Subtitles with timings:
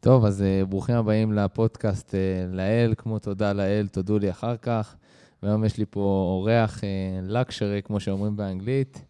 [0.00, 4.96] טוב, אז uh, ברוכים הבאים לפודקאסט uh, לאל, כמו תודה לאל, תודו לי אחר כך.
[5.42, 6.80] והיום יש לי פה אורח
[7.22, 9.04] לקשרי, uh, כמו שאומרים באנגלית.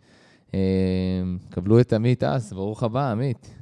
[1.50, 3.54] קבלו את עמית אס, ברוך הבא, עמית.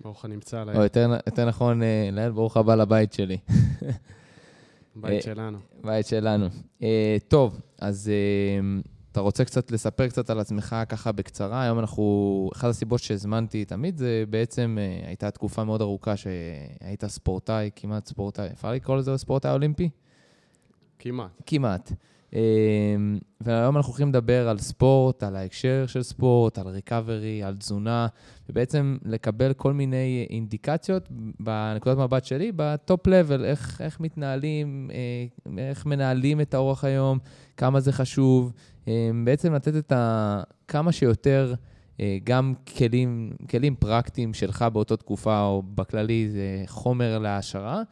[0.00, 0.76] ברוך הנמצא לאל.
[0.76, 1.82] או יותר, יותר נכון,
[2.12, 3.38] לאל, ברוך הבא לבית שלי.
[4.96, 5.58] בית שלנו.
[5.84, 6.46] בית שלנו.
[7.28, 8.10] טוב, אז
[9.14, 11.62] אתה רוצה קצת לספר קצת על עצמך ככה בקצרה?
[11.62, 17.70] היום אנחנו, אחת הסיבות שהזמנתי תמיד זה בעצם, uh, הייתה תקופה מאוד ארוכה שהיית ספורטאי,
[17.76, 19.90] כמעט ספורטאי, אפשר לקרוא לזה ספורטאי אולימפי?
[20.98, 21.30] כמעט.
[21.46, 21.92] כמעט.
[22.30, 22.34] Uh,
[23.40, 28.06] והיום אנחנו הולכים לדבר על ספורט, על ההקשר של ספורט, על ריקאברי, על תזונה,
[28.48, 31.08] ובעצם לקבל כל מיני אינדיקציות
[31.40, 37.18] בנקודת מבט שלי, בטופ לבל, איך, איך מתנהלים, uh, איך מנהלים את האורח היום,
[37.56, 38.52] כמה זה חשוב.
[38.88, 40.42] אמ, בעצם לתת את ה...
[40.68, 41.54] כמה שיותר
[42.00, 47.82] אה, גם כלים, כלים פרקטיים שלך באותה תקופה, או בכללי, זה חומר להעשרה,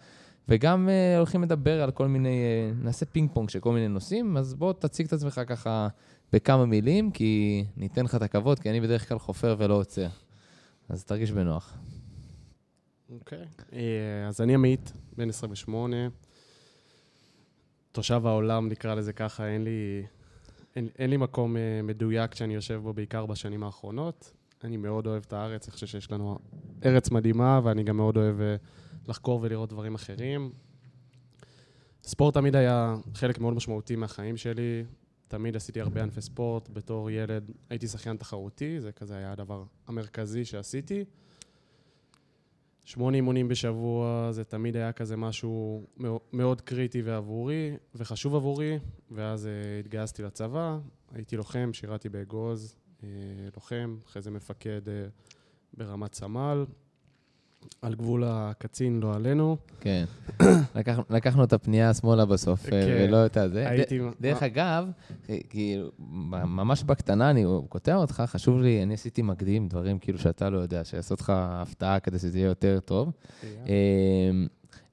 [0.49, 4.37] וגם אה, הולכים לדבר על כל מיני, אה, נעשה פינג פונג של כל מיני נושאים,
[4.37, 5.89] אז בוא תציג את עצמך ככה
[6.33, 10.09] בכמה מילים, כי ניתן לך את הכבוד, כי אני בדרך כלל חופר ולא עוצר.
[10.89, 11.79] אז תרגיש בנוח.
[13.11, 13.45] אוקיי.
[13.59, 13.75] Okay.
[14.29, 15.97] אז אני עמית, בן 28,
[17.93, 20.07] תושב העולם, נקרא לזה ככה, אין לי
[20.77, 24.33] אין, אין לי מקום uh, מדויק שאני יושב בו, בעיקר בשנים האחרונות.
[24.65, 26.39] אני מאוד אוהב את הארץ, אני חושב שיש לנו
[26.85, 30.53] ארץ מדהימה, ואני גם מאוד אוהב uh, לחקור ולראות דברים אחרים.
[32.05, 34.85] ספורט תמיד היה חלק מאוד משמעותי מהחיים שלי.
[35.33, 36.69] תמיד עשיתי הרבה ענפי ספורט.
[36.69, 41.05] בתור ילד הייתי שחיין תחרותי, זה כזה היה הדבר המרכזי שעשיתי.
[42.85, 45.85] שמונה אימונים בשבוע, זה תמיד היה כזה משהו
[46.33, 48.79] מאוד קריטי ועבורי, וחשוב עבורי,
[49.11, 50.79] ואז uh, התגייסתי לצבא,
[51.13, 53.05] הייתי לוחם, שירתי באגוז, uh,
[53.55, 54.91] לוחם, אחרי זה מפקד uh,
[55.75, 56.65] ברמת סמל,
[57.83, 59.57] על גבול הקצין, לא עלינו.
[59.81, 60.05] כן.
[60.77, 62.87] לקח, לקחנו את הפנייה שמאלה בסוף, כן.
[62.89, 63.69] ולא את הזה.
[63.69, 63.99] הייתי...
[63.99, 64.91] ד, דרך אגב,
[65.51, 70.59] כאילו, ממש בקטנה, אני קוטע אותך, חשוב לי, אני עשיתי מקדים, דברים כאילו שאתה לא
[70.59, 73.13] יודע, שיעשו אותך הפתעה כדי שזה יהיה יותר טוב.
[73.67, 74.47] אמ,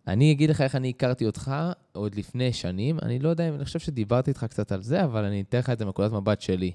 [0.07, 1.51] אני אגיד לך איך אני הכרתי אותך
[1.91, 2.99] עוד לפני שנים.
[3.01, 5.69] אני לא יודע אם, אני חושב שדיברתי איתך קצת על זה, אבל אני אתן לך
[5.69, 6.71] את זה מנקודת מבט שלי.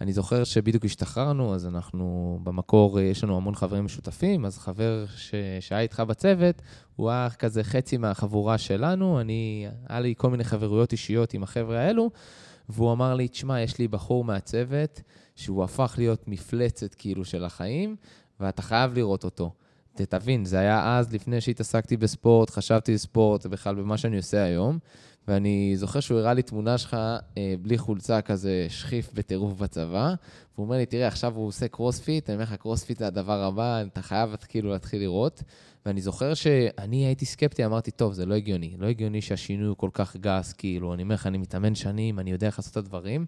[0.00, 5.04] אני זוכר שבדיוק השתחררנו, אז אנחנו במקור, אה, יש לנו המון חברים משותפים, אז חבר
[5.16, 5.34] ש...
[5.60, 6.62] שהיה איתך בצוות,
[6.96, 11.80] הוא היה כזה חצי מהחבורה שלנו, אני, היה לי כל מיני חברויות אישיות עם החבר'ה
[11.80, 12.10] האלו,
[12.68, 15.02] והוא אמר לי, תשמע, יש לי בחור מהצוות,
[15.36, 17.96] שהוא הפך להיות מפלצת כאילו של החיים,
[18.40, 19.52] ואתה חייב לראות אותו.
[19.94, 24.78] תבין, זה היה אז, לפני שהתעסקתי בספורט, חשבתי בספורט, בכלל במה שאני עושה היום.
[25.28, 26.94] ואני זוכר שהוא הראה לי תמונה שלך
[27.38, 30.14] אה, בלי חולצה, כזה שחטוב בטירוף בצבא,
[30.54, 33.82] והוא אומר לי, תראה, עכשיו הוא עושה קרוספיט, אני אומר לך, קרוספיט זה הדבר הבא,
[33.82, 35.42] אתה חייב כאילו להתחיל לראות.
[35.86, 38.74] ואני זוכר שאני הייתי סקפטי, אמרתי, טוב, זה לא הגיוני.
[38.78, 42.30] לא הגיוני שהשינוי הוא כל כך גס, כאילו, אני אומר לך, אני מתאמן שנים, אני
[42.30, 43.26] יודע איך לעשות את הדברים.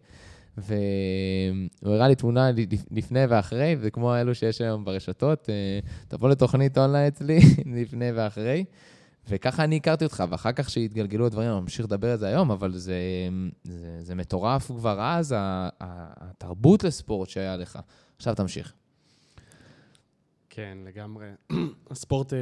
[0.58, 2.50] והוא הראה לי תמונה
[2.90, 5.78] לפני ואחרי, וזה כמו אלו שיש היום ברשתות, אה,
[6.08, 7.40] תבוא לתוכנית אונליין אצלי,
[7.82, 8.64] לפני ואחרי.
[9.28, 12.72] וככה אני הכרתי אותך, ואחר כך שהתגלגלו הדברים, אני ממשיך לדבר על זה היום, אבל
[12.72, 12.94] זה,
[13.64, 15.34] זה, זה מטורף כבר אז,
[15.80, 17.78] התרבות לספורט שהיה לך.
[18.16, 18.74] עכשיו תמשיך.
[20.50, 21.30] כן, לגמרי.
[21.90, 22.38] הספורט, אה,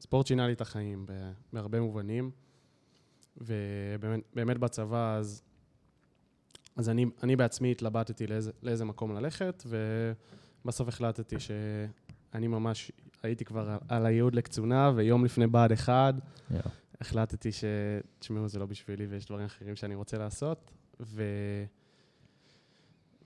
[0.00, 1.06] ספורט שינה לי את החיים
[1.52, 2.30] בהרבה מובנים,
[3.36, 5.42] ובאמת בצבא, אז,
[6.76, 9.62] אז אני, אני בעצמי התלבטתי לאיזה, לאיזה מקום ללכת,
[10.64, 12.92] ובסוף החלטתי שאני ממש
[13.22, 16.54] הייתי כבר על הייעוד לקצונה, ויום לפני בה"ד 1, yeah.
[17.00, 17.64] החלטתי ש...
[18.18, 20.70] תשמעו, זה לא בשבילי ויש דברים אחרים שאני רוצה לעשות.
[21.00, 21.22] ו...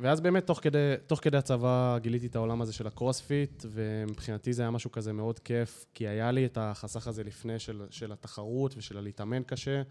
[0.00, 4.62] ואז באמת, תוך כדי, תוך כדי הצבא גיליתי את העולם הזה של הקרוספיט, ומבחינתי זה
[4.62, 8.74] היה משהו כזה מאוד כיף, כי היה לי את החסך הזה לפני של, של התחרות
[8.76, 9.82] ושל הלהתאמן קשה,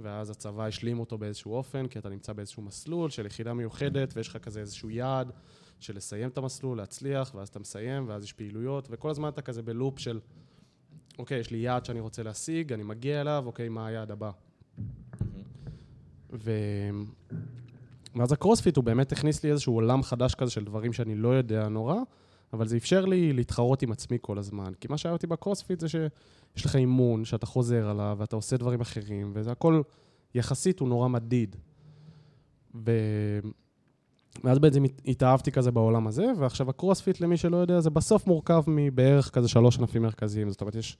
[0.00, 4.28] ואז הצבא השלים אותו באיזשהו אופן, כי אתה נמצא באיזשהו מסלול של יחידה מיוחדת, ויש
[4.28, 5.32] לך כזה איזשהו יעד.
[5.80, 9.62] של לסיים את המסלול, להצליח, ואז אתה מסיים, ואז יש פעילויות, וכל הזמן אתה כזה
[9.62, 10.20] ב loop של,
[11.18, 14.30] אוקיי, יש לי יעד שאני רוצה להשיג, אני מגיע אליו, אוקיי, מה היעד הבא?
[16.32, 16.50] ו...
[18.16, 21.68] ואז הקרוספיט הוא באמת הכניס לי איזשהו עולם חדש כזה של דברים שאני לא יודע
[21.68, 21.96] נורא,
[22.52, 24.72] אבל זה אפשר לי להתחרות עם עצמי כל הזמן.
[24.80, 28.80] כי מה שהניע אותי בקרוספיט זה שיש לך אימון, שאתה חוזר עליו, ואתה עושה דברים
[28.80, 29.82] אחרים, וזה הכל
[30.34, 31.56] יחסית הוא נורא מדיד.
[32.74, 32.90] ו...
[34.44, 39.30] ואז בעצם התאהבתי כזה בעולם הזה, ועכשיו הקרוספיט, למי שלא יודע, זה בסוף מורכב מבערך
[39.30, 40.50] כזה שלוש ענפים מרכזיים.
[40.50, 40.96] זאת אומרת, יש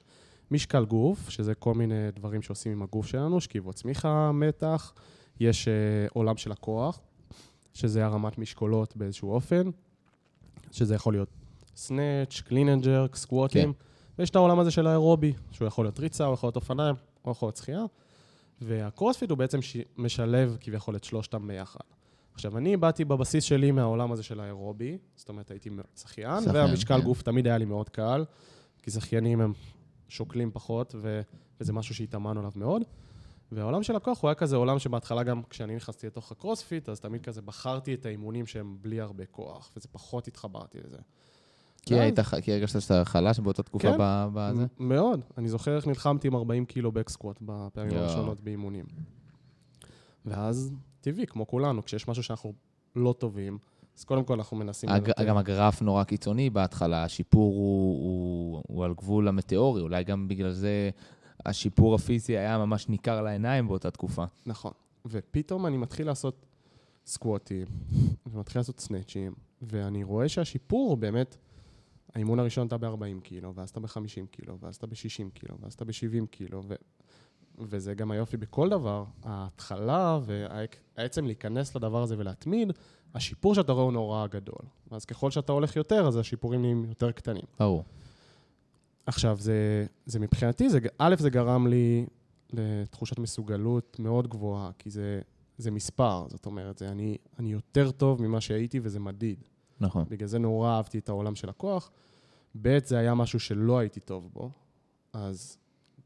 [0.50, 4.92] משקל גוף, שזה כל מיני דברים שעושים עם הגוף שלנו, שכיבות סמיכה, מתח,
[5.40, 7.00] יש uh, עולם של הכוח,
[7.74, 9.70] שזה הרמת משקולות באיזשהו אופן,
[10.72, 11.28] שזה יכול להיות
[11.76, 13.78] snatch, clean and jerk, סקווטים, כן.
[14.18, 17.32] ויש את העולם הזה של האירובי, שהוא יכול להיות ריצה, הוא יכול להיות אופניים, הוא
[17.32, 17.84] יכול להיות שחייה,
[18.60, 19.76] והקרוספיט הוא בעצם ש...
[19.96, 21.97] משלב כביכול את שלושתם ביחד.
[22.38, 27.04] עכשיו, אני באתי בבסיס שלי מהעולם הזה של האירובי, זאת אומרת, הייתי שחיין, והמשקל כן.
[27.04, 28.24] גוף תמיד היה לי מאוד קל,
[28.82, 29.52] כי שחיינים הם
[30.08, 31.20] שוקלים פחות, ו...
[31.60, 32.82] וזה משהו שהתאמנו עליו מאוד.
[33.52, 37.22] והעולם של הכוח הוא היה כזה עולם שבהתחלה גם כשאני נכנסתי לתוך הקרוספיט, אז תמיד
[37.22, 40.98] כזה בחרתי את האימונים שהם בלי הרבה כוח, וזה פחות התחברתי לזה.
[41.82, 43.98] כי היית, כי הרגשת שאתה חלש באותה תקופה כן,
[44.34, 44.66] בזה?
[44.78, 45.20] מאוד.
[45.38, 48.84] אני זוכר איך נלחמתי עם 40 קילו בקסקווט בפעמים הראשונות באימונים.
[50.26, 52.52] ואז, טבעי, כמו כולנו, כשיש משהו שאנחנו
[52.96, 53.58] לא טובים,
[53.98, 54.88] אז קודם כל אנחנו מנסים...
[54.88, 55.10] הג...
[55.26, 60.52] גם הגרף נורא קיצוני בהתחלה, השיפור הוא, הוא, הוא על גבול המטאורי, אולי גם בגלל
[60.52, 60.90] זה
[61.46, 64.24] השיפור הפיזי היה ממש ניכר לעיניים באותה תקופה.
[64.46, 64.72] נכון.
[65.06, 66.46] ופתאום אני מתחיל לעשות
[67.06, 67.66] סקווטים,
[68.26, 71.36] ומתחיל לעשות סנאצ'ים, ואני רואה שהשיפור באמת,
[72.14, 75.84] האימון הראשון אתה ב-40 קילו, ואז אתה ב-50 קילו, ואז אתה ב-60 קילו, ואז אתה
[75.84, 76.74] ב-70 קילו, ו...
[77.60, 82.72] וזה גם היופי בכל דבר, ההתחלה והעצם להיכנס לדבר הזה ולהתמיד,
[83.14, 84.62] השיפור שאתה רואה הוא נורא גדול.
[84.90, 87.42] אז ככל שאתה הולך יותר, אז השיפורים נהיים יותר קטנים.
[87.58, 87.84] ברור.
[89.06, 92.06] עכשיו, זה, זה מבחינתי, זה, א', זה גרם לי
[92.52, 95.20] לתחושת מסוגלות מאוד גבוהה, כי זה,
[95.58, 99.38] זה מספר, זאת אומרת, זה אני, אני יותר טוב ממה שהייתי וזה מדיד.
[99.80, 100.04] נכון.
[100.08, 101.90] בגלל זה נורא אהבתי את העולם של הכוח.
[102.62, 104.50] ב', זה היה משהו שלא הייתי טוב בו,
[105.12, 105.58] אז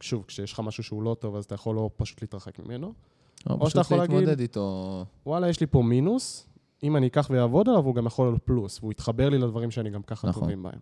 [0.03, 2.93] שוב, כשיש לך משהו שהוא לא טוב, אז אתה יכול לא פשוט להתרחק ממנו.
[3.51, 5.05] או, או שאתה יכול להגיד, איתו.
[5.27, 6.49] וואלה, יש לי פה מינוס,
[6.83, 9.91] אם אני אקח ואעבוד עליו, הוא גם יכול להיות פלוס, והוא יתחבר לי לדברים שאני
[9.91, 10.43] גם ככה נכון.
[10.43, 10.79] טובים בהם.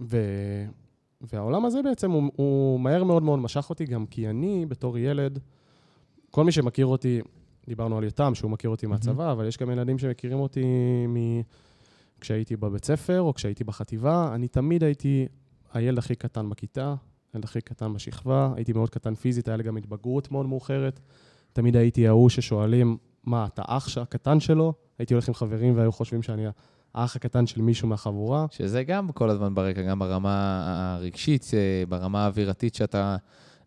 [0.00, 0.18] ו...
[1.20, 5.38] והעולם הזה בעצם, הוא, הוא מהר מאוד מאוד משך אותי, גם כי אני, בתור ילד,
[6.30, 7.20] כל מי שמכיר אותי,
[7.66, 9.32] דיברנו על יותם, שהוא מכיר אותי מהצבא, mm-hmm.
[9.32, 10.64] אבל יש גם ילדים שמכירים אותי
[11.08, 11.16] מ...
[12.20, 15.26] כשהייתי בבית ספר או כשהייתי בחטיבה, אני תמיד הייתי
[15.72, 16.94] הילד הכי קטן בכיתה,
[17.32, 21.00] הילד הכי קטן בשכבה, הייתי מאוד קטן פיזית, היה לי גם התבגרות מאוד מאוחרת.
[21.52, 24.72] תמיד הייתי ההוא ששואלים, מה, אתה אח הקטן שלו?
[24.98, 26.46] הייתי הולך עם חברים והיו חושבים שאני
[26.94, 28.46] האח הקטן של מישהו מהחבורה.
[28.50, 30.64] שזה גם כל הזמן ברקע, גם ברמה
[30.96, 33.16] הרגשית, אה, ברמה האווירתית שאתה...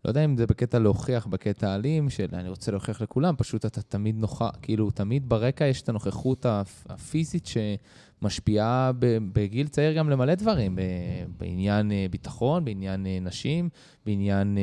[0.05, 3.81] לא יודע אם זה בקטע להוכיח, בקטע אלים, של אני רוצה להוכיח לכולם, פשוט אתה
[3.81, 6.45] תמיד נוחה, כאילו, תמיד ברקע יש את הנוכחות
[6.89, 7.45] הפיזית
[8.21, 8.91] שמשפיעה
[9.33, 10.79] בגיל צעיר גם למלא דברים,
[11.37, 13.69] בעניין אה, ביטחון, בעניין אה, נשים,
[14.05, 14.57] בעניין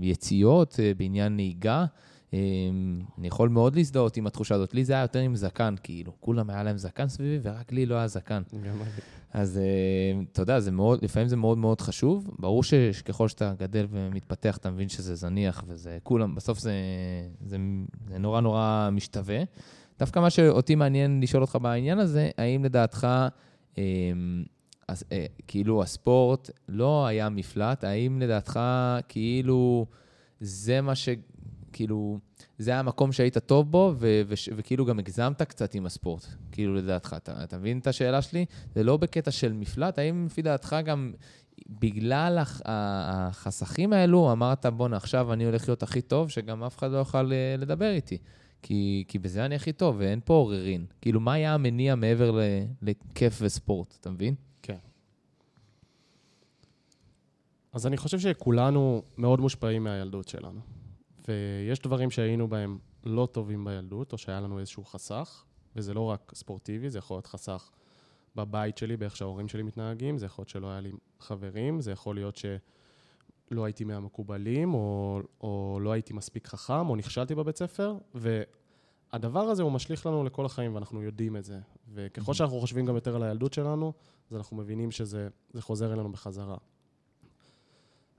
[0.00, 1.84] יציאות, בעניין נהיגה.
[2.32, 4.74] אני יכול מאוד להזדהות עם התחושה הזאת.
[4.74, 6.12] לי זה היה יותר עם זקן, כאילו.
[6.20, 8.42] כולם היה להם זקן סביבי, ורק לי לא היה זקן.
[9.32, 9.60] אז
[10.32, 12.30] אתה יודע, זה מאוד, לפעמים זה מאוד מאוד חשוב.
[12.38, 16.72] ברור שככל שאתה גדל ומתפתח, אתה מבין שזה זניח, וזה כולם, בסוף זה,
[17.46, 17.56] זה,
[18.08, 19.42] זה נורא נורא משתווה.
[20.02, 23.08] דווקא מה שאותי מעניין לשאול אותך בעניין הזה, האם לדעתך,
[24.88, 28.60] אז, אה, כאילו הספורט לא היה מפלט, האם לדעתך
[29.08, 29.86] כאילו
[30.40, 31.08] זה מה ש...
[31.72, 32.18] כאילו,
[32.58, 36.74] זה היה המקום שהיית טוב בו, ו- ו- וכאילו גם הגזמת קצת עם הספורט, כאילו
[36.74, 37.14] לדעתך.
[37.16, 38.44] אתה, אתה מבין את השאלה שלי?
[38.74, 41.12] זה לא בקטע של מפלט, האם לפי דעתך גם
[41.68, 46.90] בגלל הח- החסכים האלו, אמרת, בואנה, עכשיו אני הולך להיות הכי טוב, שגם אף אחד
[46.90, 48.18] לא יוכל אה, לדבר איתי.
[48.62, 50.86] כי, כי בזה אני הכי טוב, ואין פה עוררין.
[51.00, 52.38] כאילו, מה היה המניע מעבר
[52.82, 54.34] לכיף וספורט, אתה מבין?
[54.62, 54.78] כן.
[57.72, 60.60] אז אני חושב שכולנו מאוד מושפעים מהילדות שלנו.
[61.28, 65.44] ויש דברים שהיינו בהם לא טובים בילדות, או שהיה לנו איזשהו חסך,
[65.76, 67.70] וזה לא רק ספורטיבי, זה יכול להיות חסך
[68.36, 72.14] בבית שלי, באיך שההורים שלי מתנהגים, זה יכול להיות שלא היה לי חברים, זה יכול
[72.14, 72.36] להיות
[73.52, 79.62] שלא הייתי מהמקובלים, או, או לא הייתי מספיק חכם, או נכשלתי בבית ספר, והדבר הזה
[79.62, 81.58] הוא משליך לנו לכל החיים, ואנחנו יודעים את זה.
[81.94, 83.92] וככל שאנחנו חושבים גם יותר על הילדות שלנו,
[84.30, 85.28] אז אנחנו מבינים שזה
[85.60, 86.56] חוזר אלינו בחזרה.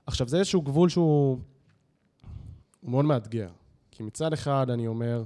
[0.06, 1.38] עכשיו, זה איזשהו גבול שהוא...
[2.80, 3.50] הוא מאוד מאתגר.
[3.90, 5.24] כי מצד אחד אני אומר,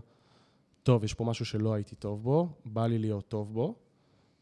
[0.83, 3.75] טוב, יש פה משהו שלא הייתי טוב בו, בא לי להיות טוב בו,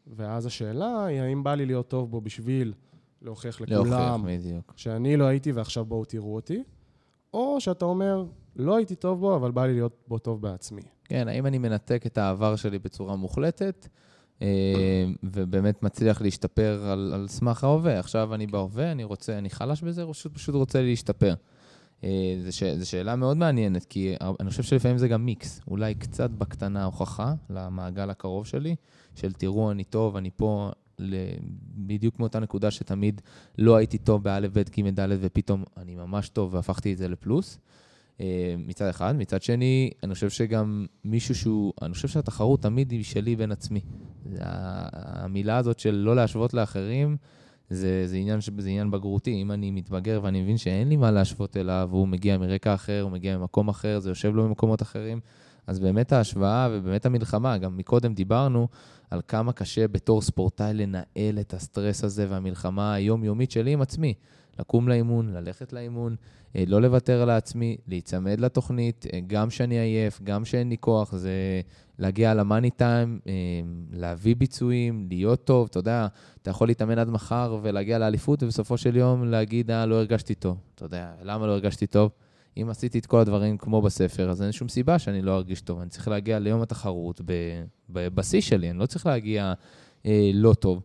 [0.07, 2.73] ואז השאלה היא, האם בא לי להיות טוב בו בשביל
[3.21, 4.73] להוכיח לכולם בדיוק.
[4.75, 6.63] שאני לא הייתי ועכשיו בואו תראו אותי,
[7.33, 10.81] או שאתה אומר, לא הייתי טוב בו, אבל בא לי להיות בו טוב בעצמי.
[11.03, 13.87] כן, האם אני מנתק את העבר שלי בצורה מוחלטת,
[14.41, 17.99] אה, ובאמת מצליח להשתפר על, על סמך ההווה.
[17.99, 21.33] עכשיו אני בהווה, אני רוצה, אני חלש בזה, או פשוט רוצה להשתפר.
[22.03, 22.35] אה,
[22.77, 25.61] זו שאלה מאוד מעניינת, כי אני חושב שלפעמים זה גם מיקס.
[25.67, 28.75] אולי קצת בקטנה הוכחה למעגל הקרוב שלי,
[29.15, 30.71] של תראו, אני טוב, אני פה
[31.75, 33.21] בדיוק מאותה נקודה שתמיד
[33.57, 37.59] לא הייתי טוב באלף, בית, ג', ד', ופתאום אני ממש טוב והפכתי את זה לפלוס.
[38.21, 39.15] אה, מצד אחד.
[39.17, 43.81] מצד שני, אני חושב שגם מישהו שהוא, אני חושב שהתחרות תמיד היא שלי בין עצמי.
[44.39, 47.17] המילה הזאת של לא להשוות לאחרים,
[47.69, 49.41] זה, זה, עניין, זה עניין בגרותי.
[49.41, 53.11] אם אני מתבגר ואני מבין שאין לי מה להשוות אליו, והוא מגיע מרקע אחר, הוא
[53.11, 55.19] מגיע ממקום אחר, זה יושב לו במקומות אחרים,
[55.67, 58.67] אז באמת ההשוואה ובאמת המלחמה, גם מקודם דיברנו
[59.11, 64.13] על כמה קשה בתור ספורטאי לנהל את הסטרס הזה והמלחמה היומיומית שלי עם עצמי.
[64.59, 66.15] לקום לאימון, ללכת לאימון,
[66.55, 71.61] אה, לא לוותר לעצמי, להיצמד לתוכנית, אה, גם שאני עייף, גם שאין לי כוח, זה
[71.99, 73.33] להגיע למאני טיים, אה,
[73.91, 75.67] להביא ביצועים, להיות טוב.
[75.71, 76.07] אתה יודע,
[76.41, 80.57] אתה יכול להתאמן עד מחר ולהגיע לאליפות, ובסופו של יום להגיד, אה, לא הרגשתי טוב.
[80.75, 82.11] אתה יודע, למה לא הרגשתי טוב?
[82.61, 85.79] אם עשיתי את כל הדברים כמו בספר, אז אין שום סיבה שאני לא ארגיש טוב.
[85.79, 87.21] אני צריך להגיע ליום התחרות
[87.89, 89.53] בשיא שלי, אני לא צריך להגיע
[90.05, 90.83] אה, לא טוב.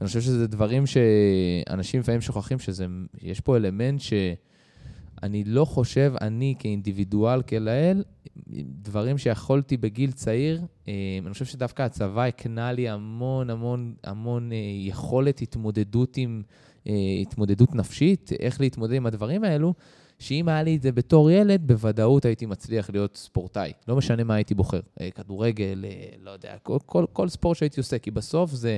[0.00, 7.42] אני חושב שזה דברים שאנשים לפעמים שוכחים, שיש פה אלמנט שאני לא חושב, אני כאינדיבידואל,
[7.42, 8.02] כלאל,
[8.82, 10.92] דברים שיכולתי בגיל צעיר, אה,
[11.24, 16.42] אני חושב שדווקא הצבא הקנה לי המון המון המון אה, יכולת התמודדות עם,
[16.86, 16.92] אה,
[17.22, 19.74] התמודדות נפשית, איך להתמודד עם הדברים האלו.
[20.18, 23.72] שאם היה לי את זה בתור ילד, בוודאות הייתי מצליח להיות ספורטאי.
[23.88, 24.80] לא משנה מה הייתי בוחר,
[25.14, 25.84] כדורגל,
[26.22, 28.76] לא יודע, כל, כל, כל ספורט שהייתי עושה, כי בסוף זה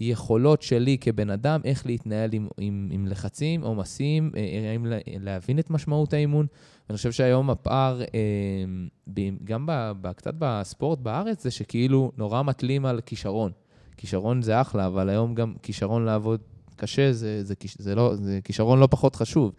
[0.00, 4.86] יכולות שלי כבן אדם, איך להתנהל עם, עם, עם לחצים, עומסים, אה, האם
[5.20, 6.46] להבין את משמעות האימון.
[6.88, 12.86] ואני חושב שהיום הפער, אה, גם ב, ב, קצת בספורט בארץ, זה שכאילו נורא מתלים
[12.86, 13.52] על כישרון.
[13.96, 16.40] כישרון זה אחלה, אבל היום גם כישרון לעבוד
[16.76, 19.52] קשה, זה, זה, זה, לא, זה כישרון לא פחות חשוב.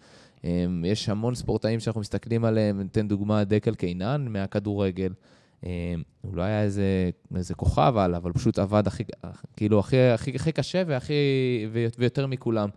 [0.46, 5.14] אה, יש המון ספורטאים שאנחנו מסתכלים עליהם, ניתן דוגמה, דקל קינן מהכדורגל.
[5.64, 5.70] אמ,
[6.22, 9.04] הוא לא היה איזה, איזה כוכב על, אבל פשוט עבד הכי,
[9.56, 11.14] כאילו, הכי, הכי, הכי קשה והכי,
[11.98, 12.70] ויותר מכולם.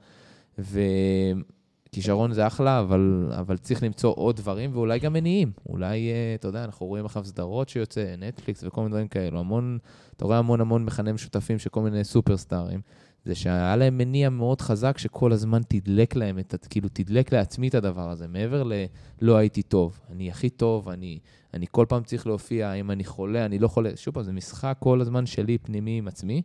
[0.59, 5.53] וכישרון זה אחלה, אבל, אבל צריך למצוא עוד דברים, ואולי גם מניעים.
[5.69, 9.39] אולי, אה, אתה יודע, אנחנו רואים עכשיו סדרות שיוצא, נטפליקס וכל מיני דברים כאלו.
[9.41, 9.79] המון,
[10.17, 12.81] אתה רואה המון המון מכנה משותפים של כל מיני סופרסטארים.
[13.25, 17.75] זה שהיה להם מניע מאוד חזק שכל הזמן תדלק להם, את, כאילו תדלק לעצמי את
[17.75, 21.19] הדבר הזה, מעבר ללא הייתי טוב, אני הכי טוב, אני,
[21.55, 24.77] אני כל פעם צריך להופיע, אם אני חולה, אני לא חולה, שוב פעם, זה משחק
[24.79, 26.43] כל הזמן שלי פנימי עם עצמי.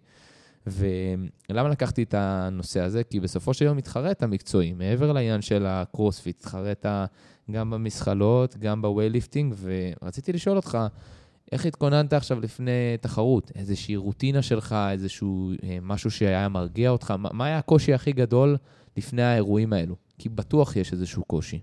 [0.67, 3.03] ולמה לקחתי את הנושא הזה?
[3.03, 6.85] כי בסופו של יום התחרית מקצועי, מעבר לעניין של הקרוספיט, התחרית
[7.51, 10.77] גם במשקולות, גם ב weightlifting, ורציתי לשאול אותך,
[11.51, 13.51] איך התכוננת עכשיו לפני תחרות?
[13.55, 17.11] איזושהי רוטינה שלך, איזשהו אה, משהו שהיה מרגיע אותך?
[17.11, 18.57] מה, מה היה הקושי הכי גדול
[18.97, 19.95] לפני האירועים האלו?
[20.17, 21.61] כי בטוח יש איזשהו קושי.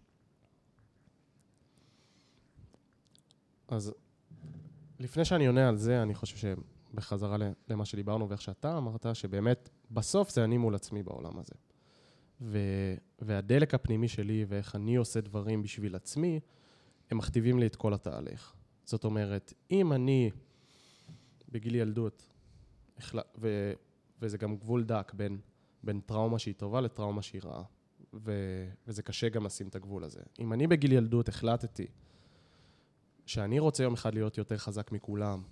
[3.69, 3.93] אז
[5.01, 7.37] לפני שאני עונה על זה, אני חושב שבחזרה
[7.69, 11.55] למה שדיברנו ואיך שאתה אמרת, שבאמת בסוף זה אני מול עצמי בעולם הזה.
[12.41, 12.59] ו...
[13.19, 16.41] והדלק הפנימי שלי ואיך אני עושה דברים בשביל עצמי,
[17.11, 18.55] הם מכתיבים לי את כל התהליך.
[18.85, 20.31] זאת אומרת, אם אני
[21.53, 22.29] בגיל ילדות,
[23.15, 23.73] ו,
[24.21, 25.39] וזה גם גבול דק בין,
[25.83, 27.63] בין טראומה שהיא טובה לטראומה שהיא רעה,
[28.15, 28.33] ו,
[28.89, 30.21] וזה קשה גם לשים את הגבול הזה.
[30.39, 31.87] אם אני בגיל ילדות החלטתי
[33.27, 35.43] שאני רוצה יום אחד להיות יותר חזק מכולם,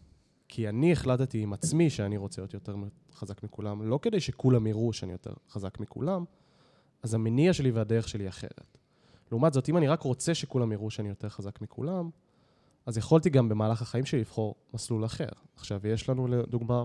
[0.49, 2.75] כי אני החלטתי עם עצמי שאני רוצה להיות יותר
[3.15, 6.25] חזק מכולם, לא כדי שכולם יראו שאני יותר חזק מכולם,
[7.03, 8.79] אז המניע שלי והדרך שלי אחרת.
[9.31, 12.11] לעומת זאת, אם אני רק רוצה שכולם יראו שאני יותר חזק מכולם,
[12.87, 15.29] אז יכולתי גם במהלך החיים שלי לבחור מסלול אחר.
[15.57, 16.83] עכשיו, יש לנו לדוגמה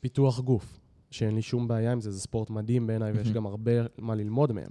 [0.00, 3.72] פיתוח גוף, שאין לי שום בעיה עם זה, זה ספורט מדהים בעיניי, ויש גם הרבה
[3.98, 4.70] מה ללמוד מהם.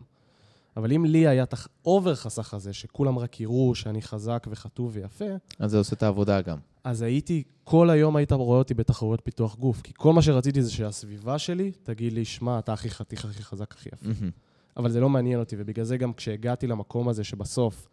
[0.77, 1.53] אבל אם לי היה את
[1.84, 5.25] ה over חסך הזה, שכולם רק יראו שאני חזק וחטוב ויפה...
[5.60, 6.57] אז זה עושה את העבודה גם.
[6.84, 10.72] אז הייתי, כל היום היית רואה אותי בתחרויות פיתוח גוף, כי כל מה שרציתי זה
[10.72, 14.10] שהסביבה שלי תגיד לי, שמע, אתה הכי חתיך, הכי חזק, הכי יפה.
[14.77, 17.88] אבל זה לא מעניין אותי, ובגלל זה גם כשהגעתי למקום הזה שבסוף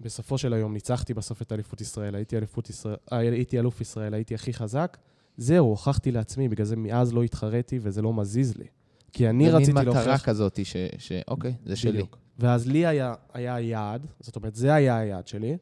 [0.00, 4.14] בסופו של היום ניצחתי בסוף את אליפות ישראל, הייתי, אליפות ישראל, אה, הייתי אלוף ישראל,
[4.14, 4.96] הייתי הכי חזק.
[5.36, 8.66] זהו, הוכחתי לעצמי, בגלל זה מאז לא התחרתי וזה לא מזיז לי.
[9.12, 9.92] כי אני רציתי להוכיח...
[9.92, 10.76] זה מין מטרה כזאת, ש...
[10.98, 11.12] ש...
[11.28, 11.92] אוקיי, זה שלי.
[11.92, 12.18] בדיוק.
[12.38, 15.56] ואז לי היה, היה יעד, זאת אומרת, זה היה היעד שלי.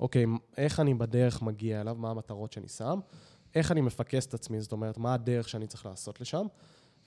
[0.00, 0.24] אוקיי,
[0.56, 2.98] איך אני בדרך מגיע אליו, מה המטרות שאני שם,
[3.54, 6.46] איך אני מפקס את עצמי, זאת אומרת, מה הדרך שאני צריך לעשות לשם.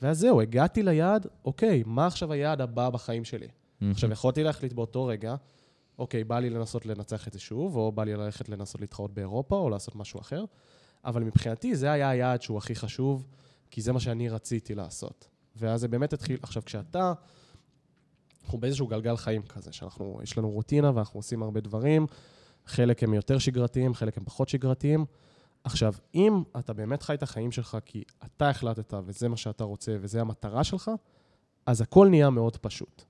[0.01, 3.48] ואז זהו, הגעתי ליעד, אוקיי, מה עכשיו היעד הבא בחיים שלי?
[3.48, 3.86] Mm-hmm.
[3.91, 5.36] עכשיו, יכולתי להחליט באותו רגע,
[6.00, 9.56] אוקיי, בא לי לנסות לנצח את זה שוב, או בא לי ללכת לנסות להתחרות באירופה,
[9.56, 10.46] או לעשות משהו אחר.
[11.06, 13.25] אבל מבחינתי זה היה היעד שהוא הכי חשוב,
[13.72, 15.27] כי זה מה שאני רציתי לעשות.
[15.56, 17.13] ואז זה באמת התחיל, עכשיו כשאתה,
[18.44, 22.08] אנחנו באיזשהו גלגל חיים כזה, שאנחנו, יש לנו רוטינה ואנחנו עושים הרבה דברים,
[22.65, 25.06] חלק הם יותר שגרתיים, חלק הם פחות שגרתיים.
[25.63, 29.98] עכשיו, אם אתה באמת חי את החיים שלך כי אתה החלטת וזה מה שאתה רוצה
[30.01, 30.91] וזה המטרה שלך,
[31.65, 33.09] אז הכל נהיה מאוד פשוט.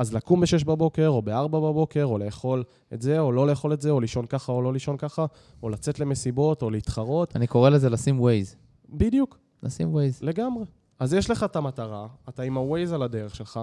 [0.00, 2.64] אז לקום ב-6 בבוקר, או ב-4 בבוקר, או לאכול
[2.94, 5.26] את זה, או לא לאכול את זה, או לישון ככה, או לא לישון ככה,
[5.62, 7.36] או לצאת למסיבות, או להתחרות.
[7.36, 8.56] אני קורא לזה לשים ווייז.
[8.88, 9.38] בדיוק.
[9.62, 10.22] לשים ווייז.
[10.22, 10.64] לגמרי.
[10.98, 13.60] אז יש לך את המטרה, אתה עם ה-Waze על הדרך שלך,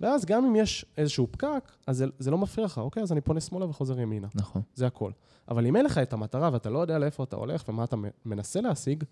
[0.00, 3.02] ואז גם אם יש איזשהו פקק, אז זה, זה לא מפריע לך, אוקיי?
[3.02, 4.28] אז אני פונה שמאלה וחוזר ימינה.
[4.34, 4.62] נכון.
[4.74, 5.10] זה הכל.
[5.48, 8.60] אבל אם אין לך את המטרה ואתה לא יודע לאיפה אתה הולך ומה אתה מנסה
[8.60, 9.04] להשיג,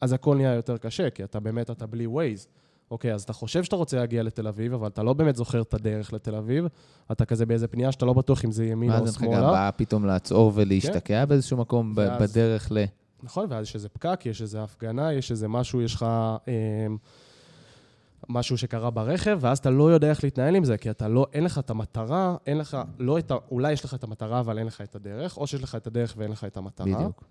[0.00, 2.46] אז הכל נהיה יותר קשה, כי אתה באמת, אתה בלי Waze.
[2.90, 5.74] אוקיי, אז אתה חושב שאתה רוצה להגיע לתל אביב, אבל אתה לא באמת זוכר את
[5.74, 6.66] הדרך לתל אביב,
[7.12, 9.30] אתה כזה באיזה פנייה שאתה לא בטוח אם זה ימינה או שמאלה.
[9.30, 11.24] ואז דרך באה פתאום לעצור ולהשתקע כן?
[11.28, 12.84] באיזשהו מקום ואז, בדרך ל...
[13.22, 16.06] נכון, ואז יש איזה פקק, יש איזה הפגנה, יש איזה משהו, יש לך...
[16.48, 16.86] אה,
[18.28, 21.44] משהו שקרה ברכב, ואז אתה לא יודע איך להתנהל עם זה, כי אתה לא, אין
[21.44, 23.34] לך את המטרה, אין לך, לא את ה...
[23.50, 26.14] אולי יש לך את המטרה, אבל אין לך את הדרך, או שיש לך את הדרך
[26.16, 26.86] ואין לך את המטרה.
[26.86, 27.24] בדיוק.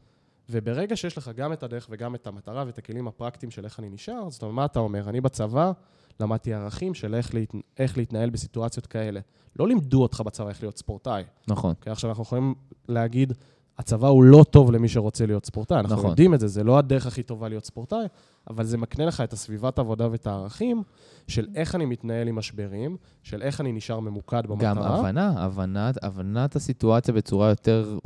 [0.50, 3.90] וברגע שיש לך גם את הדרך וגם את המטרה ואת הכלים הפרקטיים של איך אני
[3.90, 5.10] נשאר, זאת אומרת, מה אתה אומר?
[5.10, 5.72] אני בצבא
[6.20, 7.52] למדתי ערכים של איך, להת...
[7.80, 9.20] איך להתנהל בסיטואציות כאלה.
[9.60, 11.24] לא לימדו אותך בצבא איך להיות ספורטאי.
[11.48, 11.74] נכון.
[11.82, 12.56] כי עכשיו אנחנו יכולים
[12.88, 13.34] להגיד,
[13.78, 15.80] הצבא הוא לא טוב למי שרוצה להיות ספורטאי.
[15.80, 16.10] אנחנו נכון.
[16.10, 18.06] יודעים את זה, זה לא הדרך הכי טובה להיות ספורטאי,
[18.50, 20.84] אבל זה מקנה לך את הסביבת עבודה ואת הערכים
[21.28, 24.74] של איך אני מתנהל עם משברים, של איך אני נשאר ממוקד במטרה.
[24.74, 27.98] גם הבנה, הבנת, הבנת הסיטואציה בצורה יותר,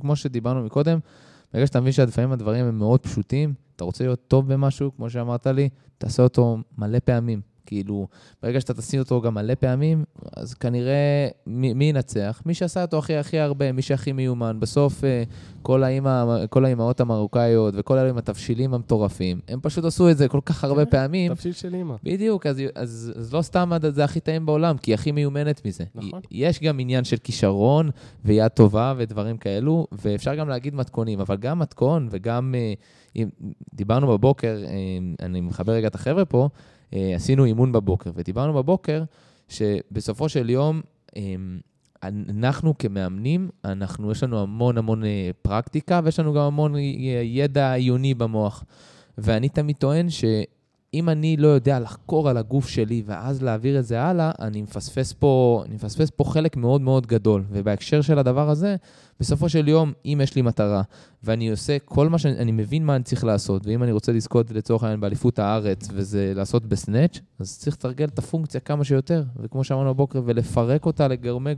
[0.00, 0.98] כמו שדיברנו מקודם,
[1.54, 5.46] ברגע שאתה מבין שלפעמים הדברים הם מאוד פשוטים, אתה רוצה להיות טוב במשהו, כמו שאמרת
[5.46, 5.68] לי,
[5.98, 7.40] תעשה אותו מלא פעמים.
[7.66, 8.06] כאילו,
[8.42, 10.04] ברגע שאתה תשים אותו גם מלא פעמים,
[10.36, 12.42] אז כנראה מי, מי ינצח?
[12.46, 14.60] מי שעשה אותו הכי הכי הרבה, מי שהכי מיומן.
[14.60, 15.22] בסוף אה,
[15.62, 20.64] כל, האימהות המרוקאיות וכל אלה עם התבשילים המטורפים, הם פשוט עשו את זה כל כך
[20.64, 21.34] הרבה כן, פעמים.
[21.34, 21.94] תבשיל של אימא.
[22.02, 25.84] בדיוק, אז, אז, אז לא סתם זה הכי טעים בעולם, כי היא הכי מיומנת מזה.
[25.94, 26.20] נכון.
[26.30, 27.90] יש גם עניין של כישרון
[28.24, 32.54] ויד טובה ודברים כאלו, ואפשר גם להגיד מתכונים, אבל גם מתכון וגם...
[32.54, 32.74] אה,
[33.74, 36.48] דיברנו בבוקר, אה, אני מחבר רגע את החבר'ה פה,
[36.92, 39.02] עשינו אימון בבוקר, ודיברנו בבוקר
[39.48, 40.80] שבסופו של יום,
[41.16, 41.58] אמ,
[42.02, 46.80] אנחנו כמאמנים, אנחנו, יש לנו המון המון אה, פרקטיקה, ויש לנו גם המון אה,
[47.24, 48.64] ידע עיוני במוח.
[49.18, 50.24] ואני תמיד טוען ש...
[50.94, 55.12] אם אני לא יודע לחקור על הגוף שלי ואז להעביר את זה הלאה, אני מפספס
[55.12, 57.44] פה, אני מפספס פה חלק מאוד מאוד גדול.
[57.50, 58.76] ובהקשר של הדבר הזה,
[59.20, 60.82] בסופו של יום, אם יש לי מטרה,
[61.22, 64.82] ואני עושה כל מה שאני מבין מה אני צריך לעשות, ואם אני רוצה לזכות לצורך
[64.82, 69.94] העניין באליפות הארץ, וזה לעשות בסנאצ', אז צריך לתרגל את הפונקציה כמה שיותר, וכמו שאמרנו
[69.94, 71.54] בבוקר, ולפרק אותה לגורמי,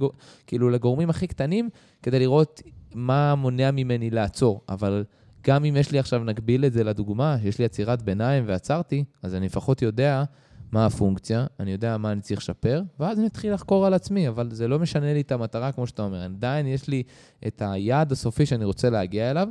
[0.47, 1.69] כאילו לגורמים הכי קטנים,
[2.03, 2.63] כדי לראות
[2.95, 4.61] מה מונע ממני לעצור.
[4.69, 5.05] אבל
[5.47, 9.35] גם אם יש לי עכשיו, נגביל את זה לדוגמה, יש לי עצירת ביניים ועצרתי, אז
[9.35, 10.25] אני לפחות יודע
[10.73, 14.51] מה הפונקציה, אני יודע מה אני צריך לשפר, ואז אני אתחיל לחקור על עצמי, אבל
[14.51, 16.23] זה לא משנה לי את המטרה, כמו שאתה אומר.
[16.23, 17.03] עדיין יש לי
[17.47, 19.49] את היעד הסופי שאני רוצה להגיע אליו,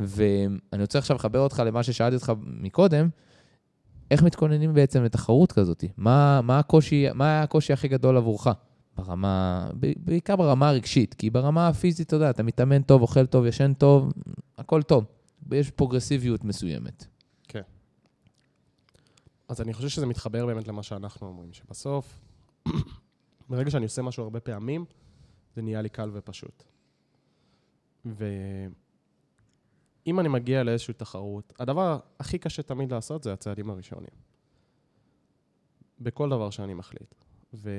[0.00, 3.08] ואני רוצה עכשיו לחבר אותך למה ששאלתי אותך מקודם,
[4.10, 5.84] איך מתכוננים בעצם לתחרות כזאת?
[5.96, 8.46] מה, מה, הקושי, מה היה הקושי הכי גדול עבורך?
[8.96, 9.66] ברמה,
[9.96, 14.12] בעיקר ברמה הרגשית, כי ברמה הפיזית, אתה יודע, אתה מתאמן טוב, אוכל טוב, ישן טוב,
[14.58, 15.19] הכל טוב.
[15.56, 17.06] יש פרוגרסיביות מסוימת.
[17.48, 17.62] כן.
[19.48, 22.20] אז אני חושב שזה מתחבר באמת למה שאנחנו אומרים, שבסוף,
[23.50, 24.84] ברגע שאני עושה משהו הרבה פעמים,
[25.54, 26.64] זה נהיה לי קל ופשוט.
[28.04, 28.70] ואם
[30.06, 34.10] אני מגיע לאיזושהי תחרות, הדבר הכי קשה תמיד לעשות זה הצעדים הראשונים.
[36.00, 37.14] בכל דבר שאני מחליט.
[37.54, 37.70] ו...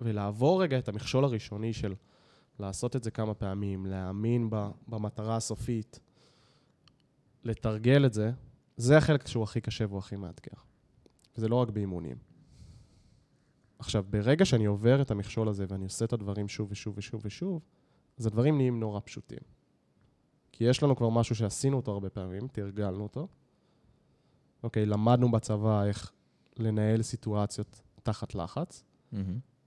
[0.00, 1.94] ולעבור רגע את המכשול הראשוני של
[2.58, 4.50] לעשות את זה כמה פעמים, להאמין
[4.88, 6.00] במטרה הסופית,
[7.44, 8.30] לתרגל את זה,
[8.76, 10.60] זה החלק שהוא הכי קשה והוא הכי מאתגר.
[11.36, 12.16] וזה לא רק באימונים.
[13.78, 17.62] עכשיו, ברגע שאני עובר את המכשול הזה ואני עושה את הדברים שוב ושוב ושוב ושוב,
[18.18, 19.38] אז הדברים נהיים נורא פשוטים.
[20.52, 23.28] כי יש לנו כבר משהו שעשינו אותו הרבה פעמים, תרגלנו אותו.
[24.62, 26.12] אוקיי, למדנו בצבא איך
[26.56, 29.16] לנהל סיטואציות תחת לחץ, mm-hmm.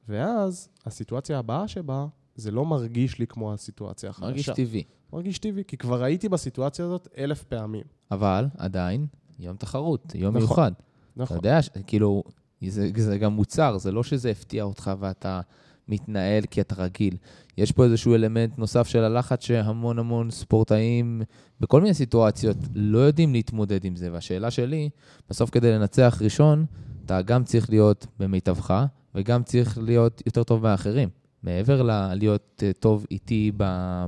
[0.07, 4.27] ואז הסיטואציה הבאה שבה, זה לא מרגיש לי כמו הסיטואציה החדשה.
[4.27, 4.83] מרגיש טבעי.
[5.13, 7.83] מרגיש טבעי, כי כבר הייתי בסיטואציה הזאת אלף פעמים.
[8.11, 9.07] אבל עדיין,
[9.39, 10.71] יום תחרות, יום נכון, מיוחד.
[11.17, 11.37] נכון.
[11.37, 12.23] אתה יודע, כאילו,
[12.67, 15.41] זה, זה גם מוצר, זה לא שזה הפתיע אותך ואתה
[15.87, 17.17] מתנהל כי אתה רגיל.
[17.57, 21.21] יש פה איזשהו אלמנט נוסף של הלחץ שהמון המון ספורטאים
[21.59, 24.11] בכל מיני סיטואציות לא יודעים להתמודד עם זה.
[24.11, 24.89] והשאלה שלי,
[25.29, 26.65] בסוף כדי לנצח ראשון,
[27.05, 31.09] אתה גם צריך להיות במיטבך, וגם צריך להיות יותר טוב מהאחרים.
[31.47, 33.51] מעבר ללהיות אה, טוב איתי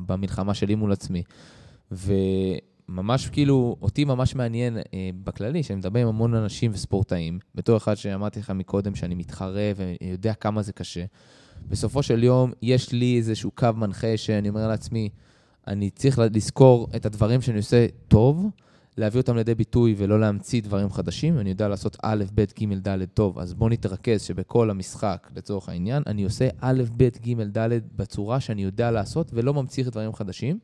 [0.05, 1.23] במלחמה שלי מול עצמי.
[1.91, 7.95] וממש כאילו, אותי ממש מעניין אה, בכללי, שאני מדבר עם המון אנשים וספורטאים, בתור אחד
[7.95, 11.05] שאמרתי לך מקודם שאני מתחרה ויודע כמה זה קשה.
[11.69, 15.09] בסופו של יום, יש לי איזשהו קו מנחה שאני אומר לעצמי,
[15.67, 18.49] אני צריך לזכור את הדברים שאני עושה טוב,
[18.99, 21.39] להביא אותם לידי ביטוי ולא להמציא דברים חדשים.
[21.39, 26.03] אני יודע לעשות א', ב', ג', ד' טוב, אז בוא נתרכז שבכל המשחק, לצורך העניין,
[26.07, 30.59] אני עושה א', ב', ג', ד' בצורה שאני יודע לעשות ולא ממציא דברים חדשים.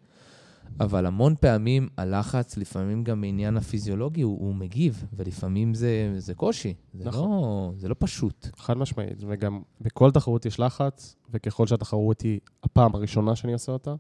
[0.79, 6.73] אבל המון פעמים הלחץ, לפעמים גם מעניין הפיזיולוגי, הוא, הוא מגיב, ולפעמים זה, זה קושי.
[6.93, 7.29] זה, נכון.
[7.29, 8.47] לא, זה לא פשוט.
[8.57, 13.95] חד משמעית, וגם בכל תחרות יש לחץ, וככל שהתחרות היא הפעם הראשונה שאני עושה אותה,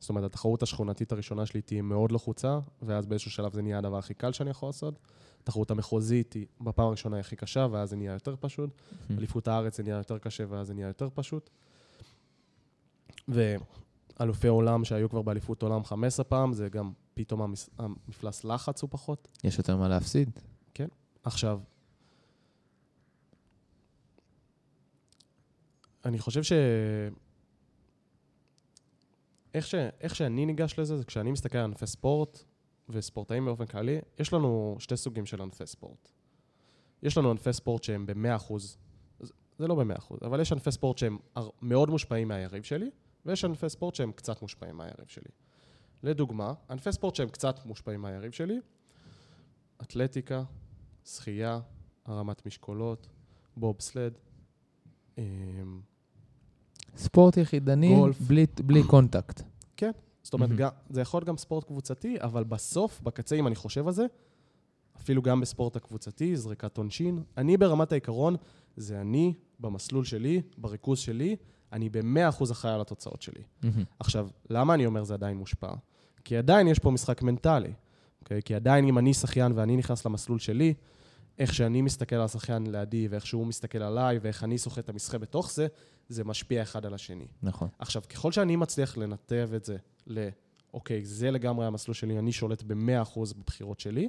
[0.00, 3.98] זאת אומרת, התחרות השכונתית הראשונה שלי תהיה מאוד לחוצה, ואז באיזשהו שלב זה נהיה הדבר
[3.98, 4.98] הכי קל שאני יכול לעשות.
[5.42, 8.70] התחרות המחוזית היא בפעם הראשונה היא הכי קשה, ואז זה נהיה יותר פשוט.
[9.10, 11.50] אליפות הארץ זה נהיה יותר קשה, ואז זה נהיה יותר פשוט.
[13.28, 17.70] ואלופי עולם שהיו כבר באליפות עולם 15 פעם, זה גם פתאום המס...
[17.78, 19.28] המפלס לחץ הוא פחות.
[19.44, 20.30] יש יותר מה להפסיד.
[20.74, 20.88] כן.
[21.22, 21.60] עכשיו,
[26.04, 26.52] אני חושב ש...
[29.58, 29.74] איך, ש...
[30.00, 32.44] איך שאני ניגש לזה, זה כשאני מסתכל על ענפי ספורט,
[32.88, 36.08] וספורטאים באופן כללי, יש לנו שתי סוגים של ענפי ספורט.
[37.02, 38.54] יש לנו ענפי ספורט שהם ב-100%,
[39.58, 41.18] זה לא ב-100%, אבל יש ענפי ספורט שהם
[41.62, 42.90] מאוד מושפעים מהיריב שלי,
[43.26, 45.30] ויש ענפי ספורט שהם קצת מושפעים מהיריב שלי.
[46.02, 48.60] לדוגמה, ענפי ספורט שהם קצת מושפעים מהיריב שלי,
[49.82, 50.42] אתלטיקה,
[51.04, 51.60] שחייה,
[52.04, 53.08] הרמת משקולות,
[53.56, 54.18] בובסלד.
[56.96, 59.42] ספורט יחידני בלי, בלי קונטקט.
[59.76, 59.90] כן,
[60.22, 60.54] זאת אומרת, mm-hmm.
[60.54, 64.06] גם, זה יכול להיות גם ספורט קבוצתי, אבל בסוף, בקצה, אם אני חושב על זה,
[64.96, 68.36] אפילו גם בספורט הקבוצתי, זריקת עונשין, אני ברמת העיקרון,
[68.76, 71.36] זה אני, במסלול שלי, בריכוז שלי,
[71.72, 73.42] אני ב-100% אחראי על התוצאות שלי.
[73.42, 73.66] Mm-hmm.
[73.98, 75.72] עכשיו, למה אני אומר זה עדיין מושפע?
[76.24, 77.72] כי עדיין יש פה משחק מנטלי,
[78.20, 78.42] אוקיי?
[78.42, 80.74] כי עדיין אם אני שחיין ואני נכנס למסלול שלי,
[81.38, 85.18] איך שאני מסתכל על השחיין לידי, ואיך שהוא מסתכל עליי, ואיך אני סוחט את המסחה
[85.18, 85.66] בתוך זה,
[86.08, 87.26] זה משפיע אחד על השני.
[87.42, 87.68] נכון.
[87.78, 90.28] עכשיו, ככל שאני מצליח לנתב את זה ל,
[90.74, 94.08] אוקיי, זה לגמרי המסלול שלי, אני שולט ב-100% בבחירות שלי,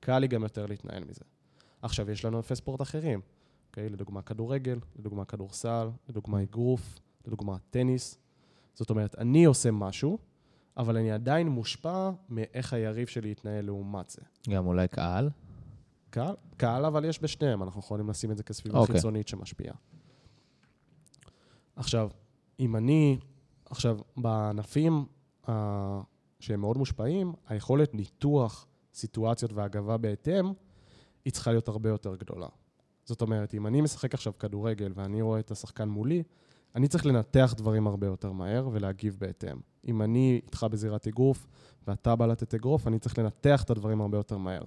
[0.00, 1.24] קל לי גם יותר להתנהל מזה.
[1.82, 3.20] עכשיו, יש לנו ענפי ספורט אחרים,
[3.68, 3.88] אוקיי?
[3.88, 8.18] לדוגמה כדורגל, לדוגמה כדורסל, לדוגמה אגרוף, לדוגמה טניס.
[8.74, 10.18] זאת אומרת, אני עושה משהו,
[10.76, 14.22] אבל אני עדיין מושפע מאיך היריב שלי יתנהל לעומת זה.
[14.50, 15.30] גם אולי קהל?
[16.10, 18.80] קהל, קהל, אבל יש בשניהם, אנחנו יכולים לשים את זה כסביבה okay.
[18.80, 18.94] אוקיי.
[18.94, 19.74] חיצונית שמשפיעה.
[21.76, 22.10] עכשיו,
[22.60, 23.18] אם אני,
[23.70, 25.04] עכשיו, בענפים
[25.46, 25.50] uh,
[26.40, 30.52] שהם מאוד מושפעים, היכולת ניתוח סיטואציות והגבה בהתאם,
[31.24, 32.48] היא צריכה להיות הרבה יותר גדולה.
[33.04, 36.22] זאת אומרת, אם אני משחק עכשיו כדורגל ואני רואה את השחקן מולי,
[36.74, 39.56] אני צריך לנתח דברים הרבה יותר מהר ולהגיב בהתאם.
[39.86, 41.46] אם אני איתך בזירת אגרוף
[41.86, 44.62] ואתה בא לתת אגרוף, אני צריך לנתח את הדברים הרבה יותר מהר.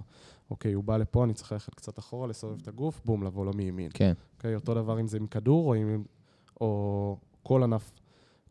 [0.50, 3.54] אוקיי, הוא בא לפה, אני צריך ללכת קצת אחורה, לסובב את הגוף, בום, לבוא לו
[3.54, 3.92] מימין.
[3.94, 4.14] כן.
[4.38, 6.04] אוקיי, אותו דבר אם זה עם כדור או, עם,
[6.62, 7.92] או כל ענף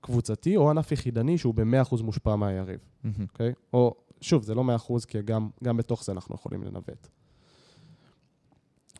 [0.00, 2.80] קבוצתי, או ענף יחידני שהוא ב-100% מושפע מהיריב.
[2.80, 3.08] Mm-hmm.
[3.32, 3.52] אוקיי?
[3.72, 7.08] או, שוב, זה לא 100%, כי גם, גם בתוך זה אנחנו יכולים לנווט.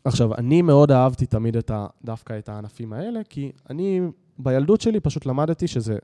[0.05, 4.01] עכשיו, אני מאוד אהבתי תמיד את ה, דווקא את הענפים האלה, כי אני
[4.37, 5.97] בילדות שלי פשוט למדתי שזה...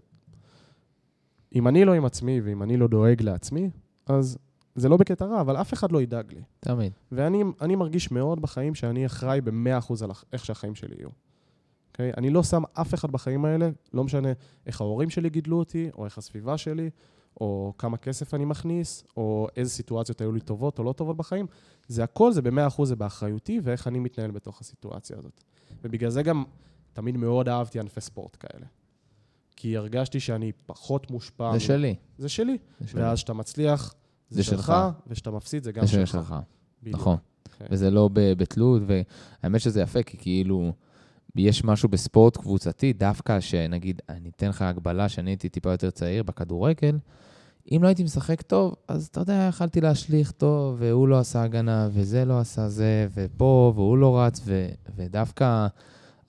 [1.56, 3.70] אם אני לא עם עצמי ואם אני לא דואג לעצמי,
[4.06, 4.38] אז
[4.76, 6.42] זה לא בקטע רע, אבל אף אחד לא ידאג לי.
[6.60, 6.92] תמיד.
[7.12, 11.10] ואני מרגיש מאוד בחיים שאני אחראי ב-100% על איך שהחיים שלי יהיו.
[11.10, 11.14] Okay?
[12.00, 12.12] אוקיי?
[12.18, 14.30] אני לא שם אף אחד בחיים האלה, לא משנה
[14.66, 16.90] איך ההורים שלי גידלו אותי, או איך הסביבה שלי,
[17.42, 21.46] או כמה כסף אני מכניס, או איזה סיטואציות היו לי טובות או לא טובות בחיים.
[21.88, 25.44] זה הכל, זה ב-100% זה באחריותי, ואיך אני מתנהל בתוך הסיטואציה הזאת.
[25.84, 26.44] ובגלל זה גם
[27.00, 28.66] תמיד מאוד אהבתי ענפי ספורט כאלה.
[29.56, 31.54] כי הרגשתי שאני פחות מושפע.
[31.54, 31.60] זה.
[31.60, 31.96] שלי.
[32.18, 32.58] זה שלי.
[32.80, 33.94] זה ואז כשאתה מצליח,
[34.30, 34.74] זה, זה שלך,
[35.08, 36.08] וכשאתה מפסיד, זה גם זה שלך.
[36.08, 36.36] שלך.
[36.84, 37.18] נכון.
[37.18, 37.50] Okay.
[37.58, 37.66] כן.
[37.70, 40.74] וזה לא בתלות, והאמת שזה יפה, כי כאילו,
[41.36, 46.24] יש משהו בספורט קבוצתי, דווקא שנגיד, אני אתן לך הקבלה שאני הייתי טיפה יותר צעיר
[46.24, 46.98] בכדורגל,
[47.72, 51.90] אם לא הייתי משחק טוב, אז אתה יודע, יכלתי להשליך טוב, והוא לא עשה הגנה,
[51.92, 55.68] וזה לא עשה זה, ופה, והוא לא רץ, ו, ודווקא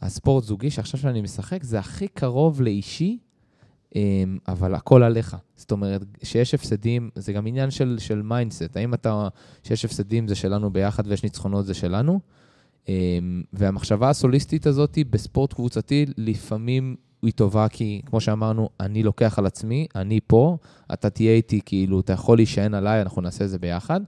[0.02, 3.18] הספורט זוגי שעכשיו שאני משחק, זה הכי קרוב לאישי,
[3.94, 5.36] אמ, אבל הכל עליך.
[5.56, 8.76] זאת אומרת, שיש הפסדים, זה גם עניין של, של mindset.
[8.76, 9.28] האם אתה,
[9.64, 12.20] שיש הפסדים זה שלנו ביחד ויש ניצחונות זה שלנו?
[12.88, 19.46] אמ, והמחשבה הסוליסטית הזאת בספורט קבוצתי, לפעמים היא טובה כי, כמו שאמרנו, אני לוקח על
[19.46, 20.56] עצמי, אני פה,
[20.92, 24.00] אתה תהיה איתי, כאילו, אתה יכול להישען עליי, אנחנו נעשה את זה ביחד.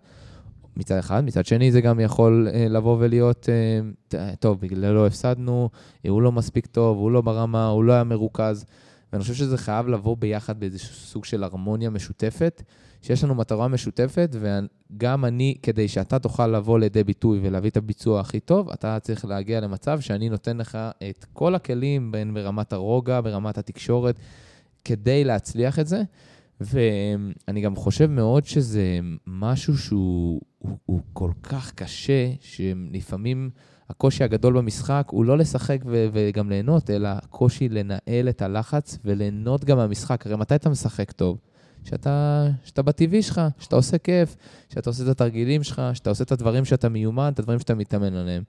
[0.76, 1.24] מצד אחד.
[1.24, 3.48] מצד שני, זה גם יכול uh, לבוא ולהיות,
[4.10, 5.70] uh, טוב, בגללו הפסדנו,
[6.08, 8.66] הוא לא מספיק טוב, הוא לא ברמה, הוא לא היה מרוכז.
[9.12, 12.62] ואני חושב שזה חייב לבוא ביחד באיזשהו סוג של הרמוניה משותפת,
[13.02, 18.20] שיש לנו מטרה משותפת, וגם אני, כדי שאתה תוכל לבוא לידי ביטוי ולהביא את הביצוע
[18.20, 20.78] הכי טוב, אתה צריך להגיע למצב שאני נותן לך
[21.10, 24.18] את כל הכלים, בין ברמת הרוגע, ברמת התקשורת,
[24.84, 26.02] כדי להצליח את זה.
[26.64, 33.50] ואני גם חושב מאוד שזה משהו שהוא הוא, הוא כל כך קשה, שלפעמים
[33.90, 39.64] הקושי הגדול במשחק הוא לא לשחק ו- וגם ליהנות, אלא הקושי לנהל את הלחץ וליהנות
[39.64, 40.26] גם מהמשחק.
[40.26, 41.38] הרי מתי אתה משחק טוב?
[41.84, 44.36] שאתה, שאתה בטבעי שלך, שאתה עושה כיף,
[44.68, 48.14] שאתה עושה את התרגילים שלך, שאתה עושה את הדברים שאתה מיומן, את הדברים שאתה מתאמן
[48.14, 48.42] עליהם.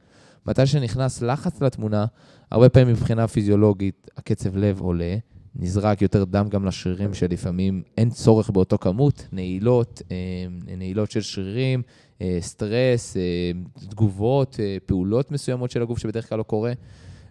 [0.45, 2.05] מתי שנכנס לחץ לתמונה,
[2.51, 5.17] הרבה פעמים מבחינה פיזיולוגית הקצב לב עולה,
[5.55, 11.81] נזרק יותר דם גם לשרירים שלפעמים אין צורך באותו כמות, נעילות, אה, נעילות של שרירים,
[12.21, 13.51] אה, סטרס, אה,
[13.89, 16.73] תגובות, פעולות מסוימות של הגוף שבדרך כלל לא קורה.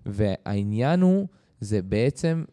[0.07, 1.27] והעניין הוא,
[1.61, 2.45] זה בעצם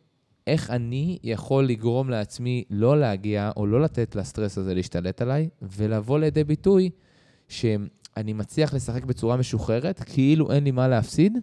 [0.47, 6.19] איך אני יכול לגרום לעצמי לא להגיע או לא לתת לסטרס הזה להשתלט עליי, ולבוא
[6.19, 6.89] לידי ביטוי
[7.47, 11.37] שאני מצליח לשחק בצורה משוחררת, כאילו אין לי מה להפסיד,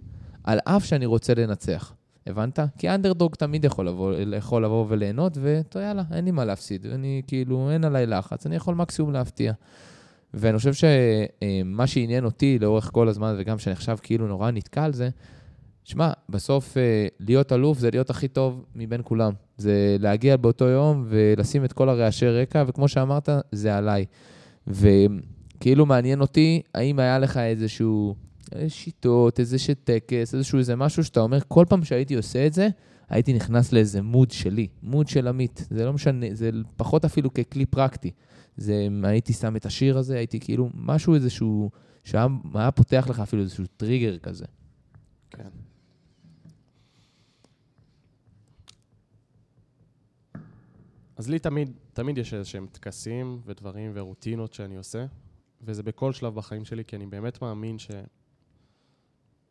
[0.45, 1.96] על אף שאני רוצה לנצח.
[2.27, 2.59] הבנת?
[2.79, 6.87] כי אנדרדוג תמיד יכול לבוא, יכול לבוא וליהנות, ואתה יאללה, אין לי מה להפסיד.
[6.87, 9.53] אני כאילו, אין עליי לחץ, אני יכול מקסימום להפתיע.
[10.35, 14.93] ואני חושב שמה שעניין אותי לאורך כל הזמן, וגם שאני עכשיו כאילו נורא נתקע על
[14.93, 15.09] זה,
[15.85, 19.33] שמע, בסוף אה, להיות אלוף זה להיות הכי טוב מבין כולם.
[19.57, 24.05] זה להגיע באותו יום ולשים את כל הרעשי רקע, וכמו שאמרת, זה עליי.
[24.67, 28.15] וכאילו מעניין אותי, האם היה לך איזשהו
[28.69, 32.69] שיטות, איזשהו טקס, איזשהו איזה משהו שאתה אומר, כל פעם שהייתי עושה את זה,
[33.09, 35.67] הייתי נכנס לאיזה מוד שלי, מוד של עמית.
[35.71, 38.11] זה לא משנה, זה פחות אפילו ככלי פרקטי.
[38.57, 41.71] זה, הייתי שם את השיר הזה, הייתי כאילו, משהו איזשהו,
[42.05, 44.45] שהיה פותח לך אפילו איזשהו טריגר כזה.
[45.31, 45.49] כן.
[51.17, 55.07] אז לי תמיד, תמיד יש איזשהם טקסים ודברים ורוטינות שאני עושה,
[55.63, 57.91] וזה בכל שלב בחיים שלי, כי אני באמת מאמין ש...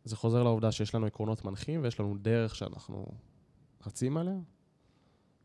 [0.05, 3.05] זה חוזר לעובדה שיש לנו עקרונות מנחים ויש לנו דרך שאנחנו
[3.85, 4.37] רצים עליה,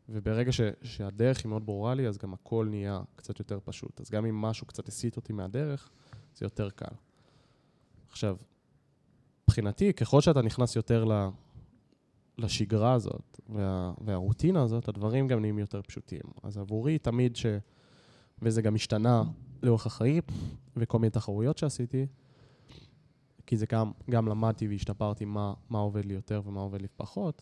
[0.09, 4.01] וברגע ש, שהדרך היא מאוד ברורה לי, אז גם הכל נהיה קצת יותר פשוט.
[4.01, 5.89] אז גם אם משהו קצת הסיט אותי מהדרך,
[6.35, 6.95] זה יותר קל.
[8.09, 8.37] עכשיו,
[9.43, 11.29] מבחינתי, ככל שאתה נכנס יותר ל,
[12.37, 16.21] לשגרה הזאת וה, והרוטינה הזאת, הדברים גם נהיים יותר פשוטים.
[16.43, 17.45] אז עבורי תמיד ש...
[18.41, 19.23] וזה גם השתנה
[19.63, 20.23] לאורך החיים,
[20.75, 22.05] וכל מיני תחרויות שעשיתי,
[23.45, 27.41] כי זה גם, גם למדתי והשתפרתי מה, מה עובד לי יותר ומה עובד לי פחות.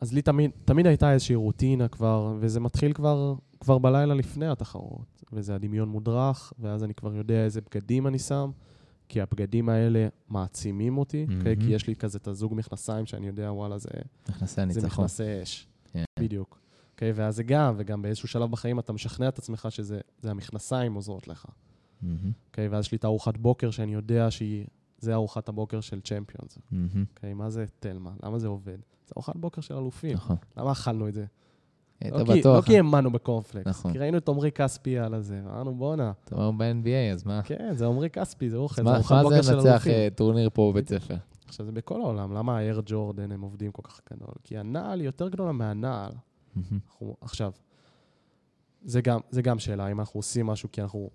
[0.00, 5.22] אז לי תמיד, תמיד הייתה איזושהי רוטינה כבר, וזה מתחיל כבר, כבר בלילה לפני התחרות.
[5.32, 8.50] וזה הדמיון מודרך, ואז אני כבר יודע איזה בגדים אני שם,
[9.08, 11.42] כי הבגדים האלה מעצימים אותי, mm-hmm.
[11.42, 11.60] okay?
[11.60, 13.88] כי יש לי כזה את הזוג מכנסיים שאני יודע, וואלה, זה...
[14.28, 14.80] מכנסי הניצחון.
[14.80, 15.66] זה מכנסי אש.
[15.86, 15.92] Yeah.
[15.92, 16.04] כן.
[16.18, 16.58] בדיוק.
[16.96, 17.04] Okay?
[17.14, 21.46] ואז זה גם, וגם באיזשהו שלב בחיים אתה משכנע את עצמך שזה המכנסיים עוזרות לך.
[22.02, 22.06] Mm-hmm.
[22.46, 24.66] אוקיי, ואז יש לי את ארוחת בוקר שאני יודע שהיא,
[24.98, 26.58] זה ארוחת הבוקר של צ'מפיונס.
[27.16, 28.10] אוקיי, מה זה תלמה?
[28.22, 28.78] למה זה עובד?
[29.06, 30.12] זה ארוחת בוקר של אלופים.
[30.12, 30.36] נכון.
[30.56, 31.24] למה אכלנו את זה?
[32.00, 32.56] היית לא בטוח.
[32.56, 33.92] לא כי האמנו בקורנפלקס, נכון.
[33.92, 36.12] כי ראינו את עמרי כספי על הזה, אמרנו בואנה.
[36.24, 37.42] אתה אומר ב-NBA, אז מה?
[37.42, 39.72] כן, זה עמרי כספי, זה אוכל, זה ארוחת בוקר של אלופים.
[39.72, 41.16] מה זה לנצח טורניר פה בבית ספר?
[41.46, 44.34] עכשיו, זה בכל העולם, למה האר ג'ורדן הם עובדים כל כך גדול?
[44.44, 46.12] כי הנעל היא יותר גדולה מהנעל.
[47.20, 47.52] עכשיו,
[48.84, 51.10] זה גם, זה גם שאלה, אם אנחנו עושים משהו כי אנחנו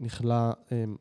[0.00, 0.96] נכלה, אמ,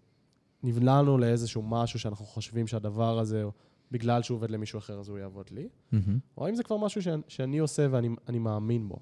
[0.63, 3.43] נבנה לנו לאיזשהו משהו שאנחנו חושבים שהדבר הזה,
[3.91, 5.97] בגלל שהוא עובד למישהו אחר, אז הוא יעבוד לי, mm-hmm.
[6.37, 8.95] או האם זה כבר משהו שאני, שאני עושה ואני מאמין בו.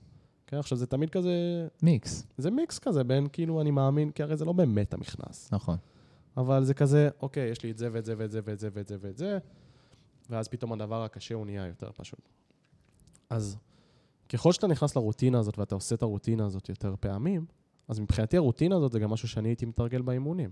[0.47, 1.67] כן, עכשיו זה תמיד כזה...
[1.83, 2.27] מיקס.
[2.37, 5.49] זה מיקס כזה בין כאילו אני מאמין, כי הרי זה לא באמת המכנס.
[5.51, 5.77] נכון.
[6.37, 8.87] אבל זה כזה, אוקיי, יש לי את זה ואת זה ואת זה ואת זה ואת
[8.87, 9.37] זה ואת זה,
[10.29, 12.29] ואז פתאום הדבר הקשה הוא נהיה יותר פשוט.
[13.29, 13.57] אז
[14.29, 17.45] ככל שאתה נכנס לרוטינה הזאת ואתה עושה את הרוטינה הזאת יותר פעמים,
[17.87, 20.49] אז מבחינתי הרוטינה הזאת זה גם משהו שאני הייתי מתרגל באימונים.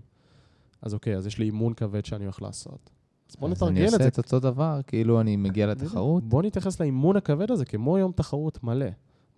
[0.82, 2.90] אז אוקיי, אז יש לי אימון כבד שאני הולך לעשות.
[3.30, 3.96] אז בוא נתרגל את זה.
[3.96, 6.24] אז אני עושה את אותו דבר, כאילו אני מגיע לתחרות.
[6.24, 8.86] בוא נתייחס לאימון הכבד הזה כמו יום תחרות מלא.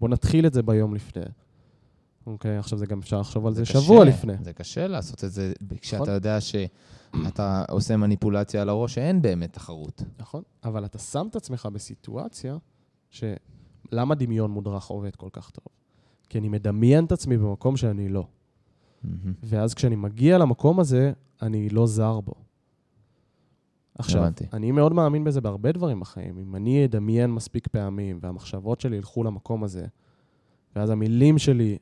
[0.01, 1.23] בוא נתחיל את זה ביום לפני.
[2.27, 4.33] אוקיי, עכשיו זה גם אפשר לחשוב על זה, זה שבוע לפני.
[4.41, 6.15] זה קשה לעשות את זה כשאתה נכון.
[6.15, 10.03] יודע שאתה עושה מניפולציה על הראש שאין באמת תחרות.
[10.19, 12.57] נכון, אבל אתה שם את עצמך בסיטואציה
[13.11, 13.25] ש...
[13.93, 15.65] למה דמיון מודרך עובד כל כך טוב?
[16.29, 18.27] כי אני מדמיין את עצמי במקום שאני לא.
[19.05, 19.09] Mm-hmm.
[19.43, 22.33] ואז כשאני מגיע למקום הזה, אני לא זר בו.
[23.99, 24.45] עכשיו, הבנתי.
[24.53, 26.39] אני מאוד מאמין בזה בהרבה דברים בחיים.
[26.39, 29.87] אם אני אדמיין מספיק פעמים, והמחשבות שלי ילכו למקום הזה,
[30.77, 31.79] ואז המילים שלי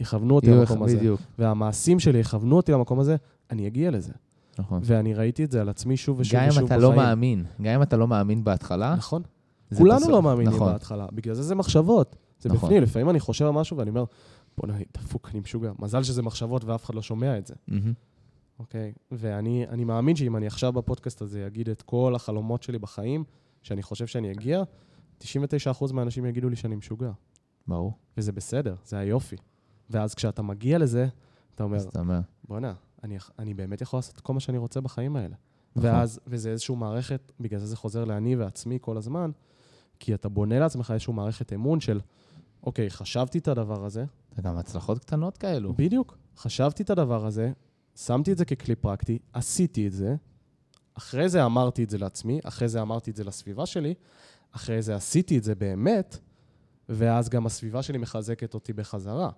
[0.00, 1.20] יכוונו אותי למקום הזה, בדיוק.
[1.38, 3.16] והמעשים שלי יכוונו אותי למקום הזה,
[3.50, 4.12] אני אגיע לזה.
[4.58, 4.80] נכון.
[4.84, 6.68] ואני ראיתי את זה על עצמי שוב ושוב ושוב בחיים.
[6.68, 8.94] גם אם אתה לא מאמין, גם אם אתה לא מאמין בהתחלה.
[8.94, 9.22] נכון.
[9.76, 10.10] כולנו בסוף.
[10.10, 10.72] לא מאמינים נכון.
[10.72, 12.16] בהתחלה, בגלל זה זה מחשבות.
[12.40, 12.68] זה נכון.
[12.68, 14.04] בפנים, לפעמים אני חושב על משהו ואני אומר,
[14.58, 15.72] בוא'נה, דפוק, אני משוגע.
[15.78, 17.54] מזל שזה מחשבות ואף אחד לא שומע את זה.
[18.58, 18.92] אוקיי?
[18.94, 19.12] Mm-hmm.
[19.12, 19.16] Okay?
[19.18, 23.24] ואני מאמין שאם אני עכשיו בפודקאסט הזה אגיד את כל החלומות שלי בחיים,
[23.62, 24.62] שאני חושב שאני אגיע,
[25.22, 25.24] 99%
[25.92, 27.10] מהאנשים יגידו לי שאני משוגע.
[27.66, 27.92] ברור.
[28.16, 29.36] וזה בסדר, זה היופי.
[29.90, 31.06] ואז כשאתה מגיע לזה,
[31.54, 31.78] אתה אומר,
[32.48, 35.36] בוא'נה, אני, אני באמת יכול לעשות כל מה שאני רוצה בחיים האלה.
[35.76, 35.90] נכון.
[35.90, 39.30] ואז, וזה איזושהי מערכת, בגלל זה זה חוזר לאני ועצמי כל הזמן,
[39.98, 42.00] כי אתה בונה לעצמך איזושהי מערכת אמון של,
[42.66, 44.04] אוקיי, חשבתי את הדבר הזה.
[44.36, 45.72] זה גם הצלחות קטנות כאלו.
[45.72, 46.18] בדיוק.
[46.36, 47.52] חשבתי את הדבר הזה,
[47.96, 50.16] שמתי את זה ככלי פרקטי, עשיתי את זה,
[50.94, 53.94] אחרי זה אמרתי את זה לעצמי, אחרי זה אמרתי את זה לסביבה שלי,
[54.52, 56.18] אחרי זה עשיתי את זה באמת,
[56.88, 59.30] ואז גם הסביבה שלי מחזקת אותי בחזרה.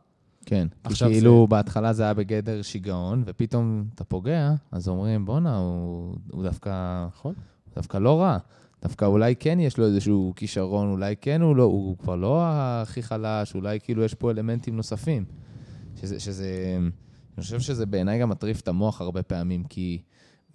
[0.46, 1.50] כן, כי כאילו זה...
[1.50, 7.06] בהתחלה זה היה בגדר שיגעון, ופתאום אתה פוגע, אז אומרים, בואנה, הוא, הוא דווקא...
[7.06, 7.34] נכון.
[7.64, 8.38] הוא דווקא לא רע.
[8.82, 13.02] דווקא אולי כן יש לו איזשהו כישרון, אולי כן הוא לא, הוא כבר לא הכי
[13.02, 15.24] חלש, אולי כאילו יש פה אלמנטים נוספים.
[16.00, 16.78] שזה, שזה,
[17.36, 20.02] אני חושב שזה בעיניי גם מטריף את המוח הרבה פעמים, כי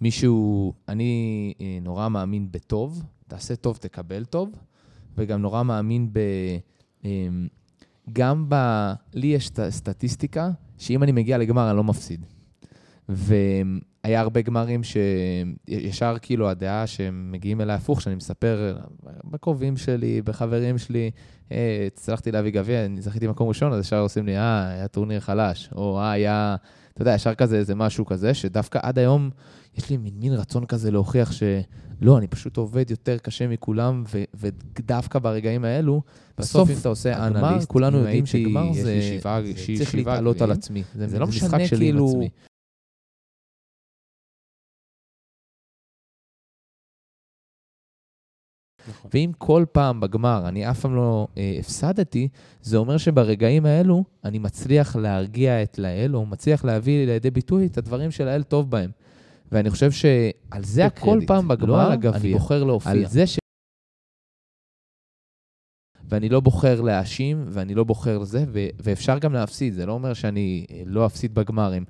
[0.00, 4.52] מישהו, אני אה, נורא מאמין בטוב, תעשה טוב, תקבל טוב,
[5.16, 6.18] וגם נורא מאמין ב...
[7.04, 7.48] אמ,
[8.12, 8.54] גם ב...
[9.14, 12.26] לי יש סטטיסטיקה, שאם אני מגיע לגמר, אני לא מפסיד.
[14.04, 18.76] והיה הרבה גמרים שישר כאילו הדעה שהם מגיעים אליי הפוך, שאני מספר
[19.24, 21.10] בקרובים שלי, בחברים שלי,
[21.52, 25.20] אה, הצלחתי להביא גביע, אני זכיתי במקום ראשון, אז ישר עושים לי, אה, היה טורניר
[25.20, 26.56] חלש, או אה, היה,
[26.92, 29.30] אתה יודע, ישר כזה איזה משהו כזה, שדווקא עד היום
[29.78, 34.22] יש לי מין, מין רצון כזה להוכיח שלא, אני פשוט עובד יותר קשה מכולם, ו,
[34.34, 36.02] ודווקא ברגעים האלו,
[36.38, 39.18] בסוף, אם אתה עושה אנליסט, כולנו יודעים שגמר זה,
[39.78, 40.82] צריך להתעלות על עצמי.
[40.94, 42.22] זה, זה לא משנה כאילו...
[49.04, 49.20] נכון.
[49.20, 52.28] ואם כל פעם בגמר אני אף פעם לא אה, הפסדתי,
[52.62, 57.78] זה אומר שברגעים האלו אני מצליח להרגיע את לאל, או מצליח להביא לידי ביטוי את
[57.78, 58.90] הדברים שלאל טוב בהם.
[59.52, 62.92] ואני חושב שעל זה הכל פעם בגמר, לא על הגביע, אני בוחר להופיע.
[62.92, 63.38] על זה ש...
[66.08, 70.14] ואני לא בוחר להאשים, ואני לא בוחר לזה, ו- ואפשר גם להפסיד, זה לא אומר
[70.14, 71.84] שאני אה, לא אפסיד בגמרים.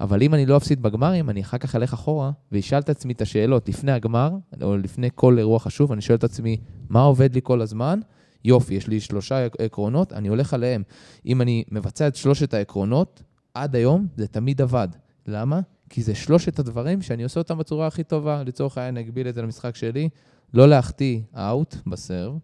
[0.00, 3.20] אבל אם אני לא אפסיד בגמרים, אני אחר כך אלך אחורה ואשאל את עצמי את
[3.20, 4.30] השאלות לפני הגמר,
[4.62, 6.56] או לפני כל אירוע חשוב, אני שואל את עצמי,
[6.88, 8.00] מה עובד לי כל הזמן?
[8.44, 10.82] יופי, יש לי שלושה עקרונות, אני הולך עליהם.
[11.26, 13.22] אם אני מבצע את שלושת העקרונות,
[13.54, 14.88] עד היום זה תמיד עבד.
[15.26, 15.60] למה?
[15.90, 18.42] כי זה שלושת הדברים שאני עושה אותם בצורה הכי טובה.
[18.46, 20.08] לצורך העניין, נגביל את זה למשחק שלי,
[20.54, 22.38] לא להחטיא אאוט בסרב,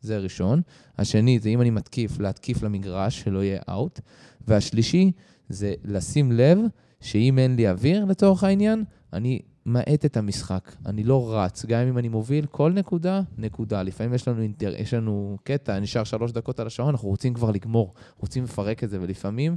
[0.00, 0.62] זה ראשון.
[0.98, 4.00] השני זה אם אני מתקיף, להתקיף למגרש, שלא יהיה אאוט.
[4.48, 5.12] והשלישי
[5.48, 6.58] זה לשים לב
[7.00, 10.72] שאם אין לי אוויר, לצורך העניין, אני מאט את המשחק.
[10.86, 13.82] אני לא רץ, גם אם אני מוביל, כל נקודה, נקודה.
[13.82, 14.74] לפעמים יש לנו, אינטר...
[14.78, 18.90] יש לנו קטע, נשאר שלוש דקות על השעון, אנחנו רוצים כבר לגמור, רוצים לפרק את
[18.90, 19.56] זה, ולפעמים,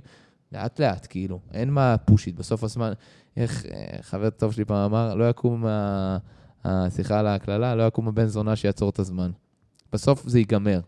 [0.51, 2.35] לאט-לאט, כאילו, אין מה פושית.
[2.35, 2.93] בסוף הזמן,
[3.37, 6.17] איך אה, חבר טוב שלי פעם אמר, לא יקום, מה...
[6.89, 9.31] סליחה על ההקללה, לא יקום הבן זונה שיעצור את הזמן.
[9.93, 10.79] בסוף זה ייגמר.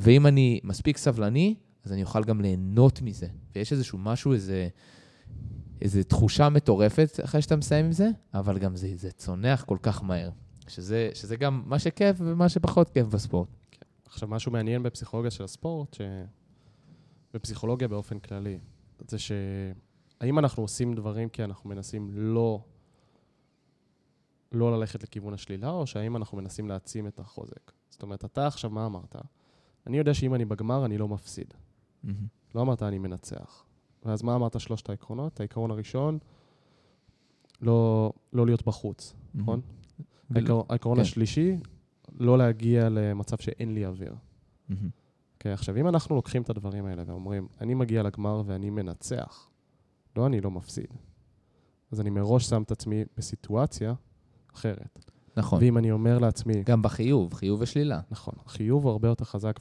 [0.00, 3.26] ואם אני מספיק סבלני, אז אני אוכל גם ליהנות מזה.
[3.54, 4.68] ויש איזשהו משהו, איזה...
[5.82, 10.02] איזו תחושה מטורפת אחרי שאתה מסיים עם זה, אבל גם זה, זה צונח כל כך
[10.02, 10.30] מהר.
[10.68, 13.48] שזה, שזה גם מה שכיף ומה שפחות כיף בספורט.
[13.70, 13.86] כן.
[14.06, 16.00] עכשיו, משהו מעניין בפסיכולוגיה של הספורט, ש...
[17.34, 18.58] בפסיכולוגיה באופן כללי,
[19.08, 22.64] זה שהאם אנחנו עושים דברים כי אנחנו מנסים לא,
[24.52, 27.72] לא ללכת לכיוון השלילה, או שהאם אנחנו מנסים להעצים את החוזק.
[27.90, 29.16] זאת אומרת, אתה עכשיו, מה אמרת?
[29.86, 31.54] אני יודע שאם אני בגמר, אני לא מפסיד.
[31.54, 32.08] Mm-hmm.
[32.54, 33.64] לא אמרת אני מנצח.
[34.04, 35.40] ואז מה אמרת שלושת העקרונות?
[35.40, 36.18] העיקרון הראשון,
[37.60, 39.38] לא, לא להיות בחוץ, mm-hmm.
[39.38, 39.60] נכון?
[40.34, 41.02] העיקרון, העיקרון כן.
[41.02, 41.56] השלישי,
[42.18, 44.14] לא להגיע למצב שאין לי אוויר.
[44.70, 44.74] Okay,
[45.34, 49.50] אוקיי, עכשיו, אם אנחנו לוקחים את הדברים האלה ואומרים, אני מגיע לגמר ואני מנצח,
[50.16, 50.86] לא אני לא מפסיד,
[51.92, 53.94] אז אני מראש שם את עצמי בסיטואציה
[54.54, 55.10] אחרת.
[55.36, 55.58] נכון.
[55.62, 56.62] ואם אני אומר לעצמי...
[56.62, 58.00] גם בחיוב, חיוב ושלילה.
[58.10, 58.34] נכון.
[58.46, 59.60] החיוב הוא הרבה יותר חזק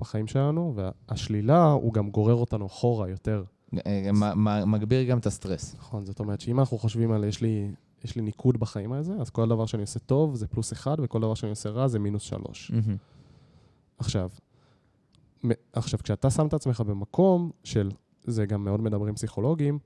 [0.00, 3.44] בחיים שלנו, והשלילה, הוא גם גורר אותנו אחורה יותר.
[3.74, 4.10] אה,
[4.66, 5.74] מגביר גם את הסטרס.
[5.78, 7.70] נכון, זאת אומרת שאם אנחנו חושבים על יש לי,
[8.04, 11.20] יש לי ניקוד בחיים הזה, אז כל דבר שאני עושה טוב זה פלוס אחד, וכל
[11.20, 12.72] דבר שאני עושה רע זה מינוס שלוש.
[13.98, 14.30] עכשיו,
[15.72, 17.90] עכשיו, כשאתה שם את עצמך במקום של,
[18.24, 19.78] זה גם מאוד מדברים פסיכולוגים,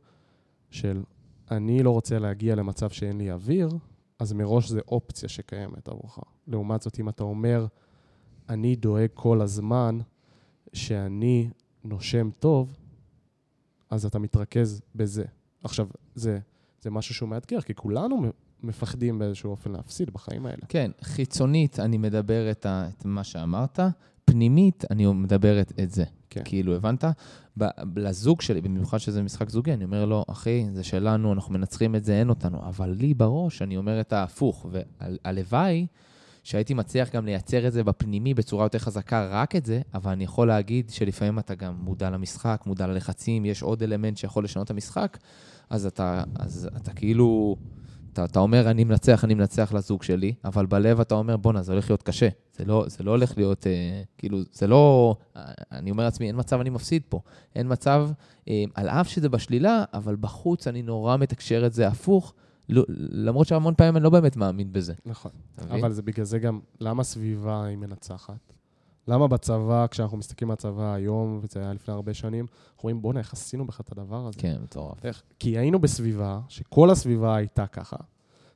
[0.70, 1.02] של
[1.50, 3.68] אני לא רוצה להגיע למצב שאין לי אוויר,
[4.18, 6.18] אז מראש זה אופציה שקיימת עבורך.
[6.46, 7.66] לעומת זאת, אם אתה אומר,
[8.48, 9.98] אני דואג כל הזמן
[10.72, 11.50] שאני
[11.84, 12.76] נושם טוב,
[13.90, 15.24] אז אתה מתרכז בזה.
[15.64, 16.38] עכשיו, זה,
[16.80, 18.32] זה משהו שהוא מאתגר, כי כולנו
[18.62, 20.62] מפחדים באיזשהו אופן להפסיד בחיים האלה.
[20.68, 23.80] כן, חיצונית אני מדבר את, ה, את מה שאמרת,
[24.24, 26.04] פנימית אני מדבר את, את זה.
[26.30, 26.42] כן.
[26.44, 27.04] כאילו, הבנת?
[27.58, 31.96] ב- לזוג שלי, במיוחד שזה משחק זוגי, אני אומר לו, אחי, זה שלנו, אנחנו מנצחים
[31.96, 32.62] את זה, אין אותנו.
[32.62, 34.66] אבל לי בראש, אני אומר את ההפוך.
[34.70, 35.86] והלוואי
[36.42, 40.24] שהייתי מצליח גם לייצר את זה בפנימי בצורה יותר חזקה, רק את זה, אבל אני
[40.24, 44.70] יכול להגיד שלפעמים אתה גם מודע למשחק, מודע ללחצים, יש עוד אלמנט שיכול לשנות את
[44.70, 45.18] המשחק,
[45.70, 47.56] אז אתה, אז אתה כאילו
[48.12, 51.72] אתה, אתה אומר, אני מנצח, אני מנצח לזוג שלי, אבל בלב אתה אומר, בואנה, זה
[51.72, 52.28] הולך להיות קשה.
[52.56, 55.14] זה לא, זה לא הולך להיות, אה, כאילו, זה לא...
[55.72, 57.20] אני אומר לעצמי, אין מצב אני מפסיד פה.
[57.54, 58.10] אין מצב,
[58.48, 62.34] אה, על אף שזה בשלילה, אבל בחוץ אני נורא מתקשר את זה הפוך,
[63.10, 64.94] למרות שהמון פעמים אני לא באמת מאמין בזה.
[65.06, 65.30] נכון.
[65.70, 68.52] אבל זה בגלל זה גם, למה סביבה היא מנצחת?
[69.08, 73.20] למה בצבא, כשאנחנו מסתכלים על הצבא היום, וזה היה לפני הרבה שנים, אנחנו רואים, בואנה,
[73.20, 74.38] איך עשינו בכלל את הדבר הזה?
[74.38, 75.04] כן, מטורף.
[75.04, 75.22] איך?
[75.38, 77.96] כי היינו בסביבה, שכל הסביבה הייתה ככה.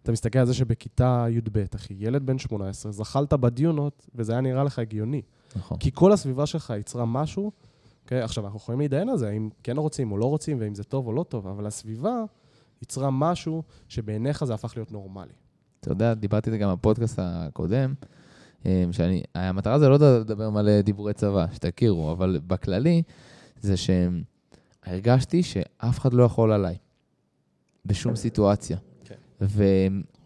[0.02, 4.64] אתה מסתכל על זה שבכיתה י"ב, אחי, ילד בן 18, זחלת בדיונות, וזה היה נראה
[4.64, 5.22] לך הגיוני.
[5.56, 5.78] נכון.
[5.78, 8.22] כי כל הסביבה שלך יצרה משהו, okay, אוקיי?
[8.22, 11.06] עכשיו, אנחנו יכולים להתדיין על זה, האם כן רוצים או לא רוצים, ואם זה טוב
[11.06, 12.24] או לא טוב, אבל הסביבה
[12.84, 15.32] יצרה משהו שבעיניך זה הפך להיות נורמלי.
[15.80, 17.94] אתה יודע, דיברתי על זה גם בפודקאסט הקודם,
[18.66, 23.02] אמ, שאני, המטרה זה לא לדבר מלא דיבורי צבא, שתכירו, אבל בכללי,
[23.60, 26.76] זה שהרגשתי שאף אחד לא יכול עליי,
[27.86, 28.76] בשום סיטואציה.
[29.04, 29.14] כן.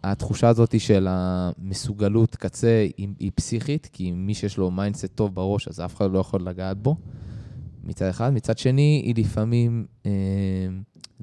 [0.03, 5.67] והתחושה הזאת של המסוגלות קצה היא, היא פסיכית, כי מי שיש לו mindset טוב בראש,
[5.67, 6.95] אז אף אחד לא יכול לגעת בו,
[7.83, 8.33] מצד אחד.
[8.33, 9.85] מצד שני, היא לפעמים...
[10.05, 10.11] אה,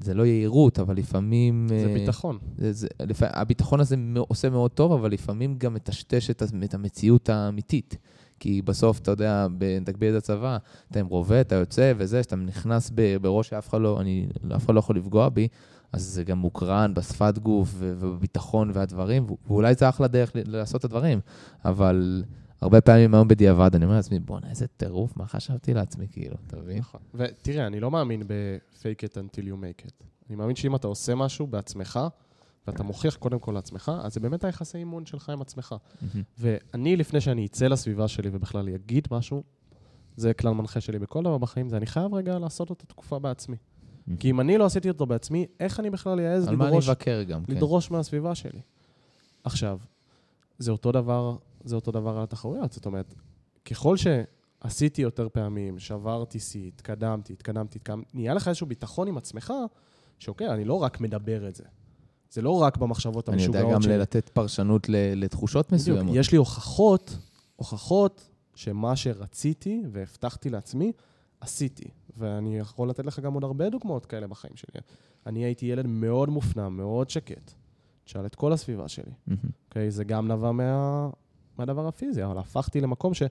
[0.01, 1.67] זה לא יהירות, אבל לפעמים...
[1.69, 2.39] זה uh, ביטחון.
[2.59, 3.23] זה, זה, לפ...
[3.23, 7.97] הביטחון הזה עושה מאוד טוב, אבל לפעמים גם מטשטש את, את המציאות האמיתית.
[8.41, 10.57] כי בסוף, אתה יודע, בנתגבי את הצבא,
[10.91, 12.91] אתה עם רובה, אתה יוצא וזה, שאתה נכנס
[13.21, 14.27] בראש שאף אחד לא, אני,
[14.57, 15.49] אף אחד לא יכול לפגוע בי,
[15.93, 21.21] אז זה גם מוקרן בשפת גוף ובביטחון והדברים, ואולי זה אחלה דרך לעשות את הדברים,
[21.65, 22.23] אבל
[22.61, 26.57] הרבה פעמים היום בדיעבד, אני אומר לעצמי, בואנה, איזה טירוף, מה חשבתי לעצמי, כאילו, אתה
[26.57, 26.79] מבין?
[26.79, 27.01] נכון.
[27.15, 30.05] ותראה, אני לא מאמין ב-fake it until you make it.
[30.29, 32.01] אני מאמין שאם אתה עושה משהו בעצמך,
[32.67, 35.75] ואתה מוכיח קודם כל לעצמך, אז זה באמת היחסי אימון שלך עם עצמך.
[36.39, 39.43] ואני, לפני שאני אצא לסביבה שלי ובכלל אגיד משהו,
[40.17, 43.57] זה כלל מנחה שלי בכל דבר בחיים, זה אני חייב רגע לעשות את התקופה בעצמי.
[44.19, 46.89] כי אם אני לא עשיתי אותו בעצמי, איך אני בכלל אעז לדרוש,
[47.29, 47.53] גם, כן.
[47.53, 47.91] לדרוש.
[47.91, 48.61] מהסביבה שלי?
[49.45, 49.79] עכשיו,
[50.59, 51.37] זה אותו דבר
[51.67, 52.73] זה אותו דבר על התחרויות.
[52.73, 53.15] זאת אומרת,
[53.65, 59.53] ככל שעשיתי יותר פעמים, שברתי שיא, התקדמתי, התקדמתי, התקדמתי, נהיה לך איזשהו ביטחון עם עצמך,
[60.19, 61.65] שאוקיי, אני לא רק מדבר את זה.
[62.31, 63.61] זה לא רק במחשבות המשוגעות שלי.
[63.61, 63.99] אני יודע גם שלי.
[63.99, 66.03] לתת פרשנות לתחושות מסוימות.
[66.03, 67.19] בדיוק, יש לי הוכחות,
[67.57, 70.93] הוכחות שמה שרציתי והבטחתי לעצמי,
[71.41, 71.89] עשיתי.
[72.17, 74.81] ואני יכול לתת לך גם עוד הרבה דוגמאות כאלה בחיים שלי.
[75.27, 77.53] אני הייתי ילד מאוד מופנם, מאוד שקט.
[78.05, 79.13] תשאל את כל הסביבה שלי.
[79.31, 79.37] אוקיי?
[79.37, 79.89] Mm-hmm.
[79.89, 81.09] Okay, זה גם נבע מה...
[81.59, 83.23] מהדבר הפיזי, אבל הפכתי למקום ש...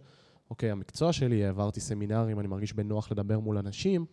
[0.49, 4.05] אוקיי, המקצוע שלי, העברתי סמינרים, אני מרגיש בנוח לדבר מול אנשים,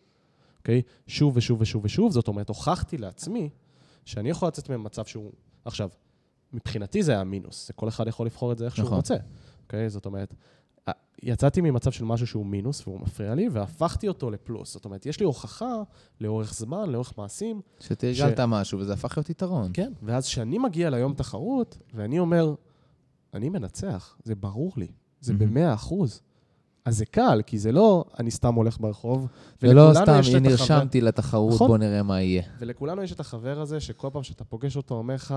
[0.58, 0.82] אוקיי?
[1.06, 3.50] שוב ושוב ושוב ושוב, זאת אומרת, הוכחתי לעצמי
[4.04, 5.32] שאני יכול לצאת ממצב שהוא...
[5.64, 5.88] עכשיו,
[6.52, 8.84] מבחינתי זה היה מינוס, כל אחד יכול לבחור את זה איך נכון.
[8.84, 9.16] שהוא רוצה,
[9.62, 9.90] אוקיי?
[9.90, 10.34] זאת אומרת,
[11.22, 14.72] יצאתי ממצב של משהו שהוא מינוס והוא מפריע לי, והפכתי אותו לפלוס.
[14.72, 15.82] זאת אומרת, יש לי הוכחה
[16.20, 17.60] לאורך זמן, לאורך מעשים.
[17.80, 18.40] שתרגלת ש...
[18.48, 19.70] משהו וזה הפך להיות יתרון.
[19.74, 22.54] כן, ואז כשאני מגיע ליום תחרות, ואני אומר,
[23.34, 24.88] אני מנצח, זה ברור לי,
[25.20, 26.20] זה במאה אחוז.
[26.84, 29.26] אז זה קל, כי זה לא אני סתם הולך ברחוב.
[29.62, 31.08] ולא סתם, אני נרשמתי החבר...
[31.08, 31.68] לתחרות, נכון.
[31.68, 32.42] בוא נראה מה יהיה.
[32.58, 35.34] ולכולנו יש את החבר הזה, שכל פעם שאתה פוגש אותו, אומר לך,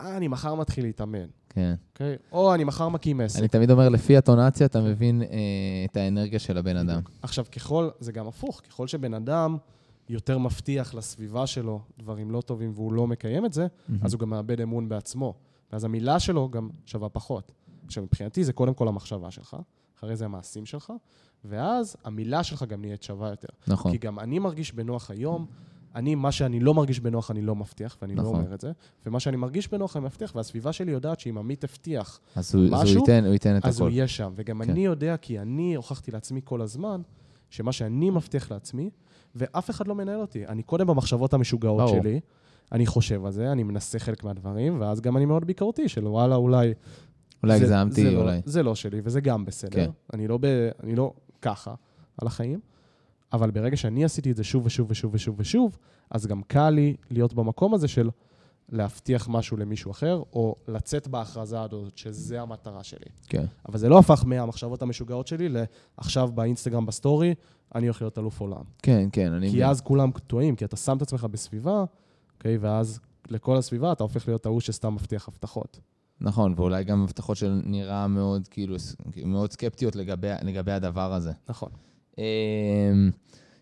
[0.00, 1.26] אה, אני מחר מתחיל להתאמן.
[1.48, 1.74] כן.
[1.78, 1.90] Okay?
[1.92, 2.16] אוקיי?
[2.32, 3.38] או אני מחר מקים עסק.
[3.38, 5.28] אני תמיד אומר, לפי הטונציה אתה מבין אה,
[5.90, 7.00] את האנרגיה של הבן אדם.
[7.22, 9.56] עכשיו, ככל, זה גם הפוך, ככל שבן אדם
[10.08, 13.92] יותר מבטיח לסביבה שלו דברים לא טובים והוא לא מקיים את זה, mm-hmm.
[14.02, 15.34] אז הוא גם מאבד אמון בעצמו.
[15.72, 17.52] ואז המילה שלו גם שווה פחות.
[17.86, 19.56] עכשיו, מבחינתי זה קודם כל המחשבה שלך,
[19.98, 20.92] אחרי זה המעשים שלך,
[21.44, 23.48] ואז המילה שלך גם נהיית שווה יותר.
[23.68, 23.92] נכון.
[23.92, 25.46] כי גם אני מרגיש בנוח היום,
[25.94, 28.34] אני, מה שאני לא מרגיש בנוח, אני לא מבטיח, ואני לא נכון.
[28.34, 28.72] לא אומר את זה,
[29.06, 32.76] ומה שאני מרגיש בנוח, אני מבטיח, והסביבה שלי יודעת שאם עמית הבטיח אז הוא, משהו,
[32.76, 33.86] אז הוא ייתן, הוא ייתן את אז הכול.
[33.86, 34.32] אז הוא יהיה שם.
[34.36, 34.70] וגם כן.
[34.70, 37.02] אני יודע, כי אני הוכחתי לעצמי כל הזמן,
[37.50, 38.90] שמה שאני מבטיח לעצמי,
[39.34, 40.46] ואף אחד לא מנהל אותי.
[40.46, 42.02] אני קודם במחשבות המשוגעות ברור.
[42.02, 42.20] שלי,
[42.72, 46.34] אני חושב על זה, אני מנסה חלק מהדברים, ואז גם אני מאוד ביקורתי, של וואלה,
[46.34, 46.74] אולי...
[47.42, 48.36] אולי הגזמתי, לא- אולי.
[48.36, 49.70] לא, זה לא שלי, וזה גם בסדר.
[49.70, 49.90] כן.
[50.14, 50.44] אני, לא ב,
[50.82, 51.12] אני לא
[51.42, 51.74] ככה
[52.18, 52.60] על החיים,
[53.32, 55.78] אבל ברגע שאני עשיתי את זה שוב ושוב ושוב ושוב ושוב,
[56.10, 58.10] אז גם קל לי להיות במקום הזה של
[58.68, 63.06] להבטיח משהו למישהו אחר, או לצאת בהכרזה הזאת, שזה המטרה שלי.
[63.26, 63.44] כן.
[63.68, 67.34] אבל זה לא הפך מהמחשבות המשוגעות שלי לעכשיו באינסטגרם, בסטורי,
[67.74, 68.62] אני הולך להיות אלוף עולם.
[68.82, 69.50] כן, כן, אני...
[69.50, 71.84] כי אז כולם טועים, כי אתה שם את עצמך בסביבה
[72.36, 72.56] אוקיי?
[72.56, 75.80] ואז לכל הסביבה אתה הופך להיות ההוא שסתם מבטיח הבטחות.
[76.20, 78.76] נכון, ואולי גם הבטחות של נראה מאוד, כאילו,
[79.24, 81.32] מאוד סקפטיות לגבי, לגבי הדבר הזה.
[81.48, 81.70] נכון.
[82.18, 82.24] אמ,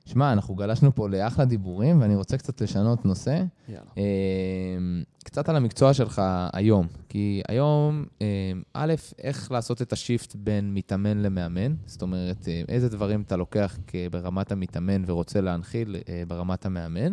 [0.04, 3.42] שמע, אנחנו גלשנו פה לאחלה דיבורים, ואני רוצה קצת לשנות נושא.
[3.68, 3.90] יאללה.
[3.96, 6.22] אמ, קצת על המקצוע שלך
[6.52, 6.86] היום.
[7.08, 8.26] כי היום, אמ,
[8.74, 11.74] א', איך לעשות את השיפט בין מתאמן למאמן?
[11.86, 13.78] זאת אומרת, איזה דברים אתה לוקח
[14.10, 17.12] ברמת המתאמן ורוצה להנחיל אה, ברמת המאמן?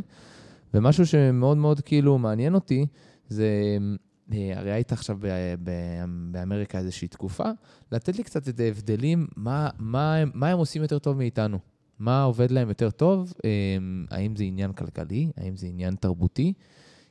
[0.74, 2.86] ומשהו שמאוד מאוד כאילו מעניין אותי,
[3.28, 3.78] זה,
[4.34, 5.18] אה, הרי היית עכשיו
[6.32, 7.50] באמריקה איזושהי תקופה,
[7.92, 11.60] לתת לי קצת את ההבדלים, מה, מה, מה הם עושים יותר טוב מאיתנו.
[12.00, 13.34] מה עובד להם יותר טוב,
[14.12, 16.54] האם זה עניין כלכלי, האם זה עניין תרבותי.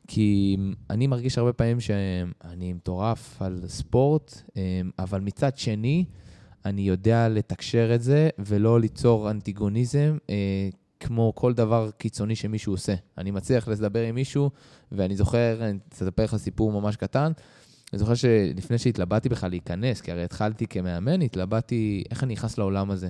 [0.09, 0.57] כי
[0.91, 4.43] אני מרגיש הרבה פעמים שאני מטורף על ספורט,
[4.99, 6.05] אבל מצד שני,
[6.65, 10.69] אני יודע לתקשר את זה ולא ליצור אנטיגוניזם, אה,
[11.01, 12.95] כמו כל דבר קיצוני שמישהו עושה.
[13.19, 14.51] אני מצליח לדבר עם מישהו,
[14.93, 17.33] ואני זוכר, אני אספר לך סיפור ממש קטן.
[17.93, 22.91] אני זוכר שלפני שהתלבטתי בכלל להיכנס, כי הרי התחלתי כמאמן, התלבטתי איך אני נכנס לעולם
[22.91, 23.09] הזה.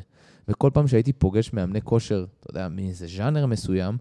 [0.49, 3.97] וכל פעם שהייתי פוגש מאמני כושר, אתה יודע, מאיזה ז'אנר מסוים,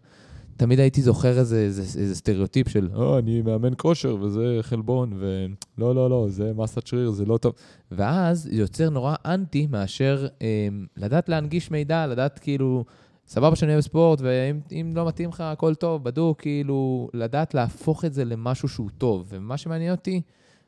[0.58, 5.96] תמיד הייתי זוכר איזה, איזה, איזה סטריאוטיפ של, או, אני מאמן כושר וזה חלבון, ולא,
[5.96, 7.54] לא, לא, זה מסת שריר, זה לא טוב.
[7.92, 10.68] ואז זה יוצר נורא אנטי מאשר אה,
[10.98, 12.86] לדעת להנגיש מידע, לדעת כאילו,
[13.30, 18.14] סבבה שאני אוהב ספורט, ואם לא מתאים לך, הכל טוב, בדוק, כאילו, לדעת להפוך את
[18.14, 19.26] זה למשהו שהוא טוב.
[19.30, 20.22] ומה שמעניין אותי,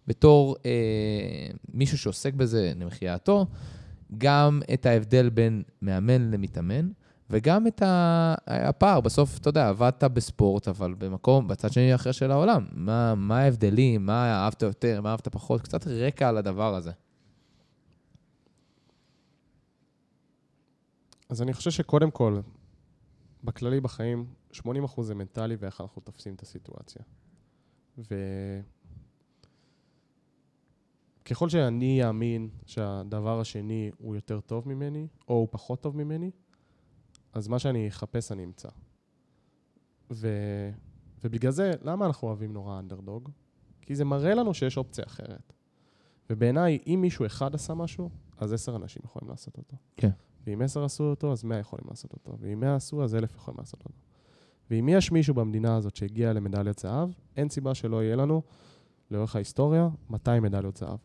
[0.08, 0.72] בתור אה,
[1.74, 3.46] מישהו שעוסק בזה למחייתו,
[4.18, 6.90] גם את ההבדל בין מאמן למתאמן,
[7.30, 7.82] וגם את
[8.48, 9.02] הפער.
[9.02, 12.66] בסוף, אתה יודע, עבדת בספורט, אבל במקום, בצד שני אחר של העולם.
[12.72, 15.62] מה, מה ההבדלים, מה אהבת יותר, מה אהבת פחות?
[15.62, 16.92] קצת רקע על הדבר הזה.
[21.32, 22.40] אז אני חושב שקודם כל,
[23.44, 24.58] בכללי בחיים, 80%
[25.02, 27.02] זה מנטלי ואיך אנחנו תופסים את הסיטואציה.
[31.24, 36.32] וככל שאני אאמין שהדבר השני הוא יותר טוב ממני, או הוא פחות טוב ממני,
[37.34, 38.70] אז מה שאני אחפש אני אמצא.
[40.12, 40.28] ו...
[41.24, 43.30] ובגלל זה, למה אנחנו אוהבים נורא אנדרדוג?
[43.82, 45.54] כי זה מראה לנו שיש אופציה אחרת.
[46.30, 49.78] ובעיניי, אם מישהו אחד עשה משהו, אז עשר אנשים יכולים לעשות אותו.
[49.98, 50.10] כן.
[50.48, 52.38] ואם עשר עשו אותו, אז מאה יכולים לעשות אותו.
[52.40, 53.96] ואם מאה עשו, אז אלף יכולים לעשות אותו.
[54.72, 58.42] ואם יש מישהו במדינה הזאת שהגיע למדליית זהב, אין סיבה שלא יהיה לנו,
[59.12, 60.98] לאורך ההיסטוריה, 200 מדליות זהב.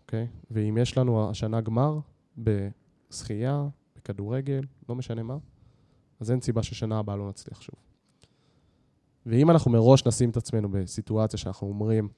[0.00, 0.24] אוקיי?
[0.24, 0.44] Mm-hmm.
[0.44, 0.50] Okay?
[0.50, 1.98] ואם יש לנו השנה גמר
[2.38, 5.36] בשחייה, בכדורגל, לא משנה מה,
[6.20, 7.74] אז אין סיבה ששנה הבאה לא נצליח שוב.
[9.26, 12.08] ואם אנחנו מראש נשים את עצמנו בסיטואציה שאנחנו אומרים,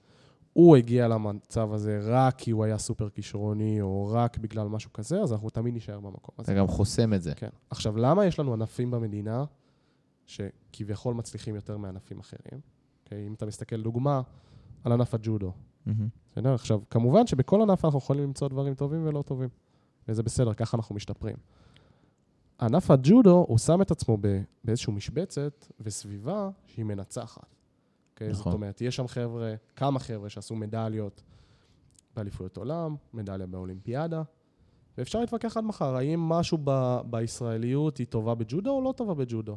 [0.53, 5.21] הוא הגיע למצב הזה רק כי הוא היה סופר כישרוני, או רק בגלל משהו כזה,
[5.21, 6.53] אז אנחנו תמיד נשאר במקום הזה.
[6.53, 7.35] אתה גם חוסם את זה.
[7.35, 7.49] כן.
[7.71, 9.45] עכשיו, למה יש לנו ענפים במדינה
[10.27, 12.61] שכביכול מצליחים יותר מענפים אחרים?
[12.61, 13.27] Okay, אוקיי?
[13.27, 14.23] אם אתה מסתכל, דוגמה,
[14.85, 15.53] על ענף הג'ודו.
[15.87, 16.51] בסדר?
[16.51, 16.55] Mm-hmm.
[16.55, 19.49] עכשיו, כמובן שבכל ענף אנחנו יכולים למצוא דברים טובים ולא טובים,
[20.09, 21.37] וזה בסדר, ככה אנחנו משתפרים.
[22.61, 24.19] ענף הג'ודו, הוא שם את עצמו
[24.65, 27.47] באיזושהי משבצת וסביבה שהיא מנצחת.
[28.23, 28.41] אוקיי?
[28.41, 28.53] נכון.
[28.53, 31.23] זאת אומרת, יש שם חבר'ה, כמה חבר'ה שעשו מדליות
[32.17, 34.23] באליפויות עולם, מדליה באולימפיאדה,
[34.99, 39.57] ואפשר להתווכח עד מחר, האם משהו ב- בישראליות היא טובה בג'ודו או לא טובה בג'ודו.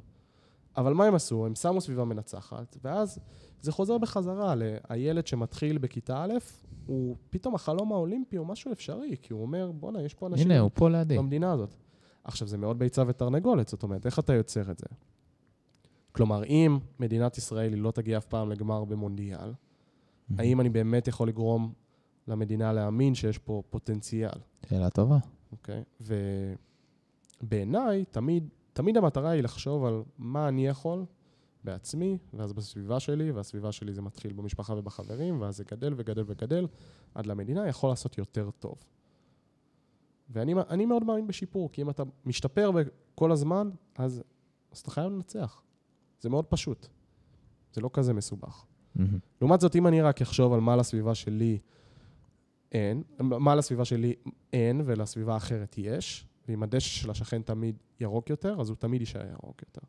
[0.78, 1.46] אבל מה הם עשו?
[1.46, 3.20] הם שמו סביבה מנצחת, ואז
[3.62, 4.54] זה חוזר בחזרה
[4.90, 6.34] לילד שמתחיל בכיתה א',
[6.86, 10.52] הוא פתאום החלום האולימפי הוא משהו אפשרי, כי הוא אומר, בואנה, יש פה אנשים...
[10.52, 11.18] הנה, הוא פה לידי.
[11.18, 11.76] במדינה הזאת.
[12.24, 14.86] עכשיו, זה מאוד ביצה ותרנגולת, זאת אומרת, איך אתה יוצר את זה?
[16.16, 20.34] כלומר, אם מדינת ישראל היא לא תגיע אף פעם לגמר במונדיאל, mm-hmm.
[20.38, 21.74] האם אני באמת יכול לגרום
[22.28, 24.40] למדינה להאמין שיש פה פוטנציאל?
[24.70, 25.18] שאלה טובה.
[25.52, 25.84] אוקיי?
[26.02, 26.06] Okay?
[27.42, 31.06] ובעיניי, תמיד, תמיד המטרה היא לחשוב על מה אני יכול
[31.64, 36.68] בעצמי, ואז בסביבה שלי, והסביבה שלי זה מתחיל במשפחה ובחברים, ואז זה גדל וגדל וגדל,
[37.16, 38.76] עד למדינה יכול לעשות יותר טוב.
[40.30, 42.72] ואני מאוד מאמין בשיפור, כי אם אתה משתפר
[43.16, 44.24] כל הזמן, אז,
[44.72, 45.65] אז אתה חייב לנצח.
[46.26, 46.88] זה מאוד פשוט.
[47.74, 48.66] זה לא כזה מסובך.
[48.66, 49.02] Mm-hmm.
[49.42, 51.60] לעומת זאת, אם אני רק אחשוב על מה לסביבה שלי
[52.72, 54.14] אין, מה לסביבה שלי
[54.54, 59.32] אין ולסביבה האחרת יש, ואם הדשא של השכן תמיד ירוק יותר, אז הוא תמיד יישאר
[59.32, 59.82] ירוק יותר.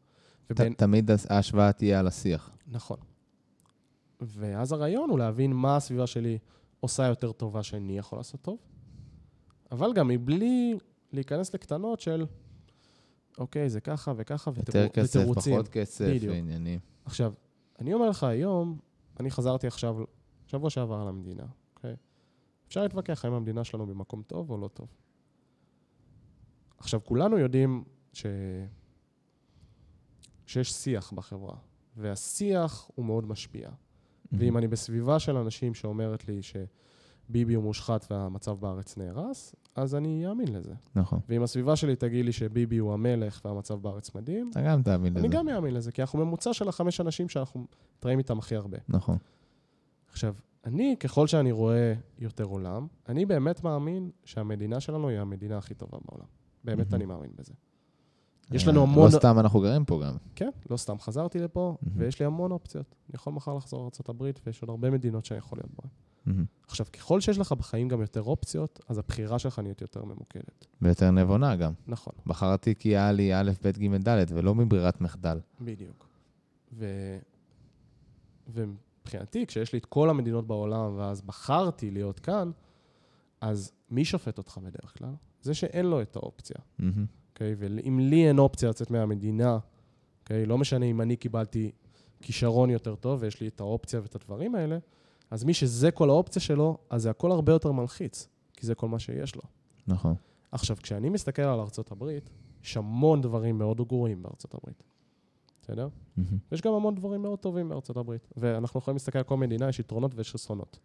[0.51, 0.73] ובין...
[0.73, 2.57] תמיד ההשוואה תהיה על השיח.
[2.67, 2.97] נכון.
[4.21, 6.39] ואז הרעיון הוא להבין מה הסביבה שלי
[6.81, 8.59] עושה יותר טובה שאני יכול לעשות טוב,
[9.73, 10.79] אבל גם מבלי
[11.13, 12.27] להיכנס לקטנות של,
[13.39, 14.83] אוקיי, זה ככה וככה, ותירוצים.
[14.83, 15.21] יותר כסף,
[15.51, 16.79] פחות כסף, עניינים.
[17.05, 17.33] עכשיו,
[17.79, 18.79] אני אומר לך היום,
[19.21, 19.97] אני חזרתי עכשיו,
[20.47, 21.97] שבוע שעבר על המדינה, אוקיי?
[22.69, 24.89] אפשר להתווכח האם המדינה שלנו במקום טוב או לא טוב.
[26.79, 28.27] עכשיו, כולנו יודעים ש...
[30.47, 31.57] שיש שיח בחברה,
[31.97, 33.69] והשיח הוא מאוד משפיע.
[33.69, 34.37] Mm-hmm.
[34.39, 36.57] ואם אני בסביבה של אנשים שאומרת לי ש...
[37.29, 40.73] ביבי הוא מושחת והמצב בארץ נהרס, אז אני אאמין לזה.
[40.95, 41.21] נכון.
[41.29, 45.21] ואם הסביבה שלי תגיד לי שביבי הוא המלך והמצב בארץ מדהים, אתה גם תאמין לזה.
[45.21, 47.67] אני גם אאמין לזה, כי אנחנו ממוצע של החמש אנשים שאנחנו
[47.99, 48.79] מתראים איתם הכי הרבה.
[48.89, 49.17] נכון.
[50.09, 55.75] עכשיו, אני, ככל שאני רואה יותר עולם, אני באמת מאמין שהמדינה שלנו היא המדינה הכי
[55.75, 56.27] טובה בעולם.
[56.65, 57.53] באמת אני מאמין בזה.
[58.53, 59.05] יש לנו המון...
[59.05, 60.17] לא סתם אנחנו גרים פה גם.
[60.35, 62.95] כן, לא סתם חזרתי לפה, ויש לי המון אופציות.
[63.09, 65.91] אני יכול מחר לחזור לארה"ב, ויש עוד הרבה מדינות שאני יכול להיות בהן.
[66.69, 70.67] עכשיו, ככל שיש לך בחיים גם יותר אופציות, אז הבחירה שלך נהיית יותר ממוקדת.
[70.83, 71.73] ויותר נבונה גם.
[71.87, 72.13] נכון.
[72.27, 75.41] בחרתי כי היה לי א', ב', ג', ד', ולא מברירת מחדל.
[75.61, 76.09] בדיוק.
[76.73, 76.87] ו...
[78.49, 82.51] ומבחינתי, כשיש לי את כל המדינות בעולם, ואז בחרתי להיות כאן,
[83.41, 85.15] אז מי שופט אותך בדרך כלל?
[85.43, 86.57] זה שאין לו את האופציה.
[86.79, 86.89] אוקיי?
[86.89, 87.39] Mm-hmm.
[87.39, 87.57] Okay?
[87.59, 89.59] ואם לי אין אופציה לצאת מהמדינה,
[90.21, 90.45] אוקיי?
[90.45, 90.47] Okay?
[90.47, 91.71] לא משנה אם אני קיבלתי
[92.21, 94.79] כישרון יותר טוב ויש לי את האופציה ואת הדברים האלה,
[95.31, 98.89] אז מי שזה כל האופציה שלו, אז זה הכל הרבה יותר מלחיץ, כי זה כל
[98.89, 99.43] מה שיש לו.
[99.87, 100.15] נכון.
[100.53, 102.31] עכשיו, כשאני מסתכל על ארצות הברית,
[102.65, 104.83] יש המון דברים מאוד גרועים בארצות הברית.
[105.63, 105.89] בסדר?
[105.89, 106.23] Mm-hmm.
[106.53, 108.29] יש גם המון דברים מאוד טובים בארצות הברית.
[108.37, 110.79] ואנחנו יכולים להסתכל על כל מדינה, יש יתרונות ויש חסרונות.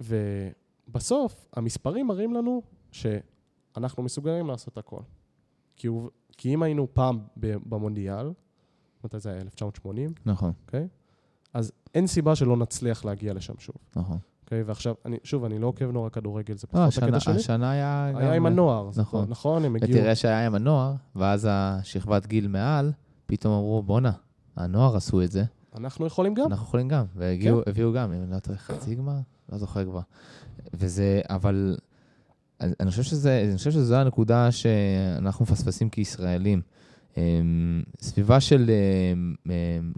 [0.00, 2.62] ובסוף, המספרים מראים לנו
[2.92, 5.00] שאנחנו מסוגלים לעשות הכל.
[5.76, 8.32] כי, הוא, כי אם היינו פעם במונדיאל,
[9.04, 9.40] מתי זה היה?
[9.40, 10.14] 1980?
[10.26, 10.52] נכון.
[10.66, 10.84] אוקיי?
[10.84, 11.01] Okay?
[11.54, 13.76] אז אין סיבה שלא נצליח להגיע לשם שוב.
[13.96, 14.18] נכון.
[14.44, 17.34] אוקיי, ועכשיו, אני, שוב, אני לא עוקב נורא כדורגל, זה לא, פחות הקטע שלי.
[17.34, 18.12] השנה היה.
[18.14, 19.28] היה עם הנוער, נכון.
[19.28, 19.98] נכון, הם הגיעו...
[19.98, 22.92] ותראה שהיה עם הנוער, ואז השכבת גיל מעל,
[23.26, 24.12] פתאום אמרו, בואנה,
[24.56, 25.44] הנוער עשו את זה.
[25.76, 26.46] אנחנו יכולים גם.
[26.46, 27.96] אנחנו יכולים גם, והביאו כן.
[27.96, 29.18] גם, אם אני לא טועה, חצי גמר?
[29.52, 30.00] לא זוכר כבר.
[30.74, 31.76] וזה, אבל
[32.60, 36.62] אני חושב, שזה, אני חושב שזו הנקודה שאנחנו מפספסים כישראלים.
[37.16, 39.92] אמ, סביבה של אמ, אמ,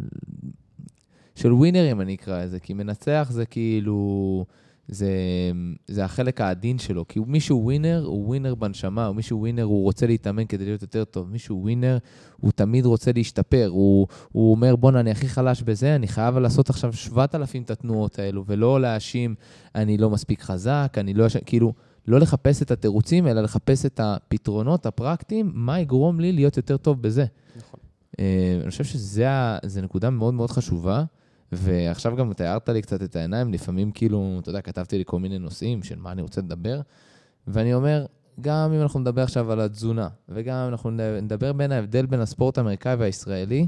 [1.35, 4.45] של ווינרים, אני אקרא לזה, כי מנצח זה כאילו,
[4.89, 5.11] זה,
[5.87, 7.09] זה החלק העדין שלו.
[7.09, 11.05] כי מישהו ווינר, הוא ווינר בנשמה, או מישהו ווינר, הוא רוצה להתאמן כדי להיות יותר
[11.05, 11.31] טוב.
[11.31, 11.99] מישהו ווינר,
[12.41, 13.67] הוא תמיד רוצה להשתפר.
[13.71, 18.19] הוא, הוא אומר, בואנה, אני הכי חלש בזה, אני חייב לעשות עכשיו 7,000 את התנועות
[18.19, 19.35] האלו, ולא להאשים,
[19.75, 21.27] אני לא מספיק חזק, אני לא...
[21.47, 21.73] כאילו...
[22.09, 27.03] לא לחפש את התירוצים, אלא לחפש את הפתרונות הפרקטיים, מה יגרום לי להיות יותר טוב
[27.03, 27.25] בזה.
[27.57, 27.81] נכון.
[28.21, 31.05] אה, אני חושב שזו נקודה מאוד מאוד חשובה.
[31.57, 35.39] ועכשיו גם תיארת לי קצת את העיניים, לפעמים כאילו, אתה יודע, כתבתי לי כל מיני
[35.39, 36.81] נושאים של מה אני רוצה לדבר,
[37.47, 38.07] ואני אומר,
[38.41, 40.91] גם אם אנחנו נדבר עכשיו על התזונה, וגם אם אנחנו
[41.23, 43.67] נדבר בין ההבדל בין הספורט האמריקאי והישראלי,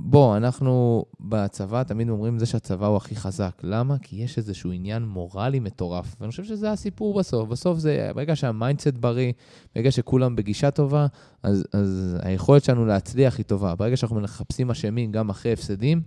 [0.00, 3.60] בוא, אנחנו בצבא תמיד אומרים זה שהצבא הוא הכי חזק.
[3.62, 3.98] למה?
[3.98, 7.48] כי יש איזשהו עניין מורלי מטורף, ואני חושב שזה הסיפור בסוף.
[7.48, 9.32] בסוף זה, ברגע שה mindset בריא,
[9.74, 11.06] ברגע שכולם בגישה טובה,
[11.42, 13.74] אז, אז היכולת שלנו להצליח היא טובה.
[13.74, 16.02] ברגע שאנחנו מחפשים אשמים גם אחרי הפסדים,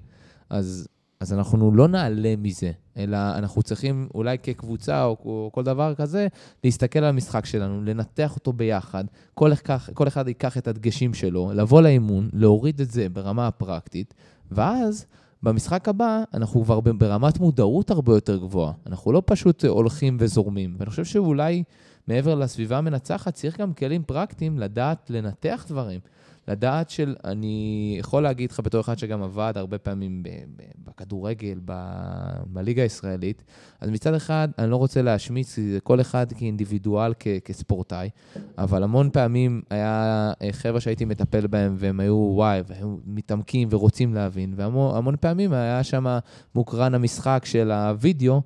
[0.50, 0.88] אז,
[1.20, 6.28] אז אנחנו לא נעלה מזה, אלא אנחנו צריכים אולי כקבוצה או, או כל דבר כזה,
[6.64, 11.52] להסתכל על המשחק שלנו, לנתח אותו ביחד, כל, אחד, כל אחד ייקח את הדגשים שלו,
[11.54, 14.14] לבוא לאימון, להוריד את זה ברמה הפרקטית,
[14.52, 15.06] ואז
[15.44, 18.74] במשחק הבא אנחנו כבר ברמת מודעות הרבה יותר גבוהה.
[18.88, 20.76] אנחנו לא פשוט הולכים וזורמים.
[20.80, 21.64] ואני חושב שאולי
[22.08, 26.00] מעבר לסביבה המנצחת, צריך גם כלים פרקטיים לדעת לנתח דברים.
[26.48, 30.24] לדעת של, אני יכול להגיד לך בתור אחד שגם עבד הרבה פעמים
[30.86, 31.60] בכדורגל,
[32.46, 33.44] בליגה הישראלית,
[33.82, 38.10] אז מצד אחד, אני לא רוצה להשמיץ, כל אחד כאינדיבידואל, כ- כספורטאי,
[38.58, 44.54] אבל המון פעמים היה חבר'ה שהייתי מטפל בהם, והם היו וואי, והם מתעמקים ורוצים להבין,
[44.56, 46.18] והמון פעמים היה שם
[46.56, 48.42] מוקרן המשחק של הווידאו,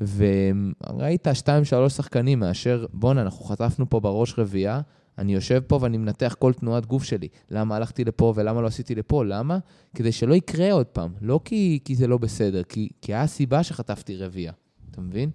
[0.00, 4.80] וראית שתיים, שלוש שחקנים מאשר, בואנה, אנחנו חטפנו פה בראש רביעייה,
[5.18, 7.28] אני יושב פה ואני מנתח כל תנועת גוף שלי.
[7.50, 9.24] למה הלכתי לפה ולמה לא עשיתי לפה?
[9.24, 9.58] למה?
[9.94, 11.12] כדי שלא יקרה עוד פעם.
[11.20, 14.52] לא כי, כי זה לא בסדר, כי, כי היה סיבה שחטפתי רביעייה.
[14.90, 15.30] אתה מבין?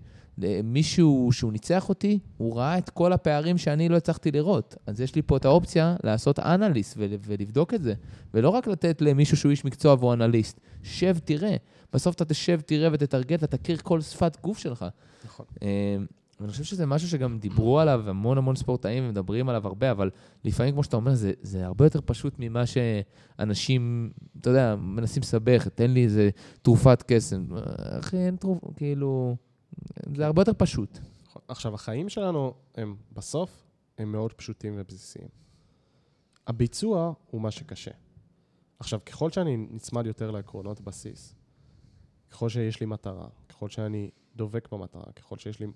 [0.64, 4.76] מישהו שהוא ניצח אותי, הוא ראה את כל הפערים שאני לא הצלחתי לראות.
[4.88, 7.94] אז יש לי פה את האופציה לעשות אנליסט ולבדוק את זה.
[8.34, 10.60] ולא רק לתת למישהו שהוא איש מקצוע והוא אנליסט.
[10.84, 11.56] שב, תראה.
[11.94, 14.86] בסוף אתה תשב, תראה ותתרגל, אתה תכיר כל שפת גוף שלך.
[15.26, 15.46] נכון.
[16.42, 20.10] ואני חושב שזה משהו שגם דיברו עליו המון המון ספורטאים ומדברים עליו הרבה, אבל
[20.44, 24.12] לפעמים, כמו שאתה אומר, זה, זה הרבה יותר פשוט ממה שאנשים,
[24.42, 26.30] אתה יודע, מנסים לסבך, תן לי איזה
[26.62, 27.46] תרופת קסם.
[28.00, 29.36] אחי, אין תרופה, כאילו,
[30.16, 31.00] זה הרבה יותר פשוט.
[31.48, 33.68] עכשיו, החיים שלנו הם בסוף,
[33.98, 35.28] הם מאוד פשוטים ובסיסיים.
[36.48, 37.92] הביצוע הוא מה שקשה.
[38.80, 41.36] עכשיו, ככל שאני נצמד יותר לעקרונות בסיס,
[42.32, 45.68] ככל שיש לי מטרה, ככל שאני דובק במטרה, ככל שיש לי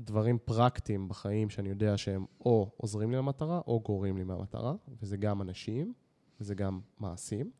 [0.00, 5.16] דברים פרקטיים בחיים שאני יודע שהם או עוזרים לי למטרה או גורעים לי מהמטרה, וזה
[5.16, 5.92] גם אנשים
[6.40, 7.50] וזה גם מעשים.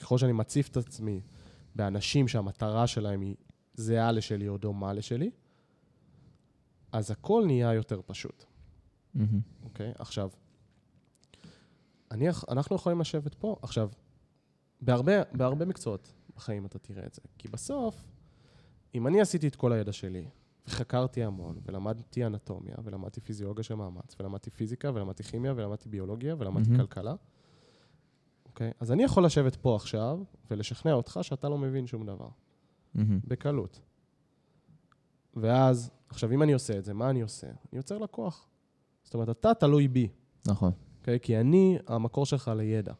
[0.00, 1.20] ככל שאני מציף את עצמי
[1.74, 3.36] באנשים שהמטרה שלהם היא
[3.74, 5.30] זהה לשלי או דומה לשלי,
[6.92, 8.44] אז הכל נהיה יותר פשוט.
[9.14, 9.90] אוקיי?
[9.90, 9.94] Mm-hmm.
[9.94, 10.00] Okay?
[10.02, 10.30] עכשיו,
[12.10, 13.56] אני, אנחנו יכולים לשבת פה.
[13.62, 13.90] עכשיו,
[14.80, 17.22] בהרבה, בהרבה מקצועות בחיים אתה תראה את זה.
[17.38, 18.04] כי בסוף,
[18.94, 20.28] אם אני עשיתי את כל הידע שלי,
[20.68, 26.70] חקרתי המון, ולמדתי אנטומיה, ולמדתי פיזיולוגיה של מאמץ, ולמדתי פיזיקה, ולמדתי כימיה, ולמדתי ביולוגיה, ולמדתי
[26.70, 26.76] mm-hmm.
[26.76, 27.14] כלכלה.
[28.46, 28.72] אוקיי?
[28.80, 30.18] אז אני יכול לשבת פה עכשיו
[30.50, 32.28] ולשכנע אותך שאתה לא מבין שום דבר.
[32.28, 33.00] Mm-hmm.
[33.24, 33.80] בקלות.
[35.36, 37.46] ואז, עכשיו, אם אני עושה את זה, מה אני עושה?
[37.46, 38.48] אני יוצר לקוח.
[39.04, 40.08] זאת אומרת, אתה תלוי בי.
[40.46, 40.72] נכון.
[41.00, 41.20] אוקיי?
[41.20, 42.92] כי אני המקור שלך לידע.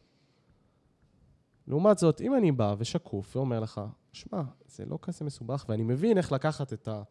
[1.67, 3.81] לעומת זאת, אם אני בא ושקוף ואומר לך,
[4.13, 7.03] שמע, זה לא כזה מסובך, ואני מבין איך לקחת את, ה,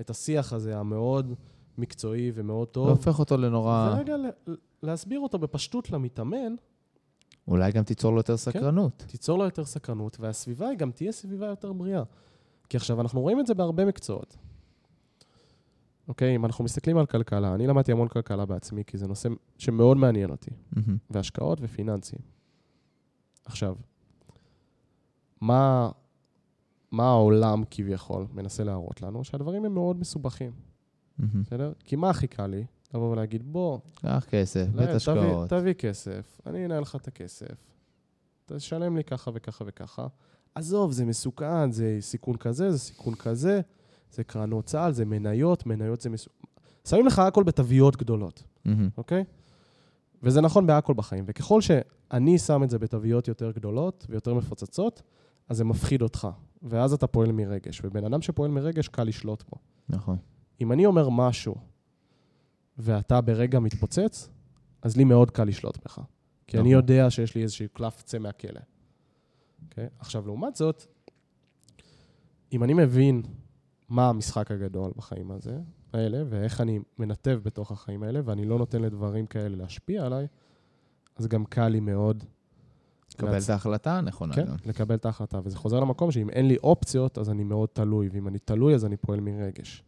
[0.00, 1.34] את השיח הזה המאוד
[1.78, 2.86] מקצועי ומאוד טוב.
[2.86, 3.94] והופך אותו לנורא...
[3.96, 4.16] ורגע
[4.82, 6.54] להסביר אותו בפשטות למתאמן.
[7.48, 9.02] אולי גם תיצור לו יותר כן, סקרנות.
[9.02, 12.02] כן, תיצור לו יותר סקרנות, והסביבה היא גם תהיה סביבה יותר בריאה.
[12.68, 14.36] כי עכשיו, אנחנו רואים את זה בהרבה מקצועות.
[16.08, 19.28] אוקיי, אם אנחנו מסתכלים על כלכלה, אני למדתי המון כלכלה בעצמי, כי זה נושא
[19.58, 20.90] שמאוד מעניין אותי, mm-hmm.
[21.10, 22.18] והשקעות ופיננסים.
[23.44, 23.76] עכשיו,
[25.40, 25.90] מה,
[26.96, 29.24] מה העולם כביכול מנסה להראות לנו?
[29.24, 30.52] שהדברים הם מאוד מסובכים.
[31.40, 31.72] בסדר?
[31.84, 32.64] כי מה הכי קל לי?
[32.94, 33.78] לבוא ולהגיד, בוא...
[33.94, 35.50] קח כסף, בית השקעות.
[35.50, 37.56] תביא, כסף, אני אנהל לך את הכסף,
[38.46, 40.06] תשלם לי ככה וככה וככה.
[40.54, 43.60] עזוב, זה מסוכן, זה סיכון כזה, זה סיכון כזה.
[44.12, 46.10] זה קרנות צה"ל, זה מניות, מניות זה...
[46.10, 46.28] מס...
[46.88, 48.42] שמים לך הכל בתוויות גדולות.
[48.96, 49.24] אוקיי?
[50.22, 51.24] וזה נכון בהכל בחיים.
[51.26, 55.02] וככל שאני שם את זה בתוויות יותר גדולות ויותר מפוצצות,
[55.48, 56.28] אז זה מפחיד אותך.
[56.68, 57.80] ואז אתה פועל מרגש.
[57.84, 59.56] ובן אדם שפועל מרגש, קל לשלוט בו.
[59.88, 60.16] נכון.
[60.60, 61.54] אם אני אומר משהו
[62.78, 64.28] ואתה ברגע מתפוצץ,
[64.82, 66.00] אז לי מאוד קל לשלוט בך.
[66.46, 66.66] כי נכון.
[66.66, 68.50] אני יודע שיש לי איזשהו קלף צא מהכלא.
[68.50, 68.62] Okay?
[69.64, 69.88] אוקיי?
[69.98, 70.84] עכשיו, לעומת זאת,
[72.52, 73.22] אם אני מבין
[73.88, 75.58] מה המשחק הגדול בחיים הזה,
[75.92, 80.26] האלה, ואיך אני מנתב בתוך החיים האלה, ואני לא נותן לדברים כאלה להשפיע עליי,
[81.16, 82.24] אז גם קל לי מאוד...
[83.24, 83.38] לקבל.
[83.38, 84.54] את ההחלטה הנכונה כן, גם.
[84.66, 85.40] לקבל את ההחלטה.
[85.44, 88.84] וזה חוזר למקום שאם אין לי אופציות, אז אני מאוד תלוי, ואם אני תלוי, אז
[88.84, 89.82] אני פועל מרגש.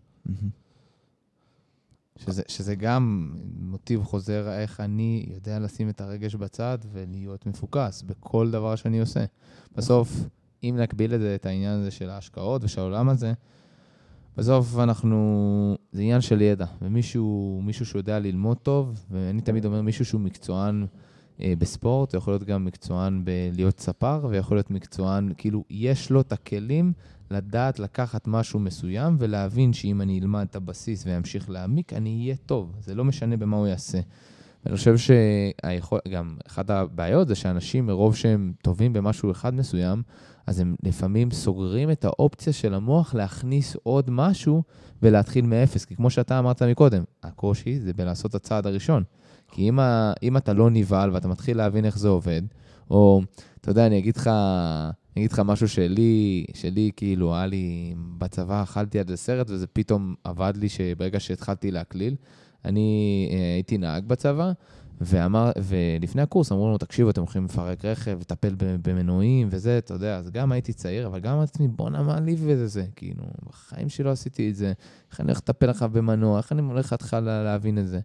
[2.16, 8.51] שזה, שזה גם מוטיב חוזר איך אני יודע לשים את הרגש בצד ולהיות מפוקס בכל
[8.51, 9.24] דבר שאני עושה.
[9.76, 10.12] בסוף,
[10.62, 13.33] אם נקביל את זה, את העניין הזה של ההשקעות ושל העולם הזה,
[14.37, 20.05] בסוף אנחנו, זה עניין של ידע, ומישהו מישהו שיודע ללמוד טוב, ואני תמיד אומר מישהו
[20.05, 20.87] שהוא מקצוען
[21.43, 26.32] אה, בספורט, יכול להיות גם מקצוען בלהיות ספר, ויכול להיות מקצוען, כאילו, יש לו את
[26.32, 26.93] הכלים
[27.30, 32.72] לדעת לקחת משהו מסוים ולהבין שאם אני אלמד את הבסיס ואמשיך להעמיק, אני אהיה טוב.
[32.80, 33.99] זה לא משנה במה הוא יעשה.
[34.64, 40.03] ואני חושב שגם אחת הבעיות זה שאנשים, מרוב שהם טובים במשהו אחד מסוים,
[40.47, 44.62] אז הם לפעמים סוגרים את האופציה של המוח להכניס עוד משהו
[45.03, 45.84] ולהתחיל מאפס.
[45.84, 49.03] כי כמו שאתה אמרת מקודם, הקושי זה בלעשות את הצעד הראשון.
[49.51, 52.43] כי אם, ה, אם אתה לא נבהל ואתה מתחיל להבין איך זה עובד,
[52.91, 53.23] או,
[53.61, 54.93] אתה יודע, אני אגיד לך, אני
[55.25, 60.53] אגיד לך משהו שלי, שלי, כאילו, היה לי, בצבא אכלתי עד לסרט, וזה פתאום עבד
[60.57, 62.17] לי שברגע שהתחלתי להקליל,
[62.65, 64.53] אני אה, הייתי נהג בצבא,
[65.01, 70.17] ואמר, ולפני הקורס אמרו לנו, תקשיבו, אתם הולכים לפרק רכב, לטפל במנועים וזה, אתה יודע,
[70.17, 73.89] אז גם הייתי צעיר, אבל גם אמרתי לעצמי, בואנה, מה לי וזה זה, כאילו, בחיים
[73.89, 74.73] שלי לא עשיתי את זה,
[75.11, 78.01] איך אני הולך לטפל לך במנוע, איך אני הולך להתחיל להבין את זה.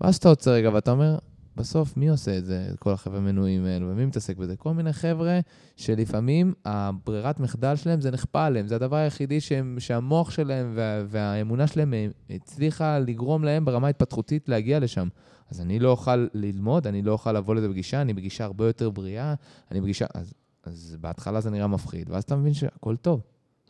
[0.00, 1.18] ואז אתה עוצר רגע ואתה אומר,
[1.56, 4.56] בסוף, מי עושה את זה, את כל החבר'ה מנויים האלו, ומי מתעסק בזה?
[4.56, 5.40] כל מיני חבר'ה
[5.76, 11.66] שלפעמים הברירת מחדל שלהם זה נכפה עליהם, זה הדבר היחידי שהם, שהמוח שלהם וה, והאמונה
[11.66, 11.94] שלהם
[12.30, 15.08] הצליחה לגרום להם ברמה התפתחותית להגיע לשם.
[15.50, 18.90] אז אני לא אוכל ללמוד, אני לא אוכל לבוא לזה בגישה, אני בגישה הרבה יותר
[18.90, 19.34] בריאה,
[19.70, 20.06] אני בגישה...
[20.14, 20.34] אז,
[20.64, 23.20] אז בהתחלה זה נראה מפחיד, ואז אתה מבין שהכל טוב,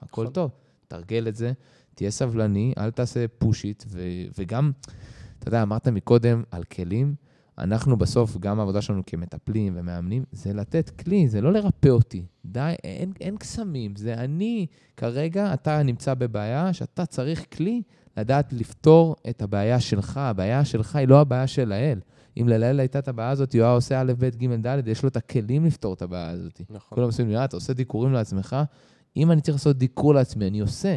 [0.03, 0.33] הכל נכון.
[0.33, 0.51] טוב.
[0.89, 1.53] תרגל את זה,
[1.95, 4.01] תהיה סבלני, אל תעשה פושיט, ו-
[4.39, 4.73] וגם,
[5.39, 7.15] אתה יודע, אמרת מקודם על כלים,
[7.59, 12.25] אנחנו בסוף, גם העבודה שלנו כמטפלים ומאמנים, זה לתת כלי, זה לא לרפא אותי.
[12.45, 14.67] די, אין, אין קסמים, זה אני,
[14.97, 17.83] כרגע אתה נמצא בבעיה שאתה צריך כלי
[18.17, 20.17] לדעת לפתור את הבעיה שלך.
[20.17, 22.01] הבעיה שלך היא לא הבעיה של האל.
[22.41, 25.09] אם ללילה הייתה את הבעיה הזאת, הוא היה עושה א', ב', ג', ד', יש לו
[25.09, 26.61] את הכלים לפתור את הבעיה הזאת.
[26.71, 26.97] נכון.
[26.97, 28.57] כולם עושים אתה עושה דיקורים לעצמך?
[29.17, 30.97] אם אני צריך לעשות דיקור לעצמי, אני עושה.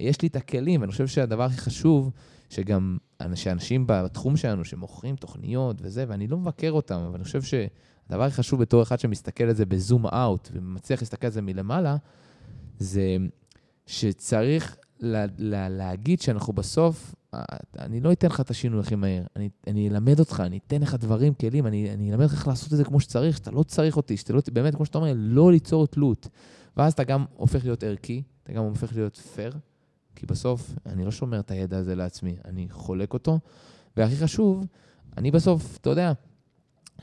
[0.00, 2.10] יש לי את הכלים, ואני חושב שהדבר הכי חשוב,
[2.50, 2.98] שגם
[3.34, 8.34] שאנשים בתחום שלנו, שמוכרים תוכניות וזה, ואני לא מבקר אותם, אבל אני חושב שהדבר הכי
[8.34, 11.96] חשוב בתור אחד שמסתכל על זה בזום אאוט, ומצליח להסתכל על זה מלמעלה,
[12.78, 13.16] זה
[13.86, 17.14] שצריך לה, לה, להגיד שאנחנו בסוף,
[17.78, 20.94] אני לא אתן לך את השינוי הכי מהר, אני, אני אלמד אותך, אני אתן לך
[20.94, 23.96] דברים, כלים, אני, אני אלמד אותך איך לעשות את זה כמו שצריך, שאתה לא צריך
[23.96, 26.28] אותי, שאתה לא, באמת, כמו שאתה אומר, לא ליצור תלות.
[26.76, 29.52] ואז אתה גם הופך להיות ערכי, אתה גם הופך להיות פייר,
[30.16, 33.38] כי בסוף אני לא שומר את הידע הזה לעצמי, אני חולק אותו,
[33.96, 34.66] והכי חשוב,
[35.16, 36.12] אני בסוף, אתה יודע,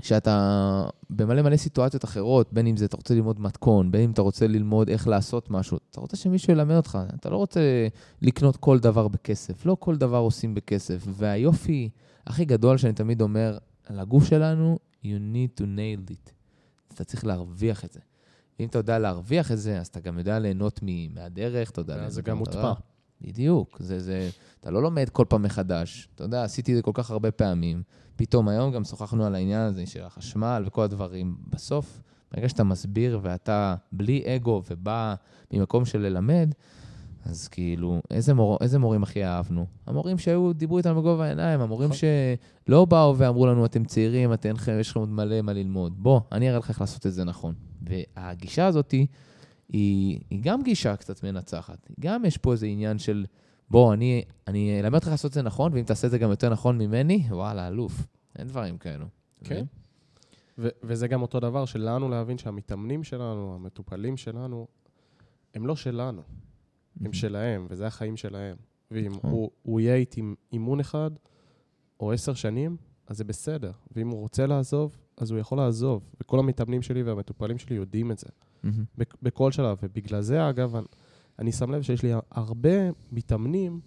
[0.02, 4.22] שאתה במלא מלא סיטואציות אחרות, בין אם זה אתה רוצה ללמוד מתכון, בין אם אתה
[4.22, 7.88] רוצה ללמוד איך לעשות משהו, אתה רוצה שמישהו ילמד אותך, אתה לא רוצה
[8.22, 11.04] לקנות כל דבר בכסף, לא כל דבר עושים בכסף.
[11.08, 11.90] והיופי
[12.28, 16.32] הכי גדול שאני תמיד אומר על הגוף שלנו, you need to nail it.
[16.94, 18.00] אתה צריך להרוויח את זה.
[18.60, 20.80] ואם אתה יודע להרוויח את זה, אז אתה גם יודע ליהנות
[21.14, 22.74] מהדרך, אתה יודע ליהנות זה גם מוטפע.
[23.22, 23.78] בדיוק.
[23.80, 26.08] זה, זה, אתה לא לומד כל פעם מחדש.
[26.16, 27.84] אתה יודע, עשיתי את זה כל כך הרבה פעמים.
[28.16, 31.36] פתאום היום גם שוחחנו על העניין הזה של החשמל וכל הדברים.
[31.50, 32.02] בסוף,
[32.32, 35.16] ברגע שאתה מסביר ואתה בלי אגו ובא
[35.52, 36.54] ממקום של ללמד,
[37.26, 39.66] אז כאילו, איזה, מור, איזה מורים הכי אהבנו?
[39.88, 42.00] המורים שהיו, דיברו איתנו בגובה העיניים, המורים נכון.
[42.68, 45.94] שלא באו ואמרו לנו, אתם צעירים, אתם, יש לכם עוד מלא מה ללמוד.
[45.98, 47.54] בוא, אני אראה לך איך לעשות את זה נכון.
[47.82, 48.94] והגישה הזאת
[49.70, 51.92] היא, היא גם גישה קצת מנצחת.
[52.00, 53.26] גם יש פה איזה עניין של,
[53.70, 56.50] בוא, אני, אני אלמד אותך לעשות את זה נכון, ואם תעשה את זה גם יותר
[56.50, 58.08] נכון ממני, וואלה, אלוף.
[58.38, 59.06] אין דברים כאלו.
[59.44, 59.66] כן.
[60.58, 64.68] ו- וזה גם אותו דבר שלנו להבין שהמתאמנים שלנו, המטופלים שלנו,
[65.54, 66.22] הם לא שלנו,
[67.02, 68.56] הם שלהם, וזה החיים שלהם.
[68.92, 69.32] ואם נכון.
[69.32, 70.22] הוא, הוא יהיה איתי
[70.54, 71.12] אימון אחד
[72.00, 73.72] או עשר שנים, אז זה בסדר.
[73.96, 76.10] ואם הוא רוצה לעזוב, אז הוא יכול לעזוב.
[76.22, 78.28] וכל המתאמנים שלי והמטופלים שלי יודעים את זה.
[78.66, 79.04] Mm-hmm.
[79.22, 79.78] בכל שלב.
[79.84, 80.76] ובגלל זה, אגב,
[81.40, 82.72] אני שם לב שיש לי הרבה
[83.12, 83.80] מתאמנים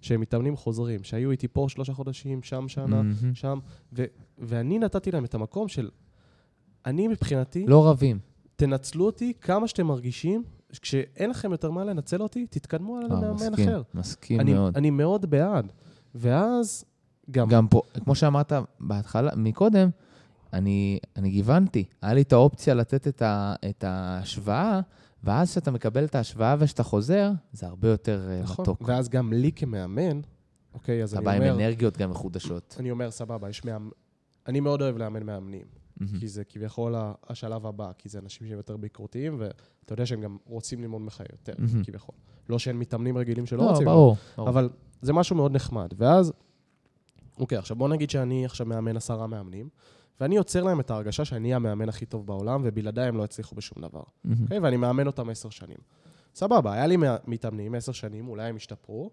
[0.00, 3.34] שהם מתאמנים חוזרים, שהיו איתי פה שלושה חודשים, שם שנה, mm-hmm.
[3.34, 3.58] שם,
[3.92, 4.04] ו-
[4.38, 5.90] ואני נתתי להם את המקום של...
[6.86, 7.66] אני מבחינתי...
[7.66, 8.18] לא רבים.
[8.56, 10.44] תנצלו אותי כמה שאתם מרגישים,
[10.80, 13.82] כשאין לכם יותר מה לנצל אותי, תתקדמו על אה, מאמן אחר.
[13.94, 14.76] מסכים אני, מאוד.
[14.76, 15.72] אני מאוד בעד.
[16.14, 16.84] ואז
[17.30, 17.48] גם...
[17.48, 19.90] גם פה, כמו שאמרת בהתחלה, מקודם,
[20.52, 21.84] אני, אני גיוונתי.
[22.02, 24.80] היה לי את האופציה לתת את, ה, את ההשוואה,
[25.24, 28.82] ואז כשאתה מקבל את ההשוואה וכשאתה חוזר, זה הרבה יותר אה, נכון, מתוק.
[28.86, 30.20] ואז גם לי כמאמן,
[30.74, 31.30] אוקיי, אז אני אומר...
[31.36, 32.76] אתה בא עם אנרגיות גם מחודשות.
[32.78, 33.90] אני אומר, סבבה, יש מאמן...
[34.46, 35.66] אני מאוד אוהב לאמן מאמנים,
[36.00, 36.20] mm-hmm.
[36.20, 36.94] כי זה כביכול
[37.28, 41.22] השלב הבא, כי זה אנשים שהם יותר ביקורתיים, ואתה יודע שהם גם רוצים ללמוד ממך
[41.32, 41.84] יותר, mm-hmm.
[41.84, 42.14] כביכול.
[42.48, 44.48] לא שאין מתאמנים רגילים שלא לא, רוצים, ברור, ברור.
[44.48, 44.68] אבל
[45.02, 45.88] זה משהו מאוד נחמד.
[45.96, 46.32] ואז,
[47.38, 49.68] אוקיי, עכשיו בוא נגיד שאני עכשיו מאמן עשרה מאמנים,
[50.20, 53.82] ואני יוצר להם את ההרגשה שאני המאמן הכי טוב בעולם, ובלעדיי הם לא יצליחו בשום
[53.82, 54.00] דבר.
[54.00, 54.28] Mm-hmm.
[54.28, 54.42] Okay?
[54.42, 54.58] אוקיי?
[54.58, 55.78] ואני מאמן אותם עשר שנים.
[56.34, 56.96] סבבה, היה לי
[57.26, 59.10] מתאמנים עשר שנים, אולי הם השתפרו,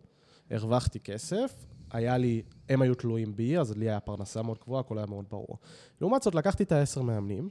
[0.51, 4.97] הרווחתי כסף, היה לי, הם היו תלויים בי, אז לי היה פרנסה מאוד גבוהה, הכל
[4.97, 5.57] היה מאוד ברור.
[6.01, 7.49] לעומת זאת, לקחתי את העשר מאמנים,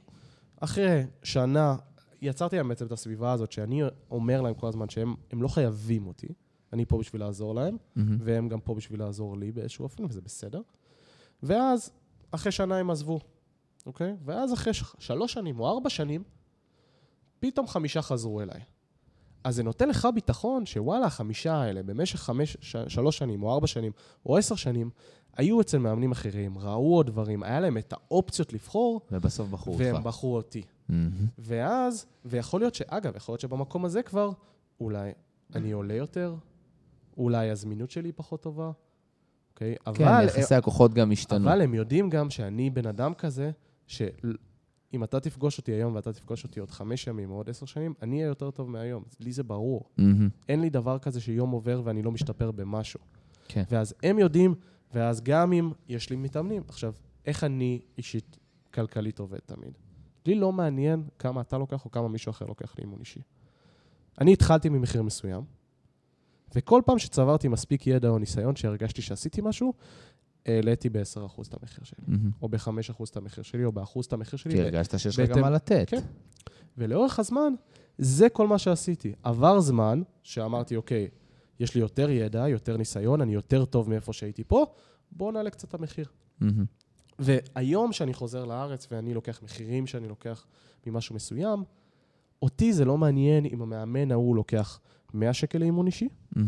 [0.59, 1.75] אחרי שנה
[2.21, 3.81] יצרתי להם בעצם את הסביבה הזאת, שאני
[4.11, 6.27] אומר להם כל הזמן שהם לא חייבים אותי,
[6.73, 8.01] אני פה בשביל לעזור להם, mm-hmm.
[8.19, 10.61] והם גם פה בשביל לעזור לי באיזשהו אופן, וזה בסדר.
[11.43, 11.91] ואז,
[12.31, 13.19] אחרי שנה הם עזבו.
[13.85, 14.15] אוקיי?
[14.25, 16.23] ואז אחרי שלוש שנים או ארבע שנים,
[17.39, 18.61] פתאום חמישה חזרו אליי.
[19.43, 23.67] אז זה נותן לך ביטחון שוואלה, החמישה האלה במשך חמש, ש, שלוש שנים או ארבע
[23.67, 23.91] שנים
[24.25, 24.89] או עשר שנים,
[25.37, 29.01] היו אצל מאמנים אחרים, ראו עוד דברים, היה להם את האופציות לבחור.
[29.11, 29.85] ובסוף בחרו אותך.
[29.85, 30.61] והם בחרו אותי.
[30.61, 30.93] Mm-hmm.
[31.37, 34.31] ואז, ויכול להיות שאגב, יכול להיות שבמקום הזה כבר,
[34.79, 35.11] אולי
[35.55, 36.35] אני עולה יותר,
[37.17, 38.71] אולי הזמינות שלי פחות טובה,
[39.51, 39.75] אוקיי?
[39.93, 40.25] כן, אבל...
[40.25, 41.49] יחסי הכוחות גם השתנו.
[41.49, 43.51] אבל הם יודעים גם שאני בן אדם כזה,
[43.87, 47.93] שאם אתה תפגוש אותי היום ואתה תפגוש אותי עוד חמש ימים או עוד עשר שנים,
[48.01, 49.03] אני אהיה יותר טוב מהיום.
[49.19, 49.89] לי זה ברור.
[49.99, 50.03] Mm-hmm.
[50.49, 52.99] אין לי דבר כזה שיום עובר ואני לא משתפר במשהו.
[53.47, 53.63] כן.
[53.69, 54.55] ואז הם יודעים,
[54.93, 56.63] ואז גם אם יש לי מתאמנים.
[56.67, 56.93] עכשיו,
[57.25, 58.39] איך אני אישית
[58.73, 59.77] כלכלית עובד תמיד?
[60.25, 63.21] לי לא מעניין כמה אתה לוקח או כמה מישהו אחר לוקח לאימון אישי.
[64.21, 65.43] אני התחלתי ממחיר מסוים,
[66.55, 69.73] וכל פעם שצברתי מספיק ידע או ניסיון שהרגשתי שעשיתי משהו,
[70.45, 72.41] העליתי ב-10% את המחיר שלי, mm-hmm.
[72.41, 74.53] או ב-5% את המחיר שלי, או ב-1% את המחיר שלי.
[74.53, 75.85] כי הרגשת שיש לך גם מה לתת.
[75.89, 76.01] כן.
[76.77, 77.53] ולאורך הזמן,
[77.97, 79.13] זה כל מה שעשיתי.
[79.23, 81.07] עבר זמן שאמרתי, אוקיי,
[81.59, 84.65] יש לי יותר ידע, יותר ניסיון, אני יותר טוב מאיפה שהייתי פה,
[85.11, 86.05] בואו נעלה קצת את המחיר.
[86.41, 86.45] Mm-hmm.
[87.19, 90.45] והיום שאני חוזר לארץ ואני לוקח מחירים שאני לוקח
[90.87, 91.63] ממשהו מסוים,
[92.41, 94.79] אותי זה לא מעניין אם המאמן ההוא לוקח
[95.13, 96.39] 100 שקל לאימון אישי, mm-hmm.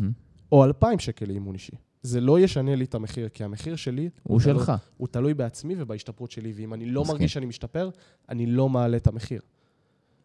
[0.52, 1.76] או 2,000 שקל לאימון אישי.
[2.06, 4.04] זה לא ישנה לי את המחיר, כי המחיר שלי...
[4.04, 4.66] הוא, הוא שלך.
[4.66, 7.16] תלוי, הוא תלוי בעצמי ובהשתפרות שלי, ואם אני לא מסכים.
[7.16, 7.90] מרגיש שאני משתפר,
[8.30, 9.42] אני לא מעלה את המחיר.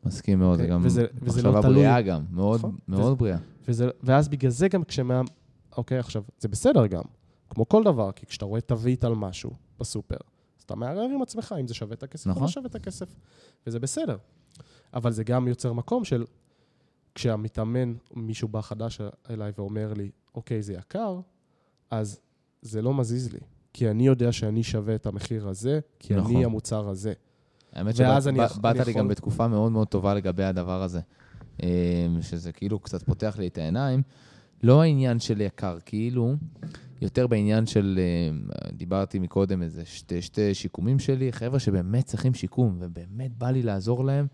[0.05, 0.67] מסכים מאוד, okay, אוקיי?
[0.67, 1.75] זה גם וזה, וזה לא תלוי...
[1.75, 2.77] בריאה גם, מאוד, נכון?
[2.89, 3.39] מאוד וזה, בריאה.
[3.69, 5.21] וזה, ואז בגלל זה גם כשמה...
[5.77, 7.03] אוקיי, עכשיו, זה בסדר גם,
[7.51, 9.51] כמו כל דבר, כי כשאתה רואה תווית על משהו
[9.81, 10.17] בסופר,
[10.59, 12.43] אז אתה מערער עם עצמך אם זה שווה את הכסף נכון.
[12.43, 13.15] או לא שווה את הכסף,
[13.67, 14.17] וזה בסדר.
[14.95, 16.25] אבל זה גם יוצר מקום של
[17.15, 19.01] כשהמתאמן, מישהו בא חדש
[19.31, 21.21] אליי ואומר לי, אוקיי, זה יקר,
[21.91, 22.21] אז
[22.63, 23.41] זה לא מזיז לי.
[23.73, 26.37] כי אני יודע שאני שווה את המחיר הזה, כי נכון.
[26.37, 27.13] אני המוצר הזה.
[27.73, 31.01] האמת שבאת לי גם בתקופה מאוד מאוד טובה לגבי הדבר הזה.
[31.63, 31.69] אמ,
[32.23, 34.03] שזה כאילו קצת פותח לי את העיניים.
[34.63, 36.35] לא העניין של יקר, כאילו,
[37.01, 42.77] יותר בעניין של, אה, דיברתי מקודם, איזה שתי, שתי שיקומים שלי, חבר'ה שבאמת צריכים שיקום,
[42.81, 44.27] ובאמת בא לי לעזור להם,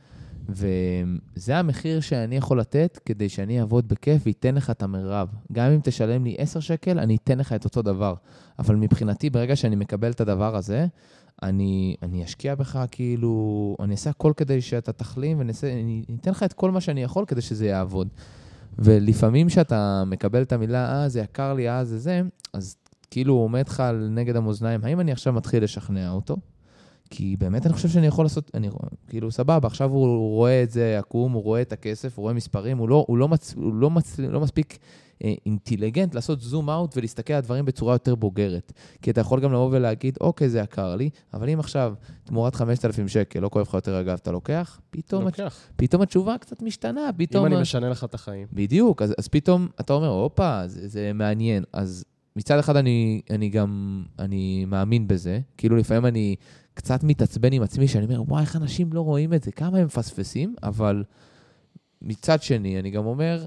[0.49, 5.29] וזה המחיר שאני יכול לתת כדי שאני אעבוד בכיף ואתן לך את המרב.
[5.53, 8.15] גם אם תשלם לי 10 שקל, אני אתן לך את אותו דבר.
[8.59, 10.87] אבל מבחינתי, ברגע שאני מקבל את הדבר הזה,
[11.43, 16.43] אני, אני אשקיע בך כאילו, אני אעשה הכל כדי שאתה תחלים, ואני אני אתן לך
[16.43, 18.09] את כל מה שאני יכול כדי שזה יעבוד.
[18.79, 22.23] ולפעמים כשאתה מקבל את המילה, אה, זה יקר לי, אה, זה זה,
[22.53, 22.77] אז
[23.11, 26.37] כאילו הוא עומד לך נגד המאזניים, האם אני עכשיו מתחיל לשכנע אותו?
[27.11, 28.69] כי באמת אני חושב שאני יכול לעשות, אני,
[29.09, 32.79] כאילו, סבבה, עכשיו הוא רואה את זה עקום, הוא רואה את הכסף, הוא רואה מספרים,
[32.79, 34.79] הוא לא, הוא לא, מצ, הוא לא, מצ, לא מספיק
[35.25, 38.73] אה, אינטליגנט לעשות זום אאוט ולהסתכל על דברים בצורה יותר בוגרת.
[39.03, 41.95] כי אתה יכול גם לבוא ולהגיד, אוקיי, זה יקר לי, אבל אם עכשיו
[42.25, 45.59] תמורת 5,000 שקל, לא כואב לך יותר אגב, אתה לוקח, פתאום, לוקח.
[45.77, 47.47] פתאום התשובה קצת משתנה, פתאום...
[47.47, 48.47] אם אני משנה לך את החיים.
[48.53, 51.65] בדיוק, אז, אז פתאום אתה אומר, הופה, זה, זה מעניין.
[51.73, 52.05] אז
[52.37, 56.37] מצד אחד אני, אני גם, אני מאמין בזה, כאילו לפעמים אני
[56.77, 59.85] קצת מתעצבן עם עצמי, שאני אומר, וואי, איך אנשים לא רואים את זה, כמה הם
[59.85, 61.05] מפספסים, אבל
[62.03, 63.47] מצד שני, אני גם אומר,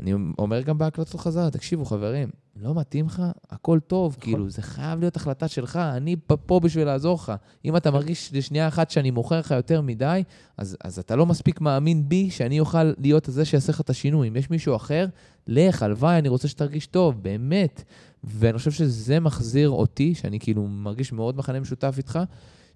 [0.00, 4.24] אני אומר גם בהקלטות חזרה, תקשיבו, חברים, לא מתאים לך, הכל טוב, נכון.
[4.24, 6.16] כאילו, זה חייב להיות החלטה שלך, אני
[6.46, 7.32] פה בשביל לעזור לך.
[7.64, 10.22] אם אתה מרגיש לשנייה אחת שאני מוכר לך יותר מדי,
[10.56, 14.28] אז, אז אתה לא מספיק מאמין בי שאני אוכל להיות זה שיעשה לך את השינוי.
[14.28, 15.06] אם יש מישהו אחר,
[15.46, 17.84] לך, הלוואי, אני רוצה שתרגיש טוב, באמת.
[18.24, 22.18] ואני חושב שזה מחזיר אותי, שאני כאילו מרגיש מאוד מחנה משותף איתך,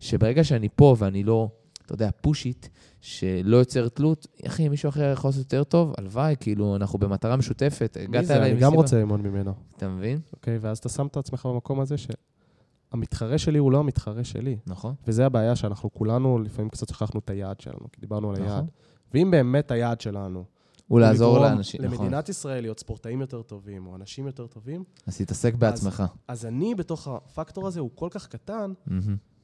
[0.02, 1.48] שברגע שאני פה ואני לא,
[1.86, 6.76] אתה יודע, פושית, שלא יוצר תלות, אחי, מישהו אחר יכול לעשות יותר טוב, הלוואי, כאילו,
[6.76, 7.96] אנחנו במטרה משותפת.
[8.08, 8.42] מי זה?
[8.42, 9.52] אני גם רוצה ללמוד ממנו.
[9.76, 10.20] אתה מבין?
[10.32, 14.56] אוקיי, ואז אתה שם את עצמך במקום הזה שהמתחרה שלי הוא לא המתחרה שלי.
[14.66, 14.94] נכון.
[15.06, 18.50] וזה הבעיה שאנחנו כולנו, לפעמים קצת שכחנו את היעד שלנו, כי דיברנו על היעד.
[18.50, 18.66] נכון.
[19.14, 20.44] ואם באמת היעד שלנו...
[20.86, 21.98] הוא לעזור לאנשים, נכון.
[21.98, 24.84] למדינת ישראל להיות ספורטאים יותר טובים, או אנשים יותר טובים.
[25.06, 26.00] אז תתעסק בעצמך.
[26.00, 28.92] אז, אז אני, בתוך הפקטור הזה, הוא כל כך קטן, mm-hmm.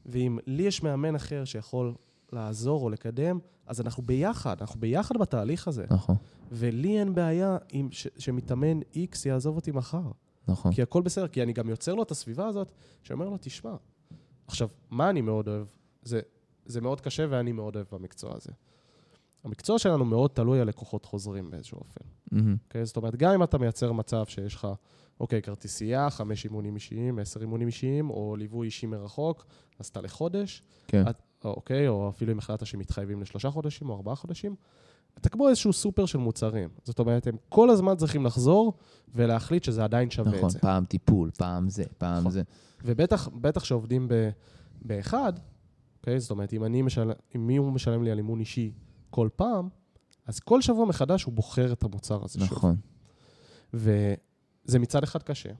[0.07, 1.95] ואם לי יש מאמן אחר שיכול
[2.33, 5.87] לעזור או לקדם, אז אנחנו ביחד, אנחנו ביחד בתהליך הזה.
[5.91, 6.17] נכון.
[6.53, 10.11] ולי אין בעיה עם ש- שמתאמן X יעזוב אותי מחר.
[10.49, 10.73] נכון.
[10.73, 12.73] כי הכל בסדר, כי אני גם יוצר לו את הסביבה הזאת,
[13.03, 13.75] שאומר לו, תשמע,
[14.47, 15.67] עכשיו, מה אני מאוד אוהב?
[16.03, 16.21] זה,
[16.67, 18.51] זה מאוד קשה ואני מאוד אוהב במקצוע הזה.
[19.45, 22.01] המקצוע שלנו מאוד תלוי על לקוחות חוזרים באיזשהו אופן.
[22.01, 22.35] Mm-hmm.
[22.39, 22.85] Okay, אוקיי?
[22.87, 24.69] זאת אומרת, גם אם אתה מייצר מצב שיש לך,
[25.21, 29.47] אוקיי, כרטיסייה, חמש אימונים אישיים, עשר אימונים אישיים, או ליווי אישי מרחוק,
[29.79, 30.63] אז אתה לחודש.
[30.87, 31.05] כן.
[31.11, 34.55] את, אוקיי, או אפילו אם החלטת שמתחייבים לשלושה חודשים או ארבעה חודשים,
[35.19, 36.69] אתה כמו איזשהו סופר של מוצרים.
[36.85, 38.73] זאת אומרת, הם כל הזמן צריכים לחזור
[39.15, 40.59] ולהחליט שזה עדיין שווה נכון, את זה.
[40.59, 42.31] נכון, פעם טיפול, פעם זה, פעם נכון.
[42.31, 42.43] זה.
[42.85, 44.31] ובטח, בטח שעובדים ב,
[44.83, 45.33] באחד,
[46.01, 46.21] אוקיי?
[46.21, 47.13] זאת אומרת, אם אני משל...
[47.37, 48.73] אם מי הוא משלם לי על אימון אישי
[49.11, 49.69] כל פעם,
[50.27, 52.77] אז כל שבוע מחדש הוא בוחר את המוצר הזה נכון.
[53.73, 53.87] שוב.
[54.69, 55.51] וזה מצד אחד קשה,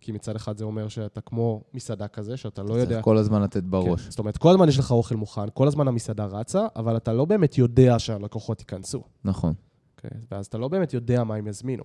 [0.00, 2.92] כי מצד אחד זה אומר שאתה כמו מסעדה כזה, שאתה לא יודע...
[2.94, 4.04] צריך כל הזמן לתת בראש.
[4.04, 7.12] כן, זאת אומרת, כל הזמן יש לך אוכל מוכן, כל הזמן המסעדה רצה, אבל אתה
[7.12, 9.02] לא באמת יודע שהלקוחות ייכנסו.
[9.24, 9.52] נכון.
[9.52, 10.20] Okay, אוקיי?
[10.30, 11.84] ואז אתה לא באמת יודע מה הם יזמינו.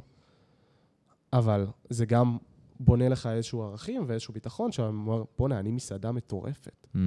[1.33, 2.37] אבל זה גם
[2.79, 6.87] בונה לך איזשהו ערכים ואיזשהו ביטחון, שאתה אומר, בוא'נה, אני מסעדה מטורפת.
[6.95, 6.97] Mm-hmm.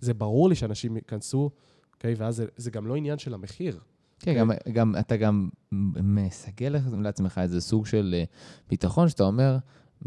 [0.00, 1.50] זה ברור לי שאנשים ייכנסו,
[1.94, 2.14] אוקיי?
[2.14, 3.80] Okay, ואז זה, זה גם לא עניין של המחיר.
[4.24, 4.34] כן.
[4.38, 5.48] גם, גם, אתה גם
[6.02, 8.24] מסגל לעצמך איזה סוג של אה,
[8.70, 9.58] ביטחון, שאתה אומר,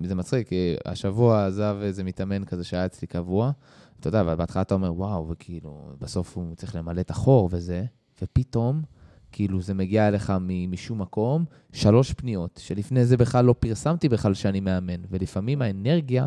[0.03, 3.51] זה מצחיק, כי השבוע עזב איזה מתאמן כזה שהיה אצלי קבוע,
[3.99, 7.85] אתה יודע, בהתחלה אתה אומר, וואו, וכאילו, בסוף הוא צריך למלא את החור וזה,
[8.21, 8.81] ופתאום,
[9.31, 10.33] כאילו, זה מגיע אליך
[10.67, 16.25] משום מקום, שלוש פניות, שלפני זה בכלל לא פרסמתי בכלל שאני מאמן, ולפעמים האנרגיה,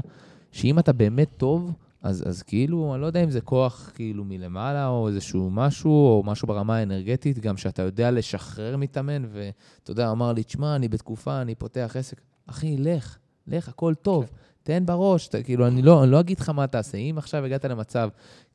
[0.53, 1.73] שאם אתה באמת טוב,
[2.03, 6.23] אז, אז כאילו, אני לא יודע אם זה כוח כאילו מלמעלה, או איזשהו משהו, או
[6.27, 11.41] משהו ברמה האנרגטית, גם שאתה יודע לשחרר מתאמן, ואתה יודע, אמר לי, תשמע, אני בתקופה,
[11.41, 12.21] אני פותח עסק.
[12.47, 14.25] אחי, לך, לך, הכל טוב.
[14.25, 14.37] כן.
[14.63, 16.99] תן בראש, ת, כאילו, אני לא, אני לא אגיד לך מה תעשה.
[16.99, 18.09] אם עכשיו הגעת למצב,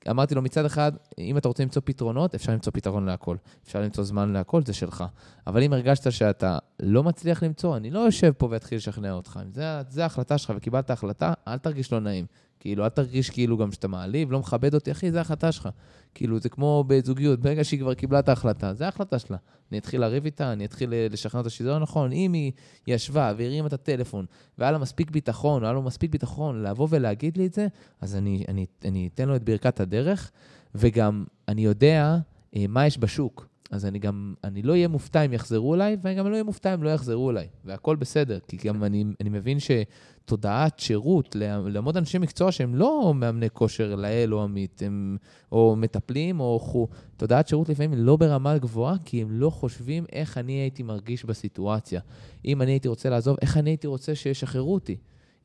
[0.09, 3.37] אמרתי לו, מצד אחד, אם אתה רוצה למצוא פתרונות, אפשר למצוא פתרון להכל.
[3.63, 5.03] אפשר למצוא זמן להכל, זה שלך.
[5.47, 9.39] אבל אם הרגשת שאתה לא מצליח למצוא, אני לא יושב פה ואתחיל לשכנע אותך.
[9.43, 9.51] אם
[9.89, 12.25] זו ההחלטה שלך וקיבלת החלטה, אל תרגיש לא נעים.
[12.59, 15.69] כאילו, אל תרגיש כאילו גם שאתה מעליב, לא מכבד אותי, אחי, זו ההחלטה שלך.
[16.13, 19.37] כאילו, זה כמו בזוגיות, ברגע שהיא כבר קיבלה את ההחלטה, זו ההחלטה שלה.
[19.71, 22.11] אני אתחיל לריב איתה, אני אתחיל לשכנע אותה שזה לא נכון.
[22.11, 22.51] אם היא
[22.87, 24.25] ישבה והרימה את הטלפון,
[24.57, 27.67] והיה לה מספיק ביטחון, היה לו מספיק ביטחון לבוא ולהגיד לי את זה,
[28.01, 30.31] אז אני, אני, אני אתן לו את ברכת הדרך,
[30.75, 32.17] וגם אני יודע
[32.55, 33.54] אה, מה יש בשוק.
[33.75, 36.73] אז אני גם, אני לא אהיה מופתע אם יחזרו אליי, ואני גם לא אהיה מופתע
[36.73, 42.17] אם לא יחזרו אליי, והכל בסדר, כי גם אני, אני מבין שתודעת שירות לעמוד אנשי
[42.17, 45.17] מקצוע שהם לא מאמני כושר לאל או עמית, הם
[45.51, 50.37] או מטפלים או חו, תודעת שירות לפעמים לא ברמה גבוהה, כי הם לא חושבים איך
[50.37, 52.01] אני הייתי מרגיש בסיטואציה.
[52.45, 54.97] אם אני הייתי רוצה לעזוב, איך אני הייתי רוצה שישחררו אותי.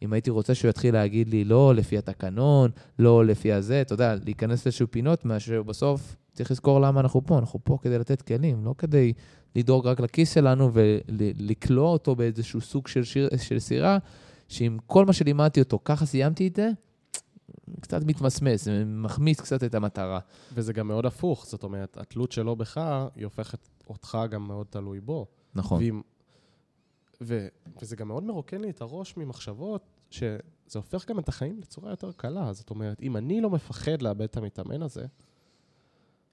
[0.03, 4.15] אם הייתי רוצה שהוא יתחיל להגיד לי, לא לפי התקנון, לא לפי הזה, אתה יודע,
[4.25, 7.39] להיכנס לאיזשהו פינות, מאשר בסוף צריך לזכור למה אנחנו פה.
[7.39, 9.13] אנחנו פה כדי לתת כלים, לא כדי
[9.57, 13.99] לדאוג רק לכיס שלנו ולקלוע אותו באיזשהו סוג של, שיר, של סירה,
[14.49, 16.71] שעם כל מה שלימדתי אותו, ככה סיימתי את זה,
[17.81, 20.19] קצת מתמסמס, זה מחמיץ קצת את המטרה.
[20.55, 22.81] וזה גם מאוד הפוך, זאת אומרת, התלות שלו בך,
[23.15, 25.27] היא הופכת אותך גם מאוד תלוי בו.
[25.55, 25.83] נכון.
[25.83, 26.01] ואם,
[27.21, 27.49] ו,
[27.83, 30.39] וזה גם מאוד מרוקן לי את הראש ממחשבות, שזה
[30.75, 32.53] הופך גם את החיים בצורה יותר קלה.
[32.53, 35.07] זאת אומרת, אם אני לא מפחד לאבד את המתאמן הזה,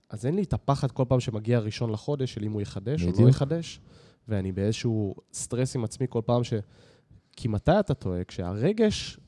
[0.10, 3.24] אז אין לי את הפחד כל פעם שמגיע ראשון לחודש, של אם הוא יחדש או
[3.24, 3.80] לא יחדש,
[4.28, 6.54] ואני באיזשהו סטרס עם עצמי כל פעם ש...
[7.32, 8.24] כי מתי אתה טועה?
[8.24, 9.20] כשהרגש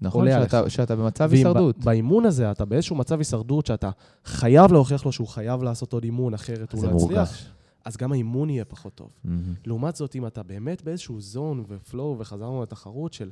[0.00, 1.78] נכון, שאתה, שאתה במצב הישרדות.
[1.84, 3.90] באימון הזה, אתה באיזשהו מצב הישרדות שאתה
[4.24, 7.52] חייב להוכיח לו שהוא חייב לעשות עוד אימון, אחרת הוא לא יצליח.
[7.84, 9.10] אז גם האימון יהיה פחות טוב.
[9.10, 9.28] Mm-hmm.
[9.66, 13.30] לעומת זאת, אם אתה באמת באיזשהו זון ופלואו, וחזרנו לתחרות של,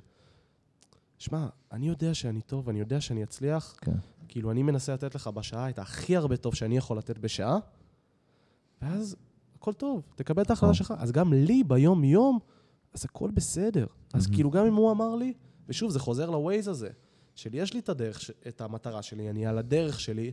[1.18, 3.92] שמע, אני יודע שאני טוב, אני יודע שאני אצליח, כן.
[4.28, 7.58] כאילו, אני מנסה לתת לך בשעה את הכי הרבה טוב שאני יכול לתת בשעה,
[8.82, 9.16] ואז
[9.54, 10.94] הכל טוב, תקבל את ההחלטה שלך.
[10.98, 12.38] אז גם לי ביום-יום,
[12.94, 13.86] אז הכל בסדר.
[14.14, 15.32] אז כאילו, גם אם הוא אמר לי,
[15.68, 16.88] ושוב, זה חוזר לווייז הזה,
[17.34, 20.32] של יש לי את הדרך, את המטרה שלי, אני על הדרך שלי,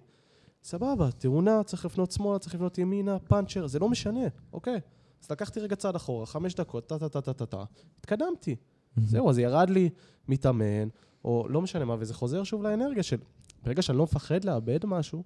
[0.63, 4.79] סבבה, תאונה, צריך לפנות שמאלה, צריך לפנות ימינה, פאנצ'ר, זה לא משנה, אוקיי.
[5.23, 7.63] אז לקחתי רגע צעד אחורה, חמש דקות, טה-טה-טה-טה-טה,
[7.99, 8.55] התקדמתי.
[8.97, 9.89] זהו, אז ירד לי
[10.27, 10.87] מתאמן,
[11.25, 13.17] או לא משנה מה, וזה חוזר שוב לאנרגיה של,
[13.63, 15.23] ברגע שאני לא מפחד לאבד משהו,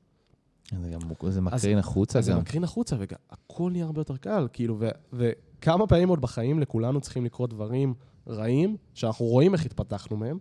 [0.82, 2.24] זה גם, זה מקרין החוצה גם.
[2.24, 7.02] זה מקרין החוצה, והכל נהיה הרבה יותר קל, כאילו, ו, וכמה פעמים עוד בחיים לכולנו
[7.02, 7.94] צריכים לקרות דברים
[8.28, 10.38] רעים, שאנחנו רואים איך התפתחנו מהם,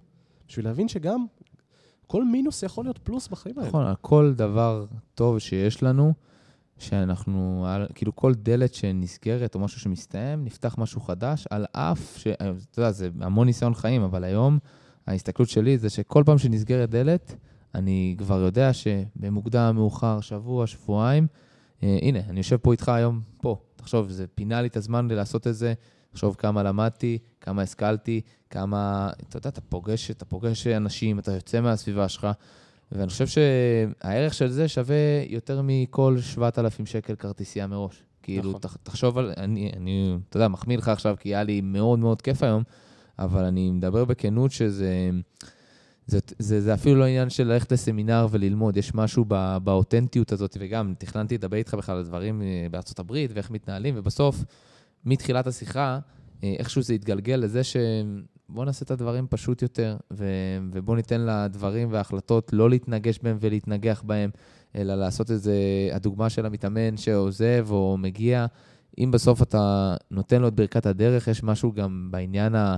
[0.49, 1.27] בשביל להבין שגם
[2.07, 3.69] כל מינוס יכול להיות פלוס בחיים האלה.
[3.69, 6.13] נכון, כל דבר טוב שיש לנו,
[6.79, 12.27] שאנחנו, כאילו כל דלת שנסגרת או משהו שמסתיים, נפתח משהו חדש, על אף ש...
[12.27, 14.59] אתה יודע, זה המון ניסיון חיים, אבל היום
[15.07, 17.37] ההסתכלות שלי זה שכל פעם שנסגרת דלת,
[17.75, 21.27] אני כבר יודע שבמוקדם, מאוחר, שבוע, שבועיים,
[21.83, 23.57] אה, הנה, אני יושב פה איתך היום, פה.
[23.77, 25.75] תחשוב, זה פינה לי את הזמן לעשות את זה,
[26.13, 28.21] תחשוב כמה למדתי, כמה השכלתי,
[28.51, 32.29] כמה, אתה יודע, אתה פוגש, אתה פוגש אנשים, אתה יוצא מהסביבה שלך,
[32.93, 34.97] ואני חושב שהערך של זה שווה
[35.29, 38.03] יותר מכל 7,000 שקל כרטיסייה מראש.
[38.23, 38.71] כאילו, נכון.
[38.83, 42.43] תחשוב על, אני, אני, אתה יודע, מחמיא לך עכשיו, כי היה לי מאוד מאוד כיף
[42.43, 42.63] היום,
[43.19, 45.11] אבל אני מדבר בכנות שזה...
[46.07, 50.57] זה, זה, זה אפילו לא עניין של ללכת לסמינר וללמוד, יש משהו בא, באותנטיות הזאת,
[50.61, 54.45] וגם תכננתי לדבר איתך בכלל על דברים אה, בארצות הברית ואיך מתנהלים, ובסוף,
[55.05, 55.99] מתחילת השיחה,
[56.45, 57.77] אה, איכשהו זה התגלגל לזה ש...
[58.65, 60.27] נעשה את הדברים פשוט יותר, ו...
[60.73, 64.31] ובוא ניתן לדברים וההחלטות לא להתנגש בהם ולהתנגח בהם,
[64.77, 65.55] אלא לעשות את זה,
[65.93, 68.47] הדוגמה של המתאמן שעוזב או מגיע,
[68.99, 72.77] אם בסוף אתה נותן לו את ברכת הדרך, יש משהו גם בעניין ה...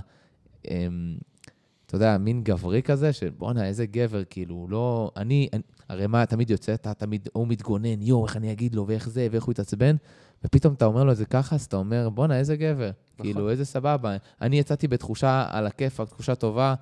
[1.86, 5.10] אתה יודע, מין גברי כזה, של בואנה, איזה גבר, כאילו, לא...
[5.16, 8.86] אני, אני הרי מה תמיד יוצא, אתה תמיד, הוא מתגונן, יואו, איך אני אגיד לו,
[8.86, 9.96] ואיך זה, ואיך הוא יתעצבן,
[10.44, 12.90] ופתאום אתה אומר לו את זה ככה, אז אתה אומר, בואנה, איזה גבר.
[13.14, 13.26] נכון.
[13.26, 14.16] כאילו, איזה סבבה.
[14.40, 16.74] אני יצאתי בתחושה על הכיף, תחושה טובה,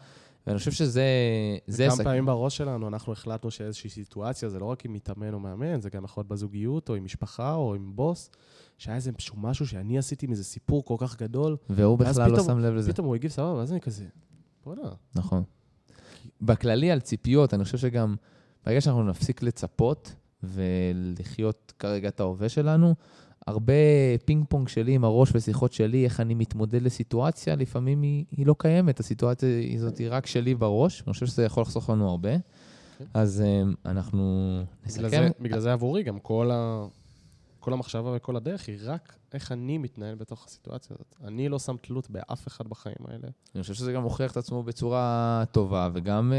[0.46, 1.04] ואני חושב שזה...
[1.66, 5.40] זה כמה פעמים בראש שלנו אנחנו החלטנו שאיזושהי סיטואציה, זה לא רק עם מתאמן או
[5.40, 8.30] מאמן, זה גם יכול להיות בזוגיות, או עם משפחה, או עם בוס,
[8.78, 11.56] שהיה איזה משהו שאני עשיתי מזה סיפור כל כך גדול.
[11.70, 12.92] והוא בכלל לא שם לב לזה.
[12.92, 14.04] פתאום הוא הגיב סבבה, ואז אני כזה,
[14.64, 14.90] בוא'נה.
[15.14, 15.42] נכון.
[16.40, 18.14] בכללי, על ציפיות, אני חושב שגם
[18.66, 22.94] ברגע שאנחנו נפסיק לצפות ולחיות כרגע את ההווה שלנו,
[23.46, 23.72] הרבה
[24.24, 28.54] פינג פונג שלי עם הראש ושיחות שלי, איך אני מתמודד לסיטואציה, לפעמים היא, היא לא
[28.58, 32.34] קיימת, הסיטואציה הזאת היא רק שלי בראש, אני חושב שזה יכול לחסוך לנו הרבה.
[32.34, 33.04] Okay.
[33.14, 35.02] אז um, אנחנו נסכם.
[35.02, 36.86] בגלל זה, בגלל זה עבורי גם כל, ה,
[37.60, 41.16] כל המחשבה וכל הדרך היא רק איך אני מתנהל בתוך הסיטואציה הזאת.
[41.24, 43.28] אני לא שם תלות באף אחד בחיים האלה.
[43.54, 46.32] אני חושב שזה גם מוכיח את עצמו בצורה טובה, וגם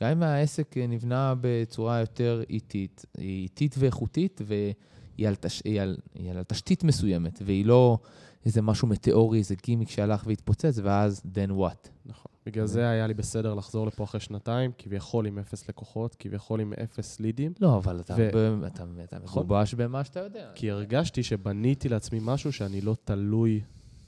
[0.00, 6.30] גם אם העסק נבנה בצורה יותר איטית, איטית ואיכותית, והיא על, תש, היא על, היא
[6.30, 7.98] על תשתית מסוימת, והיא לא
[8.46, 11.88] איזה משהו מטאורי, איזה גימיק שהלך והתפוצץ, ואז then what.
[12.06, 12.32] נכון.
[12.48, 16.72] בגלל זה היה לי בסדר לחזור לפה אחרי שנתיים, כביכול עם אפס לקוחות, כביכול עם
[16.82, 17.52] אפס לידים.
[17.60, 18.30] לא, אבל אתה, ו...
[18.34, 18.64] ב...
[18.64, 19.42] אתה, אתה נכון.
[19.42, 20.50] מגובש במה שאתה יודע.
[20.54, 23.60] כי הרגשתי שבניתי לעצמי משהו שאני לא תלוי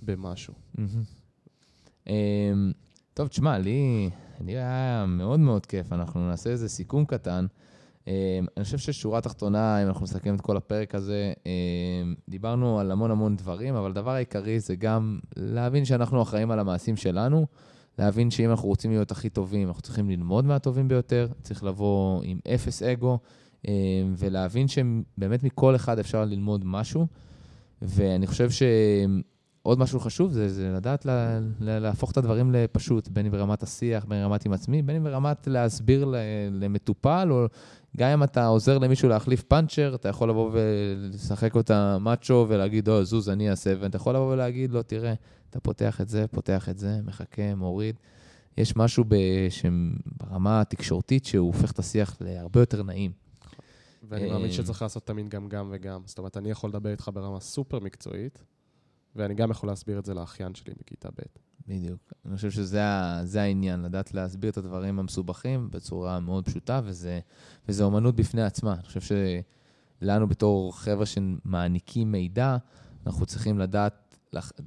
[0.02, 0.54] במשהו.
[2.06, 2.72] אמ,
[3.14, 4.10] טוב, תשמע, לי,
[4.40, 5.92] לי היה מאוד מאוד כיף.
[5.92, 7.46] אנחנו נעשה איזה סיכום קטן.
[8.06, 8.12] אמ,
[8.56, 13.10] אני חושב ששורה תחתונה, אם אנחנו נסכם את כל הפרק הזה, אמ, דיברנו על המון
[13.10, 17.46] המון דברים, אבל הדבר העיקרי זה גם להבין שאנחנו אחראים על המעשים שלנו.
[17.98, 22.38] להבין שאם אנחנו רוצים להיות הכי טובים, אנחנו צריכים ללמוד מהטובים ביותר, צריך לבוא עם
[22.54, 23.18] אפס אגו,
[23.68, 23.72] אה,
[24.16, 27.06] ולהבין שבאמת מכל אחד אפשר ללמוד משהו.
[27.82, 28.50] ואני חושב
[29.62, 33.62] עוד משהו חשוב זה, זה לדעת לה, לה, להפוך את הדברים לפשוט, בין אם ברמת
[33.62, 36.12] השיח, בין אם ברמת עם עצמי, בין אם ברמת להסביר
[36.50, 37.46] למטופל, או
[37.96, 43.04] גם אם אתה עוזר למישהו להחליף פאנצ'ר, אתה יכול לבוא ולשחק אותה מאצ'ו ולהגיד, או,
[43.04, 45.14] זוז, אני אעשה, ואתה יכול לבוא ולהגיד, לא, תראה,
[45.50, 47.96] אתה פותח את זה, פותח את זה, מחכה, מוריד.
[48.58, 49.04] יש משהו
[50.20, 53.12] ברמה התקשורתית שהוא הופך את השיח להרבה יותר נעים.
[54.08, 56.00] ואני מאמין אה, שצריך לעשות תמיד גם גם וגם.
[56.04, 58.44] זאת אומרת, אני יכול לדבר איתך ברמה סופר מקצועית,
[59.16, 61.50] ואני גם יכול להסביר את זה לאחיין שלי בכיתה ב'.
[61.68, 62.12] בדיוק.
[62.26, 67.20] אני חושב שזה העניין, לדעת להסביר את הדברים המסובכים בצורה מאוד פשוטה, וזה,
[67.68, 68.74] וזה אומנות בפני עצמה.
[68.74, 69.16] אני חושב
[70.00, 72.56] שלנו בתור חבר'ה שמעניקים מידע,
[73.06, 74.18] אנחנו צריכים לדעת,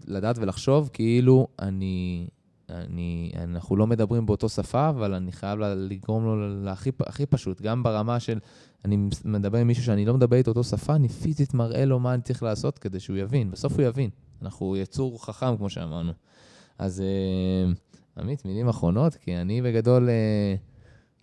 [0.08, 2.28] לדעת ולחשוב כאילו אני,
[2.70, 7.84] אני, אנחנו לא מדברים באותו שפה, אבל אני חייב לגרום לו להכי הכי פשוט, גם
[7.84, 8.40] ברמה של,
[8.86, 12.14] אני מדבר עם מישהו שאני לא מדבר איתו אותו שפה, אני פיזית מראה לו מה
[12.14, 13.52] אני צריך לעשות כדי שהוא יבין.
[13.52, 14.10] בסוף הוא יבין.
[14.44, 16.12] אנחנו יצור חכם, כמו שאמרנו.
[16.78, 17.72] אז אה,
[18.22, 20.56] עמית, מילים אחרונות, כי אני בגדול אה,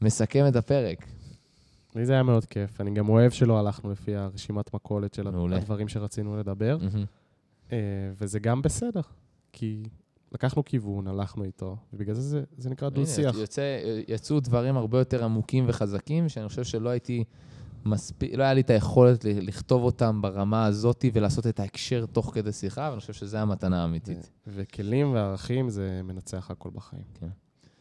[0.03, 1.07] מסכם את הפרק.
[1.95, 2.81] לי זה היה מאוד כיף.
[2.81, 5.57] אני גם אוהב שלא הלכנו לפי הרשימת מכולת של מעולה.
[5.57, 7.73] הדברים שרצינו לדבר, mm-hmm.
[8.21, 9.01] וזה גם בסדר,
[9.53, 9.83] כי
[10.33, 13.37] לקחנו כיוון, הלכנו איתו, ובגלל זה זה, זה נקרא דו-שיח.
[14.09, 17.25] יצאו דברים הרבה יותר עמוקים וחזקים, שאני חושב שלא הייתי
[17.85, 22.53] מספיק, לא היה לי את היכולת לכתוב אותם ברמה הזאת ולעשות את ההקשר תוך כדי
[22.53, 24.31] שיחה, ואני חושב שזו המתנה האמיתית.
[24.47, 27.05] וכלים וערכים זה מנצח הכל בחיים.
[27.15, 27.29] כן.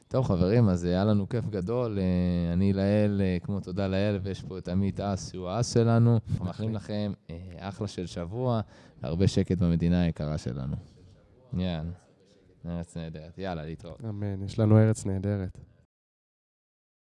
[0.08, 2.00] טוב, חברים, אז היה לנו כיף גדול.
[2.00, 6.20] אה, אני לאל, אה, כמו תודה לאל, ויש פה את עמית אס, שהוא האס שלנו.
[6.30, 8.62] אנחנו מאחלים לכם אה, אחלה של שבוע,
[9.02, 10.76] והרבה שקט במדינה היקרה שלנו.
[11.54, 11.92] יאללה,
[12.66, 13.38] ארץ נהדרת.
[13.38, 14.02] יאללה, להתראות.
[14.06, 15.58] אמן, יש לנו ארץ נהדרת.